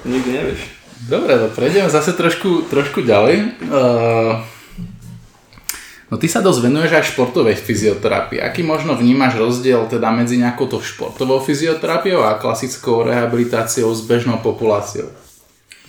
nikdy 0.04 0.30
nevieš. 0.36 0.62
Dobre, 1.02 1.34
no 1.40 1.50
prejdeme 1.50 1.90
zase 1.90 2.14
trošku, 2.14 2.70
trošku 2.70 3.02
ďalej. 3.02 3.58
Uh, 3.66 4.38
no 6.14 6.16
ty 6.22 6.30
sa 6.30 6.46
dosť 6.46 6.70
venuješ 6.70 6.92
aj 6.94 7.10
športovej 7.16 7.58
fyzioterapii. 7.58 8.38
Aký 8.38 8.62
možno 8.62 8.94
vnímaš 8.94 9.40
rozdiel 9.40 9.90
teda 9.90 10.14
medzi 10.14 10.38
nejakou 10.38 10.70
to 10.70 10.78
športovou 10.78 11.42
fyzioterapiou 11.42 12.22
a 12.22 12.38
klasickou 12.38 13.02
rehabilitáciou 13.02 13.90
s 13.90 14.06
bežnou 14.06 14.38
populáciou? 14.46 15.10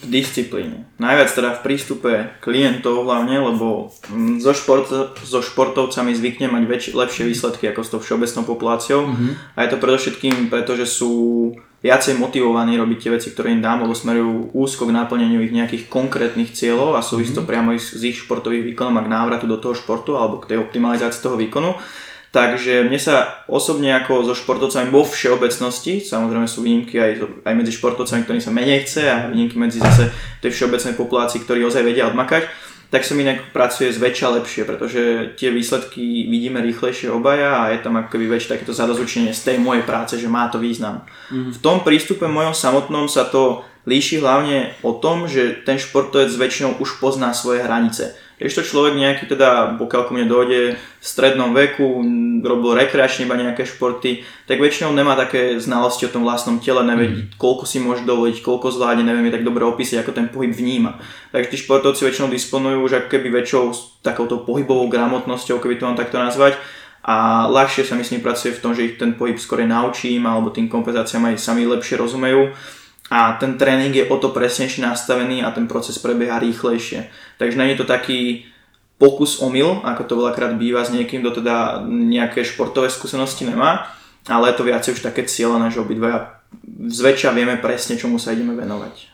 V 0.02 0.06
disciplíne. 0.10 0.82
Najviac 0.98 1.30
teda 1.30 1.50
v 1.54 1.62
prístupe 1.62 2.12
klientov 2.42 3.06
hlavne, 3.06 3.38
lebo 3.38 3.94
mm, 4.10 4.42
so, 4.42 4.50
šport, 4.50 4.90
so 5.22 5.38
športovcami 5.38 6.10
zvykne 6.10 6.50
mať 6.50 6.62
väč, 6.66 6.82
lepšie 6.90 7.30
výsledky 7.30 7.70
ako 7.70 7.80
s 7.86 7.90
tou 7.94 8.00
všeobecnou 8.02 8.42
populáciou. 8.42 9.06
Mm-hmm. 9.06 9.32
A 9.54 9.58
je 9.62 9.70
to 9.70 9.78
predovšetkým 9.78 10.50
preto, 10.50 10.74
že 10.74 10.90
sú 10.90 11.12
viacej 11.82 12.18
motivovaní 12.18 12.78
robiť 12.78 12.98
tie 12.98 13.10
veci, 13.14 13.28
ktoré 13.30 13.54
im 13.54 13.62
dám, 13.62 13.86
lebo 13.86 13.94
smerujú 13.94 14.54
úzko 14.54 14.86
k 14.86 14.94
naplneniu 14.94 15.42
ich 15.42 15.54
nejakých 15.54 15.90
konkrétnych 15.90 16.54
cieľov 16.54 16.98
a 16.98 17.02
súvisí 17.02 17.34
mm-hmm. 17.34 17.46
to 17.46 17.50
priamo 17.50 17.70
s 17.74 18.02
ich 18.02 18.18
športových 18.22 18.74
výkonom 18.74 18.98
a 18.98 19.06
k 19.06 19.12
návratu 19.12 19.46
do 19.46 19.58
toho 19.58 19.74
športu 19.74 20.18
alebo 20.18 20.42
k 20.42 20.54
tej 20.54 20.58
optimalizácii 20.62 21.22
toho 21.22 21.38
výkonu. 21.38 21.78
Takže 22.32 22.88
mne 22.88 22.96
sa 22.96 23.44
osobne 23.44 23.92
ako 23.92 24.24
so 24.24 24.32
športovcami 24.32 24.88
vo 24.88 25.04
všeobecnosti, 25.04 26.00
samozrejme 26.00 26.48
sú 26.48 26.64
výnimky 26.64 26.96
aj, 26.96 27.44
aj 27.44 27.52
medzi 27.52 27.76
športovcami, 27.76 28.24
ktorým 28.24 28.40
sa 28.40 28.48
menej 28.48 28.88
chce 28.88 29.04
a 29.04 29.28
výnimky 29.28 29.60
medzi 29.60 29.84
zase 29.84 30.08
tej 30.40 30.48
všeobecnej 30.48 30.96
populácii, 30.96 31.44
ktorí 31.44 31.60
ozaj 31.60 31.84
vedia 31.84 32.08
odmakať, 32.08 32.48
tak 32.88 33.04
sa 33.04 33.12
mi 33.12 33.28
pracuje 33.52 33.92
zväčša 33.92 34.40
lepšie, 34.40 34.64
pretože 34.64 35.00
tie 35.36 35.52
výsledky 35.52 36.28
vidíme 36.28 36.64
rýchlejšie 36.64 37.12
obaja 37.12 37.68
a 37.68 37.76
je 37.76 37.84
tam 37.84 38.00
akoby 38.00 38.24
väčšie 38.24 38.56
takéto 38.56 38.72
zadozučenie 38.72 39.36
z 39.36 39.52
tej 39.52 39.56
mojej 39.60 39.84
práce, 39.84 40.16
že 40.16 40.28
má 40.28 40.48
to 40.48 40.56
význam. 40.56 41.04
Mm. 41.28 41.52
V 41.52 41.58
tom 41.60 41.84
prístupe 41.84 42.28
mojom 42.28 42.56
samotnom 42.56 43.12
sa 43.12 43.28
to 43.28 43.64
líši 43.88 44.24
hlavne 44.24 44.72
o 44.84 44.96
tom, 44.96 45.28
že 45.28 45.64
ten 45.68 45.80
športovec 45.80 46.32
väčšinou 46.32 46.80
už 46.80 46.96
pozná 46.96 47.32
svoje 47.36 47.64
hranice 47.64 48.16
to 48.50 48.66
človek 48.66 48.98
nejaký 48.98 49.30
teda, 49.30 49.78
pokiaľ 49.78 50.02
ku 50.02 50.18
mne 50.18 50.26
dojde 50.26 50.74
v 50.74 51.04
strednom 51.04 51.54
veku, 51.54 52.02
robil 52.42 52.74
rekreačne 52.74 53.30
iba 53.30 53.38
nejaké 53.38 53.62
športy, 53.62 54.26
tak 54.50 54.58
väčšinou 54.58 54.90
nemá 54.90 55.14
také 55.14 55.62
znalosti 55.62 56.10
o 56.10 56.12
tom 56.12 56.26
vlastnom 56.26 56.58
tele, 56.58 56.82
nevie, 56.82 57.08
mm. 57.08 57.38
koľko 57.38 57.64
si 57.70 57.78
môže 57.78 58.02
dovoliť, 58.02 58.42
koľko 58.42 58.74
zvládne, 58.74 59.06
neviem 59.06 59.30
tak 59.30 59.46
dobre 59.46 59.62
opísať, 59.62 60.02
ako 60.02 60.10
ten 60.10 60.26
pohyb 60.26 60.50
vníma. 60.50 60.98
Takže 61.30 61.54
tí 61.54 61.56
športovci 61.62 62.02
väčšinou 62.02 62.28
disponujú 62.34 62.82
už 62.82 62.92
ako 63.06 63.08
keby 63.14 63.28
väčšou 63.30 63.64
takouto 64.02 64.42
pohybovou 64.42 64.90
gramotnosťou, 64.90 65.62
keby 65.62 65.78
to 65.78 65.86
mám 65.86 65.94
takto 65.94 66.18
nazvať, 66.18 66.58
a 67.02 67.46
ľahšie 67.50 67.82
sa 67.82 67.98
myslím 67.98 68.22
pracuje 68.22 68.54
v 68.54 68.62
tom, 68.62 68.78
že 68.78 68.86
ich 68.86 68.94
ten 68.94 69.18
pohyb 69.18 69.34
skôr 69.34 69.66
naučím 69.66 70.22
alebo 70.22 70.54
tým 70.54 70.70
kompenzáciám 70.70 71.34
aj 71.34 71.42
sami 71.42 71.66
lepšie 71.66 71.98
rozumejú 71.98 72.54
a 73.12 73.36
ten 73.36 73.60
tréning 73.60 73.92
je 73.92 74.08
o 74.08 74.16
to 74.16 74.32
presnejšie 74.32 74.80
nastavený 74.80 75.44
a 75.44 75.52
ten 75.52 75.68
proces 75.68 76.00
prebieha 76.00 76.40
rýchlejšie. 76.40 77.12
Takže 77.36 77.60
nie 77.60 77.76
je 77.76 77.80
to 77.84 77.86
taký 77.86 78.48
pokus 78.96 79.44
omyl, 79.44 79.84
ako 79.84 80.02
to 80.08 80.14
veľakrát 80.16 80.56
býva 80.56 80.80
s 80.80 80.96
niekým, 80.96 81.20
kto 81.20 81.44
teda 81.44 81.84
nejaké 81.84 82.40
športové 82.40 82.88
skúsenosti 82.88 83.44
nemá, 83.44 83.92
ale 84.24 84.48
je 84.48 84.56
to 84.56 84.64
viacej 84.64 84.90
už 84.96 85.04
také 85.04 85.28
cieľené, 85.28 85.68
že 85.68 85.84
obidvaja 85.84 86.40
zväčša 86.88 87.36
vieme 87.36 87.60
presne, 87.60 88.00
čomu 88.00 88.16
sa 88.16 88.32
ideme 88.32 88.56
venovať. 88.56 89.12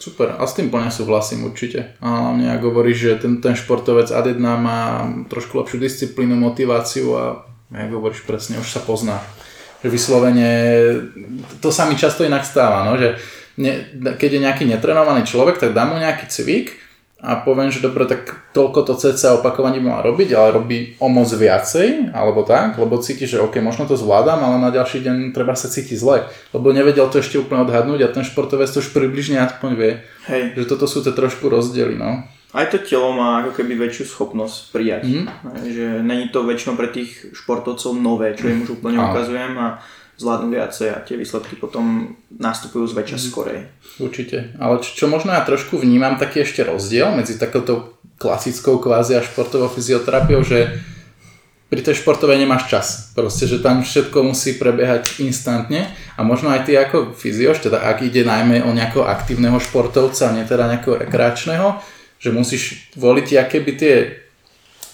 Super, 0.00 0.34
a 0.34 0.42
s 0.48 0.56
tým 0.56 0.72
plne 0.72 0.88
súhlasím 0.88 1.46
určite. 1.46 1.94
A 2.00 2.32
ak 2.32 2.62
hovoríš, 2.64 2.96
že 2.96 3.12
ten, 3.22 3.44
ten 3.44 3.54
športovec 3.54 4.08
ad 4.08 4.26
má 4.40 5.06
trošku 5.28 5.60
lepšiu 5.60 5.78
disciplínu, 5.78 6.34
motiváciu 6.34 7.12
a 7.14 7.24
ako 7.70 7.92
hovoríš 8.00 8.24
presne, 8.24 8.58
už 8.58 8.72
sa 8.72 8.80
pozná 8.80 9.20
že 9.82 9.88
vyslovene, 9.90 10.50
to 11.58 11.74
sa 11.74 11.90
mi 11.90 11.98
často 11.98 12.22
inak 12.22 12.46
stáva, 12.46 12.86
no, 12.86 12.94
že 12.94 13.18
ne, 13.58 13.82
keď 14.14 14.30
je 14.38 14.44
nejaký 14.46 14.64
netrenovaný 14.64 15.26
človek, 15.26 15.58
tak 15.58 15.74
dám 15.74 15.92
mu 15.92 15.96
nejaký 15.98 16.30
cvik 16.30 16.78
a 17.22 17.38
poviem, 17.38 17.70
že 17.70 17.78
dobre, 17.78 18.02
tak 18.06 18.50
toľko 18.50 18.82
to 18.82 18.94
cca 18.98 19.38
opakovaní 19.38 19.78
mal 19.78 20.02
robiť, 20.02 20.34
ale 20.34 20.58
robí 20.58 20.98
o 20.98 21.06
moc 21.06 21.30
viacej, 21.30 22.10
alebo 22.10 22.42
tak, 22.42 22.78
lebo 22.78 22.98
cíti, 22.98 23.30
že 23.30 23.38
ok, 23.38 23.62
možno 23.62 23.86
to 23.86 23.94
zvládam, 23.94 24.42
ale 24.42 24.58
na 24.58 24.74
ďalší 24.74 25.06
deň 25.06 25.16
treba 25.30 25.54
sa 25.54 25.70
cítiť 25.70 25.98
zle, 25.98 26.26
lebo 26.50 26.74
nevedel 26.74 27.06
to 27.06 27.22
ešte 27.22 27.38
úplne 27.38 27.62
odhadnúť 27.62 28.06
a 28.06 28.12
ten 28.14 28.26
športovec 28.26 28.66
to 28.70 28.82
už 28.82 28.90
približne 28.90 29.38
aspoň 29.38 29.70
vie, 29.78 29.92
Hej. 30.26 30.42
že 30.58 30.64
toto 30.66 30.90
sú 30.90 31.06
tie 31.06 31.14
trošku 31.14 31.46
rozdiely, 31.46 31.94
no 31.94 32.26
aj 32.52 32.66
to 32.68 32.78
telo 32.84 33.16
má 33.16 33.40
ako 33.40 33.56
keby 33.56 33.80
väčšiu 33.80 34.04
schopnosť 34.12 34.58
prijať. 34.76 35.02
Mm. 35.08 35.26
Že 35.64 35.86
není 36.04 36.28
to 36.28 36.44
väčšinou 36.44 36.76
pre 36.76 36.92
tých 36.92 37.32
športovcov 37.32 37.96
nové, 37.96 38.36
čo 38.36 38.52
im 38.52 38.68
už 38.68 38.76
úplne 38.80 39.00
mm. 39.00 39.06
ukazujem 39.08 39.52
a 39.56 39.80
zvládnu 40.20 40.52
viacej 40.52 40.88
a 40.92 41.00
tie 41.00 41.16
výsledky 41.16 41.56
potom 41.56 42.12
nastupujú 42.28 42.92
zväčša 42.92 43.16
mm. 43.16 43.24
skorej. 43.24 43.58
Určite. 43.96 44.52
Ale 44.60 44.84
čo, 44.84 44.90
čo 44.92 45.04
možno 45.08 45.32
ja 45.32 45.40
trošku 45.40 45.80
vnímam 45.80 46.20
taký 46.20 46.44
ešte 46.44 46.60
rozdiel 46.68 47.08
medzi 47.16 47.40
takouto 47.40 47.96
klasickou 48.20 48.78
kvázi 48.78 49.16
a 49.16 49.24
športovou 49.24 49.72
fyzioterapiou, 49.72 50.44
že 50.44 50.78
pri 51.72 51.80
tej 51.80 52.04
športovej 52.04 52.36
nemáš 52.36 52.68
čas. 52.68 52.86
Proste, 53.16 53.48
že 53.48 53.64
tam 53.64 53.80
všetko 53.80 54.20
musí 54.28 54.60
prebiehať 54.60 55.24
instantne 55.24 55.88
a 56.14 56.20
možno 56.20 56.52
aj 56.52 56.68
ty 56.68 56.76
ako 56.76 57.16
fyzioš, 57.16 57.64
teda 57.64 57.80
ak 57.80 58.04
ide 58.04 58.28
najmä 58.28 58.60
o 58.60 58.76
nejakého 58.76 59.08
aktívneho 59.08 59.56
športovca, 59.56 60.36
nie 60.36 60.44
teda 60.44 60.68
nejakého 60.68 61.00
rekreačného, 61.00 61.80
že 62.22 62.30
musíš 62.30 62.94
voliť 62.94 63.42
aké 63.42 63.58
by 63.58 63.72
tie 63.74 63.94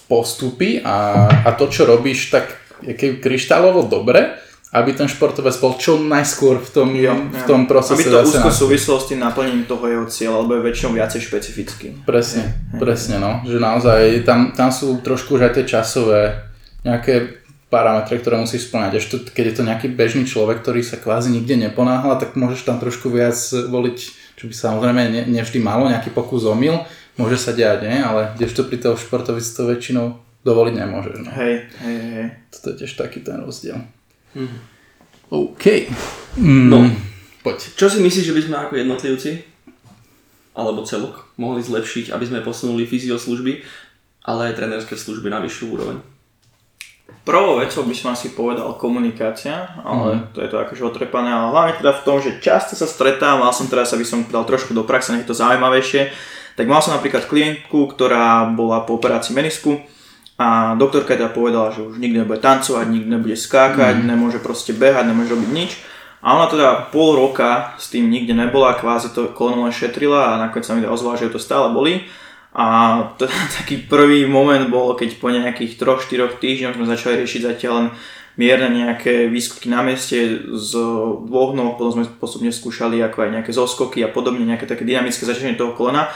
postupy 0.09 0.81
a, 0.81 1.29
a 1.45 1.49
to, 1.53 1.69
čo 1.69 1.85
robíš, 1.85 2.33
tak 2.33 2.57
je 2.81 2.97
kryštálovo 3.21 3.85
dobre, 3.85 4.33
aby 4.69 4.93
ten 4.93 5.09
športovec 5.09 5.53
bol 5.57 5.77
čo 5.81 5.97
najskôr 5.97 6.61
v 6.61 6.69
tom, 6.69 6.89
jo, 6.93 7.13
v 7.29 7.43
tom 7.45 7.65
procese. 7.65 8.05
Aby 8.05 8.09
to 8.09 8.25
úzko 8.25 8.49
súvislo 8.49 9.01
s 9.01 9.09
tým 9.09 9.21
naplnením 9.21 9.65
toho 9.65 9.85
jeho 9.85 10.05
cieľa, 10.05 10.45
alebo 10.45 10.57
je 10.57 10.65
väčšinou 10.65 10.91
viacej 10.93 11.21
špecifický. 11.25 11.87
Presne, 12.05 12.53
je, 12.73 12.77
presne, 12.77 13.17
no. 13.17 13.41
Že 13.45 13.57
naozaj 13.57 14.01
tam, 14.25 14.53
tam 14.53 14.69
sú 14.69 15.01
trošku 15.01 15.37
už 15.37 15.49
aj 15.49 15.53
tie 15.61 15.65
časové 15.65 16.37
nejaké 16.85 17.41
parametre, 17.69 18.17
ktoré 18.17 18.41
musíš 18.41 18.69
splňať. 18.69 18.91
Ešte 18.97 19.15
keď 19.33 19.45
je 19.45 19.55
to 19.57 19.63
nejaký 19.65 19.87
bežný 19.93 20.25
človek, 20.25 20.61
ktorý 20.61 20.81
sa 20.81 21.01
kvázi 21.01 21.33
nikde 21.33 21.57
neponáhla, 21.57 22.17
tak 22.17 22.37
môžeš 22.37 22.65
tam 22.65 22.81
trošku 22.81 23.09
viac 23.13 23.37
voliť, 23.49 23.97
čo 24.37 24.43
by 24.49 24.53
samozrejme 24.53 25.01
ne, 25.09 25.21
nevždy 25.29 25.61
malo, 25.61 25.89
nejaký 25.89 26.13
pokus 26.13 26.45
omyl, 26.45 26.85
môže 27.19 27.35
sa 27.35 27.51
diať, 27.51 27.83
nie? 27.83 27.99
ale 27.99 28.31
kdežto 28.39 28.63
pri 28.63 28.79
toho 28.79 28.95
športovi 28.95 29.43
to 29.43 29.67
väčšinou 29.67 30.15
dovoliť 30.47 30.73
nemôžeš. 30.79 31.17
No. 31.27 31.29
Hej, 31.35 31.67
hej, 31.83 31.97
hej. 32.15 32.27
Toto 32.47 32.71
je 32.71 32.75
tiež 32.83 32.95
taký 32.95 33.19
ten 33.19 33.43
rozdiel. 33.43 33.83
Mm. 34.31 34.55
OK. 35.29 35.65
Mm, 36.39 36.67
no, 36.71 36.79
poď. 37.43 37.75
Čo 37.75 37.91
si 37.91 37.99
myslíš, 37.99 38.25
že 38.31 38.35
by 38.35 38.41
sme 38.47 38.55
ako 38.57 38.73
jednotlivci 38.79 39.31
alebo 40.55 40.83
celok 40.87 41.29
mohli 41.35 41.61
zlepšiť, 41.61 42.11
aby 42.11 42.25
sme 42.25 42.43
posunuli 42.43 42.83
fyzioslužby, 42.87 43.63
ale 44.27 44.51
aj 44.51 44.57
trenerské 44.59 44.95
služby 44.95 45.27
na 45.27 45.43
vyššiu 45.43 45.65
úroveň? 45.75 45.97
Prvou 47.27 47.61
vecou 47.61 47.85
by 47.85 47.93
som 47.93 48.09
asi 48.15 48.33
povedal 48.33 48.73
komunikácia, 48.79 49.77
ale 49.85 50.17
mm. 50.17 50.21
to 50.33 50.39
je 50.41 50.49
to 50.49 50.57
akože 50.57 50.81
otrepané, 50.81 51.29
ale 51.29 51.53
hlavne 51.53 51.73
teda 51.77 51.91
v 51.93 52.03
tom, 52.07 52.17
že 52.17 52.41
často 52.41 52.73
sa 52.73 52.89
stretávam, 52.89 53.45
mal 53.45 53.53
som 53.53 53.69
teraz, 53.69 53.93
aby 53.93 54.01
som 54.01 54.25
dal 54.25 54.47
trošku 54.47 54.73
do 54.73 54.81
praxe, 54.81 55.13
nech 55.13 55.29
to 55.29 55.37
zaujímavejšie, 55.37 56.09
tak 56.59 56.67
mal 56.67 56.83
som 56.83 56.91
napríklad 56.91 57.23
klientku, 57.31 57.87
ktorá 57.95 58.43
bola 58.51 58.83
po 58.83 58.99
operácii 58.99 59.31
menisku 59.31 59.79
a 60.35 60.75
doktorka 60.75 61.15
teda 61.15 61.31
povedala, 61.31 61.71
že 61.71 61.87
už 61.87 62.03
nikdy 62.03 62.19
nebude 62.19 62.43
tancovať, 62.43 62.83
nikdy 62.91 63.07
nebude 63.07 63.39
skákať, 63.39 63.95
mm. 63.95 64.03
nemôže 64.03 64.43
proste 64.43 64.75
behať, 64.75 65.07
nemôže 65.07 65.39
robiť 65.39 65.51
nič. 65.55 65.71
A 66.19 66.35
ona 66.35 66.51
teda 66.51 66.91
pol 66.91 67.15
roka 67.15 67.79
s 67.79 67.87
tým 67.87 68.11
nikde 68.11 68.35
nebola, 68.35 68.75
kvázi 68.75 69.15
to 69.15 69.31
koleno 69.31 69.63
len 69.63 69.71
šetrila 69.71 70.35
a 70.35 70.39
nakoniec 70.43 70.67
sa 70.67 70.75
mi 70.75 70.83
teda 70.83 70.91
ozvala, 70.91 71.15
že 71.15 71.31
ju 71.31 71.39
to 71.39 71.39
stále 71.39 71.71
boli. 71.71 72.03
A 72.51 72.65
to, 73.15 73.23
taký 73.63 73.87
prvý 73.87 74.27
moment 74.27 74.67
bol, 74.67 74.99
keď 74.99 75.15
po 75.15 75.31
nejakých 75.31 75.79
3-4 75.79 76.43
týždňoch 76.43 76.75
sme 76.75 76.91
začali 76.91 77.23
riešiť 77.23 77.41
zatiaľ 77.55 77.73
len 77.79 77.87
mierne 78.39 78.71
nejaké 78.71 79.27
výskutky 79.27 79.67
na 79.67 79.83
mieste 79.83 80.47
z 80.47 80.71
dvoch 81.27 81.51
noh, 81.51 81.75
potom 81.75 81.99
sme 81.99 82.07
postupne 82.19 82.47
skúšali 82.47 83.03
ako 83.03 83.27
aj 83.27 83.29
nejaké 83.35 83.51
zoskoky 83.51 83.99
a 83.99 84.07
podobne, 84.07 84.47
nejaké 84.47 84.63
také 84.63 84.87
dynamické 84.87 85.27
začenie 85.27 85.59
toho 85.59 85.75
kolena. 85.75 86.07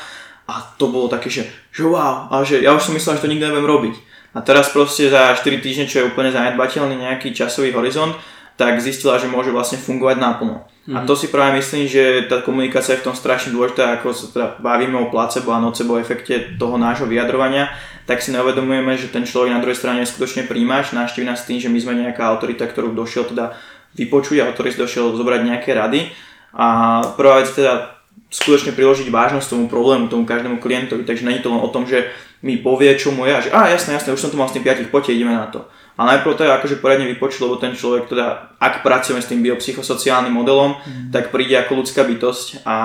A 0.47 0.59
to 0.75 0.91
bolo 0.91 1.07
také, 1.07 1.31
že, 1.31 1.47
že 1.71 1.87
wow, 1.87 2.27
a 2.27 2.43
že 2.43 2.59
ja 2.59 2.75
už 2.75 2.83
som 2.83 2.93
myslel, 2.95 3.15
že 3.15 3.23
to 3.23 3.31
nikdy 3.31 3.47
nebudem 3.47 3.69
robiť. 3.69 3.95
A 4.33 4.41
teraz 4.41 4.73
proste 4.73 5.07
za 5.07 5.31
4 5.31 5.63
týždne, 5.63 5.85
čo 5.85 6.03
je 6.03 6.09
úplne 6.09 6.33
zanedbateľný 6.33 6.99
nejaký 6.99 7.31
časový 7.31 7.71
horizont, 7.71 8.17
tak 8.57 8.81
zistila, 8.81 9.17
že 9.17 9.29
môže 9.29 9.49
vlastne 9.49 9.81
fungovať 9.81 10.17
naplno. 10.19 10.65
Mm. 10.83 10.95
A 10.97 10.99
mhm. 11.01 11.07
to 11.07 11.13
si 11.15 11.31
práve 11.31 11.57
myslím, 11.57 11.87
že 11.87 12.27
tá 12.27 12.43
komunikácia 12.43 12.97
je 12.97 13.01
v 13.01 13.07
tom 13.07 13.15
strašne 13.15 13.55
dôležitá, 13.55 13.97
ako 13.97 14.11
sa 14.11 14.25
teda 14.29 14.47
bavíme 14.59 14.99
o 14.99 15.07
placebo 15.07 15.55
a 15.55 15.63
nocebo 15.63 15.95
efekte 15.95 16.59
toho 16.59 16.75
nášho 16.75 17.07
vyjadrovania, 17.07 17.71
tak 18.03 18.19
si 18.19 18.35
neuvedomujeme, 18.35 18.99
že 18.99 19.07
ten 19.07 19.23
človek 19.23 19.55
na 19.55 19.63
druhej 19.63 19.79
strane 19.79 20.03
je 20.03 20.11
skutočne 20.11 20.43
príjimač, 20.43 20.91
návšteví 20.91 21.23
nás 21.23 21.47
tým, 21.47 21.63
že 21.63 21.71
my 21.71 21.79
sme 21.79 22.03
nejaká 22.03 22.27
autorita, 22.27 22.67
ktorú 22.67 22.91
došiel 22.91 23.31
teda 23.31 23.55
vypočuť 23.95 24.43
a 24.43 24.51
ktorý 24.51 24.75
si 24.75 24.81
došiel 24.81 25.15
zobrať 25.15 25.41
nejaké 25.47 25.71
rady. 25.71 26.11
A 26.53 26.99
prvá 27.15 27.41
vec 27.41 27.49
teda 27.55 27.92
skutočne 28.33 28.73
priložiť 28.73 29.13
vážnosť 29.13 29.47
tomu 29.49 29.65
problému, 29.69 30.09
tomu 30.09 30.25
každému 30.25 30.57
klientovi, 30.57 31.05
takže 31.05 31.25
není 31.25 31.39
to 31.39 31.53
len 31.53 31.61
o 31.61 31.69
tom, 31.69 31.85
že 31.85 32.09
mi 32.43 32.59
povie, 32.59 32.91
čo 32.97 33.13
mu 33.13 33.23
je 33.29 33.33
a 33.33 33.43
že 33.43 33.49
a 33.53 33.71
jasné, 33.71 33.95
jasné, 33.95 34.11
už 34.11 34.19
som 34.19 34.31
tu 34.33 34.37
mal 34.37 34.49
s 34.49 34.55
tým 34.57 34.65
5, 34.65 34.89
poďte, 34.89 35.15
ideme 35.15 35.37
na 35.37 35.47
to 35.47 35.63
a 35.93 36.01
najprv 36.09 36.33
to 36.33 36.43
je 36.43 36.49
akože 36.49 36.75
poriadne 36.81 37.05
vypočuť, 37.05 37.45
lebo 37.45 37.61
ten 37.61 37.77
človek 37.77 38.09
teda, 38.09 38.57
ak 38.57 38.81
pracujeme 38.81 39.21
s 39.21 39.29
tým 39.29 39.45
biopsychosociálnym 39.45 40.33
modelom, 40.33 40.73
mm. 40.73 41.13
tak 41.13 41.29
príde 41.29 41.53
ako 41.53 41.85
ľudská 41.85 42.01
bytosť 42.01 42.65
a 42.65 42.77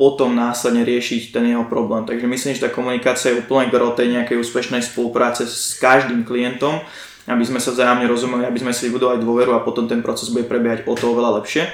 potom 0.00 0.32
následne 0.32 0.80
riešiť 0.80 1.28
ten 1.28 1.44
jeho 1.44 1.68
problém. 1.68 2.08
Takže 2.08 2.24
myslím, 2.24 2.56
že 2.56 2.64
tá 2.64 2.72
komunikácia 2.72 3.36
je 3.36 3.44
úplne 3.44 3.68
gro 3.68 3.92
tej 3.92 4.16
nejakej 4.16 4.40
úspešnej 4.40 4.80
spolupráce 4.80 5.44
s 5.44 5.76
každým 5.76 6.24
klientom, 6.24 6.80
aby 7.28 7.44
sme 7.44 7.60
sa 7.60 7.76
vzájomne 7.76 8.08
rozumeli, 8.08 8.48
aby 8.48 8.56
sme 8.64 8.72
si 8.72 8.88
vybudovali 8.88 9.20
dôveru 9.20 9.52
a 9.52 9.60
potom 9.60 9.84
ten 9.84 10.00
proces 10.00 10.32
bude 10.32 10.48
prebiehať 10.48 10.88
o 10.88 10.96
to 10.96 11.12
oveľa 11.12 11.44
lepšie. 11.44 11.68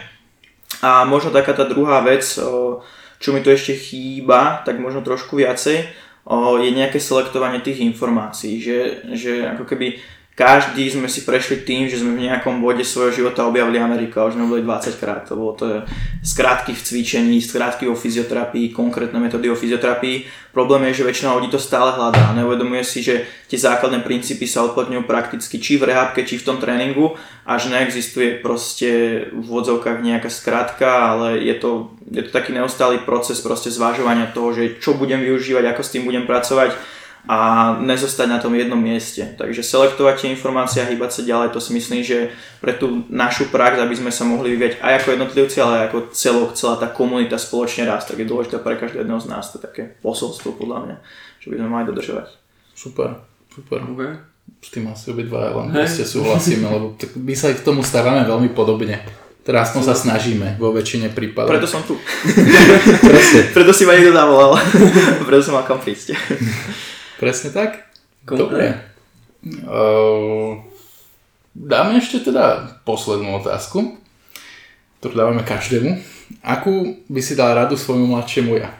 A 0.85 1.09
možno 1.09 1.33
taká 1.33 1.57
tá 1.57 1.65
druhá 1.65 2.05
vec, 2.05 2.21
čo 3.17 3.29
mi 3.33 3.41
tu 3.41 3.49
ešte 3.49 3.73
chýba, 3.73 4.61
tak 4.69 4.77
možno 4.77 5.01
trošku 5.01 5.41
viacej, 5.41 5.89
je 6.61 6.71
nejaké 6.73 7.01
selektovanie 7.01 7.65
tých 7.65 7.81
informácií, 7.81 8.61
že, 8.61 9.01
že 9.17 9.49
ako 9.49 9.65
keby 9.65 9.97
každý 10.35 10.91
sme 10.91 11.07
si 11.07 11.23
prešli 11.23 11.63
tým, 11.63 11.87
že 11.87 12.03
sme 12.03 12.19
v 12.19 12.27
nejakom 12.27 12.59
bode 12.59 12.83
svojho 12.83 13.15
života 13.15 13.47
objavili 13.47 13.79
Ameriku 13.79 14.19
a 14.19 14.27
už 14.27 14.35
sme 14.35 14.51
boli 14.51 14.67
20 14.67 14.99
krát. 14.99 15.23
To 15.31 15.39
bolo 15.39 15.55
to 15.55 15.87
skrátky 16.27 16.75
v 16.75 16.83
cvičení, 16.83 17.39
skrátky 17.39 17.87
o 17.87 17.95
fyzioterapii, 17.95 18.75
konkrétne 18.75 19.23
metódy 19.23 19.47
o 19.47 19.55
fyzioterapii. 19.55 20.51
Problém 20.51 20.91
je, 20.91 20.99
že 20.99 21.07
väčšina 21.07 21.39
ľudí 21.39 21.55
to 21.55 21.63
stále 21.63 21.95
hľadá 21.95 22.35
a 22.35 22.35
neuvedomuje 22.35 22.83
si, 22.83 23.07
že 23.07 23.31
tie 23.47 23.63
základné 23.63 24.03
princípy 24.03 24.43
sa 24.51 24.67
uplatňujú 24.67 25.07
prakticky 25.07 25.63
či 25.63 25.79
v 25.79 25.95
rehabke, 25.95 26.27
či 26.27 26.43
v 26.43 26.47
tom 26.51 26.59
tréningu 26.59 27.15
a 27.47 27.55
že 27.55 27.71
neexistuje 27.71 28.43
proste 28.43 28.91
v 29.31 29.47
vodzovkách 29.47 30.03
nejaká 30.03 30.35
skrátka, 30.35 31.15
ale 31.15 31.47
je 31.47 31.55
to, 31.63 31.95
je 32.11 32.27
to 32.27 32.31
taký 32.35 32.51
neustály 32.51 32.99
proces 33.07 33.39
proste 33.39 33.71
zvážovania 33.71 34.35
toho, 34.35 34.51
že 34.51 34.83
čo 34.83 34.99
budem 34.99 35.23
využívať, 35.23 35.71
ako 35.71 35.83
s 35.87 35.93
tým 35.95 36.03
budem 36.03 36.27
pracovať 36.27 36.75
a 37.25 37.73
nezostať 37.81 38.29
na 38.29 38.37
tom 38.37 38.53
jednom 38.53 38.77
mieste. 38.77 39.25
Takže 39.41 39.65
selektovať 39.65 40.15
tie 40.21 40.33
informácie 40.37 40.85
a 40.85 40.89
hýbať 40.89 41.11
sa 41.11 41.23
ďalej, 41.25 41.57
to 41.57 41.61
si 41.61 41.73
myslím, 41.73 42.05
že 42.05 42.29
pre 42.61 42.77
tú 42.77 43.09
našu 43.09 43.49
prax, 43.49 43.81
aby 43.81 43.97
sme 43.97 44.13
sa 44.13 44.29
mohli 44.29 44.53
vyvieť 44.53 44.85
aj 44.85 44.93
ako 45.01 45.09
jednotlivci, 45.17 45.57
ale 45.65 45.73
aj 45.73 45.85
ako 45.89 45.99
celok, 46.13 46.51
celá 46.53 46.77
tá 46.77 46.89
komunita 46.93 47.41
spoločne 47.41 47.89
rast, 47.89 48.13
tak 48.13 48.21
je 48.21 48.29
dôležité 48.29 48.61
pre 48.61 48.77
každého 48.77 49.09
jedného 49.09 49.21
z 49.25 49.29
nás, 49.33 49.49
to 49.49 49.57
je 49.57 49.65
také 49.65 49.83
posolstvo 50.05 50.53
podľa 50.53 50.79
mňa, 50.85 50.97
čo 51.41 51.47
by 51.49 51.57
sme 51.57 51.69
mali 51.73 51.85
dodržovať. 51.89 52.27
Super, 52.77 53.25
super. 53.49 53.81
Okay. 53.97 54.13
S 54.61 54.69
tým 54.69 54.85
asi 54.93 55.09
obidva 55.09 55.49
len 55.65 55.73
hey. 55.73 55.89
ste 55.89 56.05
súhlasíme, 56.05 56.69
lebo 56.69 56.93
tak 57.01 57.17
my 57.17 57.33
sa 57.33 57.57
k 57.57 57.65
tomu 57.65 57.81
stávame 57.81 58.29
veľmi 58.29 58.53
podobne. 58.53 59.01
Teraz 59.45 59.77
sa 59.77 59.93
snažíme 59.93 60.57
vo 60.57 60.73
väčšine 60.73 61.13
prípadov. 61.13 61.53
Preto 61.53 61.69
som 61.69 61.85
tu. 61.85 62.01
Preto 63.57 63.73
si 63.77 63.85
ma 63.85 63.93
niekto 63.93 64.17
zavolal. 64.17 64.57
Preto 65.29 65.43
som 65.45 65.57
mal 65.57 65.69
kam 65.69 65.81
prísť. 65.81 66.17
Presne 67.19 67.51
tak? 67.55 67.87
Dobre. 68.27 68.81
Uh, 69.45 70.57
dáme 71.53 72.01
ešte 72.01 72.33
teda 72.33 72.81
poslednú 72.89 73.39
otázku, 73.45 74.01
ktorú 74.99 75.15
dávame 75.15 75.45
každému. 75.45 76.01
Akú 76.41 77.05
by 77.13 77.21
si 77.21 77.37
dal 77.37 77.53
radu 77.53 77.77
svojmu 77.77 78.09
mladšiemu 78.09 78.57
ja? 78.57 78.73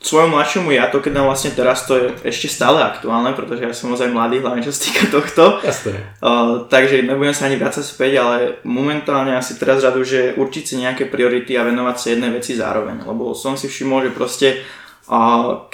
Svojmu 0.00 0.32
mladšiemu 0.32 0.72
ja, 0.72 0.88
to 0.88 1.04
keď 1.04 1.12
nám 1.12 1.28
vlastne 1.28 1.52
teraz 1.52 1.84
to 1.84 1.92
je 1.92 2.32
ešte 2.32 2.48
stále 2.48 2.80
aktuálne, 2.80 3.36
pretože 3.36 3.60
ja 3.60 3.72
som 3.76 3.92
ozaj 3.92 4.08
mladý, 4.08 4.40
hlavne 4.40 4.64
čo 4.64 4.72
sa 4.72 4.80
týka 4.88 5.12
tohto. 5.12 5.60
Jasné. 5.60 6.16
Uh, 6.24 6.64
takže 6.72 7.04
nebudem 7.04 7.36
sa 7.36 7.52
ani 7.52 7.60
vrácať 7.60 7.84
späť, 7.84 8.20
ale 8.20 8.36
momentálne 8.64 9.36
asi 9.36 9.60
teraz 9.60 9.84
radu, 9.84 10.00
že 10.00 10.36
určiť 10.40 10.64
si 10.64 10.74
nejaké 10.80 11.08
priority 11.08 11.52
a 11.56 11.68
venovať 11.68 11.96
sa 12.00 12.06
jednej 12.16 12.32
veci 12.32 12.56
zároveň. 12.56 13.04
Lebo 13.04 13.36
som 13.36 13.60
si 13.60 13.68
všimol, 13.68 14.08
že 14.08 14.16
proste 14.16 14.48
a 15.10 15.20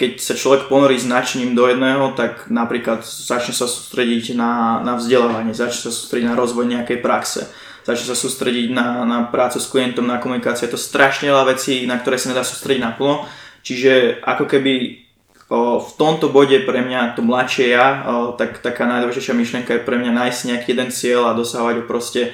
keď 0.00 0.16
sa 0.16 0.32
človek 0.32 0.72
ponorí 0.72 0.96
značením 0.96 1.52
do 1.52 1.68
jedného, 1.68 2.16
tak 2.16 2.48
napríklad 2.48 3.04
začne 3.04 3.52
sa 3.52 3.68
sústrediť 3.68 4.32
na, 4.32 4.80
na 4.80 4.96
vzdelávanie, 4.96 5.52
začne 5.52 5.86
sa 5.86 5.92
sústrediť 5.92 6.32
na 6.32 6.40
rozvoj 6.40 6.64
nejakej 6.64 7.04
praxe, 7.04 7.44
začne 7.84 8.06
sa 8.08 8.16
sústrediť 8.16 8.72
na, 8.72 9.04
na 9.04 9.28
prácu 9.28 9.60
s 9.60 9.68
klientom, 9.68 10.08
na 10.08 10.16
komunikáciu. 10.16 10.64
Je 10.64 10.72
to 10.72 10.80
strašne 10.80 11.28
veľa 11.28 11.52
vecí, 11.52 11.84
na 11.84 12.00
ktoré 12.00 12.16
sa 12.16 12.32
nedá 12.32 12.48
sústrediť 12.48 12.80
naplno. 12.80 13.28
Čiže 13.60 14.24
ako 14.24 14.48
keby 14.48 15.04
o, 15.52 15.84
v 15.84 15.90
tomto 16.00 16.32
bode 16.32 16.56
pre 16.64 16.80
mňa 16.80 17.12
to 17.12 17.20
mladšie 17.20 17.76
ja, 17.76 18.08
o, 18.08 18.32
tak 18.40 18.64
taká 18.64 18.88
najdôležitejšia 18.88 19.36
myšlienka 19.36 19.76
je 19.76 19.84
pre 19.84 20.00
mňa 20.00 20.16
nájsť 20.16 20.40
nejaký 20.48 20.68
jeden 20.72 20.88
cieľ 20.88 21.28
a 21.28 21.36
dosahovať 21.36 21.84
ho 21.84 21.84
proste 21.84 22.32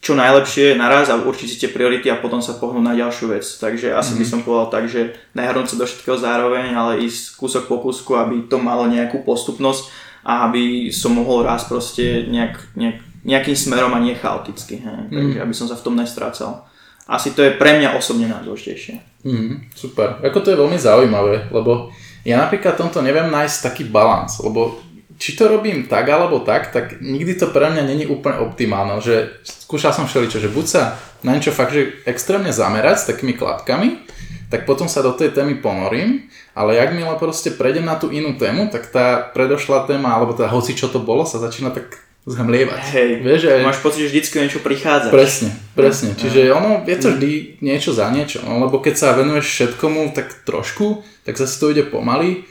čo 0.00 0.14
najlepšie 0.14 0.78
naraz 0.78 1.10
a 1.10 1.18
určiť 1.18 1.48
si 1.50 1.60
tie 1.60 1.70
priority 1.72 2.06
a 2.12 2.20
potom 2.20 2.38
sa 2.38 2.54
pohnúť 2.54 2.84
na 2.84 2.94
ďalšiu 2.94 3.32
vec. 3.32 3.42
Takže 3.42 3.90
asi 3.90 4.14
mm-hmm. 4.14 4.18
by 4.18 4.24
mhm. 4.24 4.30
som 4.30 4.40
povedal 4.46 4.68
tak, 4.70 4.84
že 4.86 5.00
nehrnúť 5.34 5.66
sa 5.72 5.76
do 5.80 5.86
všetkého 5.88 6.16
zároveň, 6.20 6.76
ale 6.76 7.02
ísť 7.02 7.34
kúsok 7.34 7.66
po 7.66 7.82
kúsku, 7.82 8.14
aby 8.14 8.46
to 8.46 8.62
malo 8.62 8.86
nejakú 8.86 9.24
postupnosť 9.26 9.88
a 10.26 10.46
aby 10.50 10.90
som 10.90 11.14
mohol 11.14 11.46
raz 11.46 11.66
proste 11.66 12.26
nejak, 12.26 12.74
nejak 12.74 12.98
nejakým 13.26 13.58
smerom 13.58 13.90
a 13.90 13.98
nie 13.98 14.14
chaoticky. 14.14 14.78
Hej. 14.78 15.10
Takže 15.10 15.38
aby 15.42 15.54
som 15.54 15.66
sa 15.66 15.74
v 15.74 15.84
tom 15.84 15.98
nestrácal. 15.98 16.62
Asi 17.10 17.34
to 17.34 17.42
je 17.42 17.58
pre 17.58 17.78
mňa 17.78 17.98
osobne 17.98 18.30
najdôležitejšie. 18.30 19.26
Mm, 19.26 19.70
super. 19.74 20.22
Ako 20.22 20.42
to 20.42 20.54
je 20.54 20.58
veľmi 20.58 20.78
zaujímavé, 20.78 21.50
lebo 21.50 21.90
ja 22.22 22.38
napríklad 22.38 22.78
tomto 22.78 23.02
neviem 23.02 23.30
nájsť 23.30 23.70
taký 23.70 23.82
balans, 23.86 24.38
lebo 24.42 24.78
či 25.16 25.36
to 25.36 25.48
robím 25.48 25.88
tak 25.88 26.08
alebo 26.08 26.40
tak, 26.44 26.72
tak 26.72 27.00
nikdy 27.00 27.36
to 27.36 27.48
pre 27.48 27.72
mňa 27.72 27.82
není 27.88 28.04
úplne 28.04 28.40
optimálne, 28.44 29.00
že 29.00 29.40
skúšal 29.42 29.92
som 29.96 30.04
všeličo, 30.04 30.40
že 30.40 30.52
buď 30.52 30.66
sa 30.68 30.82
na 31.24 31.32
niečo 31.34 31.56
fakt, 31.56 31.72
že 31.72 32.04
extrémne 32.04 32.52
zamerať 32.52 32.96
s 33.02 33.08
takými 33.08 33.32
kladkami, 33.34 34.04
tak 34.52 34.68
potom 34.68 34.86
sa 34.86 35.02
do 35.02 35.10
tej 35.16 35.34
témy 35.34 35.58
ponorím, 35.58 36.30
ale 36.54 36.78
jak 36.78 36.94
milo 36.94 37.18
proste 37.18 37.50
prejdem 37.50 37.84
na 37.84 37.98
tú 37.98 38.12
inú 38.14 38.38
tému, 38.38 38.70
tak 38.70 38.92
tá 38.92 39.26
predošlá 39.34 39.88
téma, 39.90 40.14
alebo 40.14 40.36
teda 40.36 40.52
hoci 40.52 40.76
čo 40.76 40.86
to 40.86 41.02
bolo, 41.02 41.26
sa 41.26 41.42
začína 41.42 41.74
tak 41.74 42.06
zhmlievať. 42.26 42.82
Hej, 42.90 43.10
Vieš, 43.22 43.40
že... 43.46 43.52
máš 43.62 43.78
pocit, 43.78 44.02
že 44.06 44.10
vždycky 44.10 44.34
niečo 44.42 44.58
prichádza. 44.58 45.14
Presne, 45.14 45.54
presne. 45.78 46.10
Čiže 46.18 46.50
ono 46.50 46.82
je 46.82 46.96
to 46.98 47.14
vždy 47.14 47.62
niečo 47.62 47.94
za 47.94 48.10
niečo. 48.10 48.42
No, 48.42 48.58
lebo 48.66 48.82
keď 48.82 48.94
sa 48.98 49.14
venuješ 49.14 49.46
všetkomu 49.46 50.10
tak 50.10 50.34
trošku, 50.42 51.06
tak 51.22 51.38
zase 51.38 51.54
to 51.62 51.70
ide 51.70 51.86
pomaly, 51.86 52.42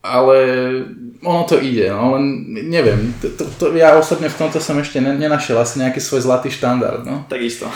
ale 0.00 0.36
ono 1.20 1.44
to 1.44 1.60
ide, 1.60 1.92
no 1.92 2.16
len 2.16 2.48
neviem, 2.72 3.12
to, 3.20 3.28
to, 3.36 3.44
to, 3.60 3.64
ja 3.76 3.92
osobne 4.00 4.32
v 4.32 4.38
tomto 4.40 4.56
som 4.56 4.80
ešte 4.80 4.96
ne, 4.96 5.12
nenašiel 5.12 5.60
asi 5.60 5.76
nejaký 5.76 6.00
svoj 6.00 6.24
zlatý 6.24 6.48
štandard, 6.48 7.04
no. 7.04 7.28
Takisto. 7.28 7.68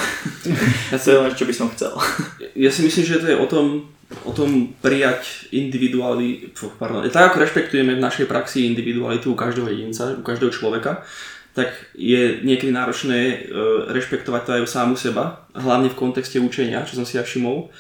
ja 0.93 0.97
to 0.97 1.09
je 1.13 1.19
len, 1.21 1.33
čo 1.37 1.45
by 1.45 1.53
som 1.53 1.69
chcel. 1.77 1.93
Ja 2.57 2.73
si 2.73 2.81
myslím, 2.81 3.05
že 3.05 3.21
to 3.21 3.29
je 3.29 3.37
o 3.37 3.45
tom, 3.45 3.93
o 4.25 4.33
tom 4.33 4.73
prijať 4.81 5.53
individuality, 5.53 6.57
pardon, 6.81 7.05
tak 7.13 7.33
ako 7.33 7.45
rešpektujeme 7.45 7.93
v 7.93 8.05
našej 8.05 8.25
praxi 8.25 8.73
individualitu 8.73 9.33
u 9.33 9.37
každého 9.37 9.69
jedinca, 9.69 10.17
u 10.17 10.25
každého 10.25 10.49
človeka, 10.49 11.05
tak 11.53 11.71
je 11.93 12.41
niekedy 12.41 12.73
náročné 12.73 13.19
e, 13.21 13.37
rešpektovať 13.93 14.43
to 14.43 14.51
aj 14.59 14.63
u 14.65 14.69
sámu 14.69 14.95
seba, 14.97 15.45
hlavne 15.55 15.93
v 15.93 15.99
kontexte 16.01 16.43
učenia, 16.43 16.83
čo 16.89 16.99
som 16.99 17.07
si 17.07 17.21
ja 17.21 17.23
všimol. 17.23 17.71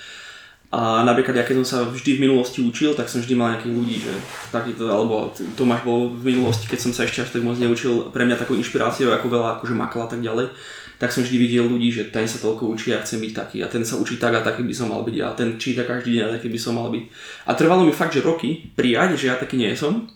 A 0.74 1.06
napríklad, 1.06 1.38
ja 1.38 1.46
keď 1.46 1.62
som 1.62 1.66
sa 1.66 1.78
vždy 1.86 2.18
v 2.18 2.22
minulosti 2.26 2.58
učil, 2.58 2.98
tak 2.98 3.06
som 3.06 3.22
vždy 3.22 3.34
mal 3.38 3.54
nejakých 3.54 3.74
ľudí, 3.78 3.96
že 4.02 4.10
takýto, 4.50 4.90
alebo 4.90 5.30
Tomáš 5.54 5.86
bol 5.86 6.10
v 6.10 6.34
minulosti, 6.34 6.66
keď 6.66 6.78
som 6.82 6.90
sa 6.90 7.06
ešte 7.06 7.22
až 7.22 7.30
tak 7.30 7.46
moc 7.46 7.54
neučil, 7.62 8.10
pre 8.10 8.26
mňa 8.26 8.42
takou 8.42 8.58
inšpiráciou, 8.58 9.14
ako 9.14 9.30
veľa 9.30 9.48
akože 9.58 9.74
makal 9.78 10.02
a 10.02 10.10
tak 10.10 10.18
ďalej, 10.18 10.50
tak 10.98 11.14
som 11.14 11.22
vždy 11.22 11.36
videl 11.38 11.70
ľudí, 11.70 11.94
že 11.94 12.10
ten 12.10 12.26
sa 12.26 12.42
toľko 12.42 12.74
učí 12.74 12.90
a 12.90 12.98
chcem 13.06 13.22
byť 13.22 13.32
taký 13.38 13.62
a 13.62 13.70
ten 13.70 13.86
sa 13.86 13.94
učí 14.02 14.18
tak 14.18 14.34
a 14.34 14.42
taký 14.42 14.66
by 14.66 14.74
som 14.74 14.90
mal 14.90 15.06
byť 15.06 15.16
a 15.22 15.28
ten 15.38 15.62
číta 15.62 15.86
každý 15.86 16.18
deň 16.18 16.22
a 16.26 16.34
taký 16.34 16.50
by 16.50 16.58
som 16.58 16.74
mal 16.74 16.90
byť. 16.90 17.04
A 17.46 17.50
trvalo 17.54 17.86
mi 17.86 17.94
fakt, 17.94 18.18
že 18.18 18.26
roky 18.26 18.74
prijať, 18.74 19.14
že 19.14 19.30
ja 19.30 19.38
taký 19.38 19.54
nie 19.54 19.70
som 19.78 20.10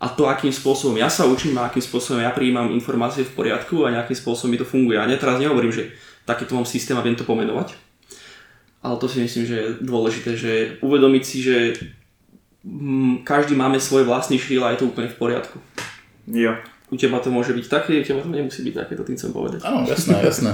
a 0.00 0.08
to, 0.08 0.32
akým 0.32 0.48
spôsobom 0.48 0.96
ja 0.96 1.12
sa 1.12 1.28
učím 1.28 1.60
a 1.60 1.68
akým 1.68 1.84
spôsobom 1.84 2.24
ja 2.24 2.32
prijímam 2.32 2.72
informácie 2.72 3.20
v 3.28 3.36
poriadku 3.36 3.84
a 3.84 3.92
nejakým 3.92 4.16
spôsobom 4.16 4.56
mi 4.56 4.56
to 4.56 4.64
funguje. 4.64 4.96
A 4.96 5.04
ja 5.04 5.20
teraz 5.20 5.36
nehovorím, 5.36 5.76
že 5.76 5.92
takýto 6.24 6.56
mám 6.56 6.64
systém 6.64 6.96
a 6.96 7.04
viem 7.04 7.12
to 7.12 7.28
pomenovať. 7.28 7.89
Ale 8.80 8.96
to 8.96 9.06
si 9.08 9.20
myslím, 9.20 9.44
že 9.44 9.56
je 9.56 9.68
dôležité, 9.84 10.30
že 10.36 10.52
uvedomiť 10.80 11.22
si, 11.24 11.38
že 11.44 11.56
mm, 12.64 13.28
každý 13.28 13.52
máme 13.52 13.76
svoj 13.76 14.08
vlastný 14.08 14.40
štýl 14.40 14.64
a 14.64 14.72
je 14.72 14.80
to 14.80 14.88
úplne 14.88 15.12
v 15.12 15.18
poriadku. 15.20 15.60
Jo. 16.24 16.56
U 16.90 16.96
teba 16.96 17.20
to 17.20 17.30
môže 17.30 17.52
byť 17.52 17.66
také, 17.68 18.00
u 18.00 18.04
teba 18.04 18.24
to 18.24 18.32
nemusí 18.32 18.64
byť 18.64 18.74
také, 18.74 18.92
to 18.96 19.04
tým 19.04 19.16
chcem 19.20 19.32
povedať. 19.36 19.60
Áno, 19.62 19.84
jasné, 19.84 20.16
jasné. 20.32 20.52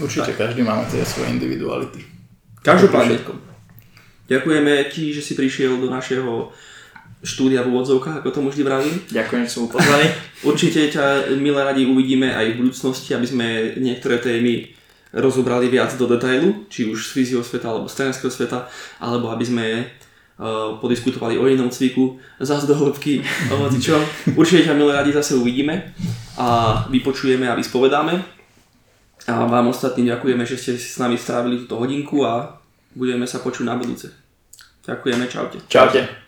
Určite 0.00 0.34
každý 0.34 0.64
máme 0.64 0.88
tie 0.88 1.04
svoje 1.04 1.32
individuality. 1.36 2.02
Každopádne, 2.64 3.22
ďakujeme 4.26 4.72
ti, 4.92 5.14
že 5.14 5.22
si 5.22 5.32
prišiel 5.38 5.78
do 5.78 5.88
našeho 5.88 6.52
štúdia 7.22 7.66
v 7.66 7.74
úvodzovkách, 7.74 8.22
ako 8.22 8.30
tomu 8.30 8.48
vždy 8.50 8.62
vravím. 8.62 8.96
Ďakujem, 9.10 9.42
že 9.46 9.50
som 9.50 9.66
pozvaný. 9.66 10.06
Určite 10.46 10.86
ťa 10.90 11.34
milé 11.38 11.60
radi 11.66 11.82
uvidíme 11.82 12.30
aj 12.30 12.54
v 12.54 12.58
budúcnosti, 12.62 13.10
aby 13.14 13.26
sme 13.26 13.46
niektoré 13.78 14.22
témy 14.22 14.77
rozobrali 15.12 15.68
viac 15.68 15.96
do 15.96 16.06
detailu, 16.06 16.68
či 16.68 16.84
už 16.84 17.08
z 17.08 17.10
fyzio 17.12 17.40
sveta 17.40 17.72
alebo 17.72 17.88
z 17.88 17.94
trénerského 17.96 18.32
sveta, 18.32 18.68
alebo 19.00 19.32
aby 19.32 19.44
sme 19.44 19.66
uh, 19.84 20.76
podiskutovali 20.80 21.40
o 21.40 21.48
inom 21.48 21.72
cviku, 21.72 22.20
zás 22.40 22.68
do 22.68 22.76
hĺbky, 22.76 23.24
čo. 23.80 23.96
Určite 24.40 24.68
ťa 24.68 24.74
milé 24.76 24.92
radi 24.92 25.12
zase 25.12 25.34
uvidíme 25.36 25.96
a 26.36 26.80
vypočujeme 26.92 27.48
a 27.48 27.56
vyspovedáme. 27.56 28.36
A 29.28 29.44
vám 29.44 29.68
ostatným 29.68 30.08
ďakujeme, 30.16 30.44
že 30.48 30.56
ste 30.56 30.72
s 30.80 30.96
nami 30.96 31.20
strávili 31.20 31.60
túto 31.60 31.76
hodinku 31.76 32.24
a 32.24 32.56
budeme 32.96 33.28
sa 33.28 33.44
počuť 33.44 33.64
na 33.68 33.76
budúce. 33.76 34.08
Ďakujeme, 34.88 35.24
čaute. 35.28 35.60
Čaute. 35.68 36.27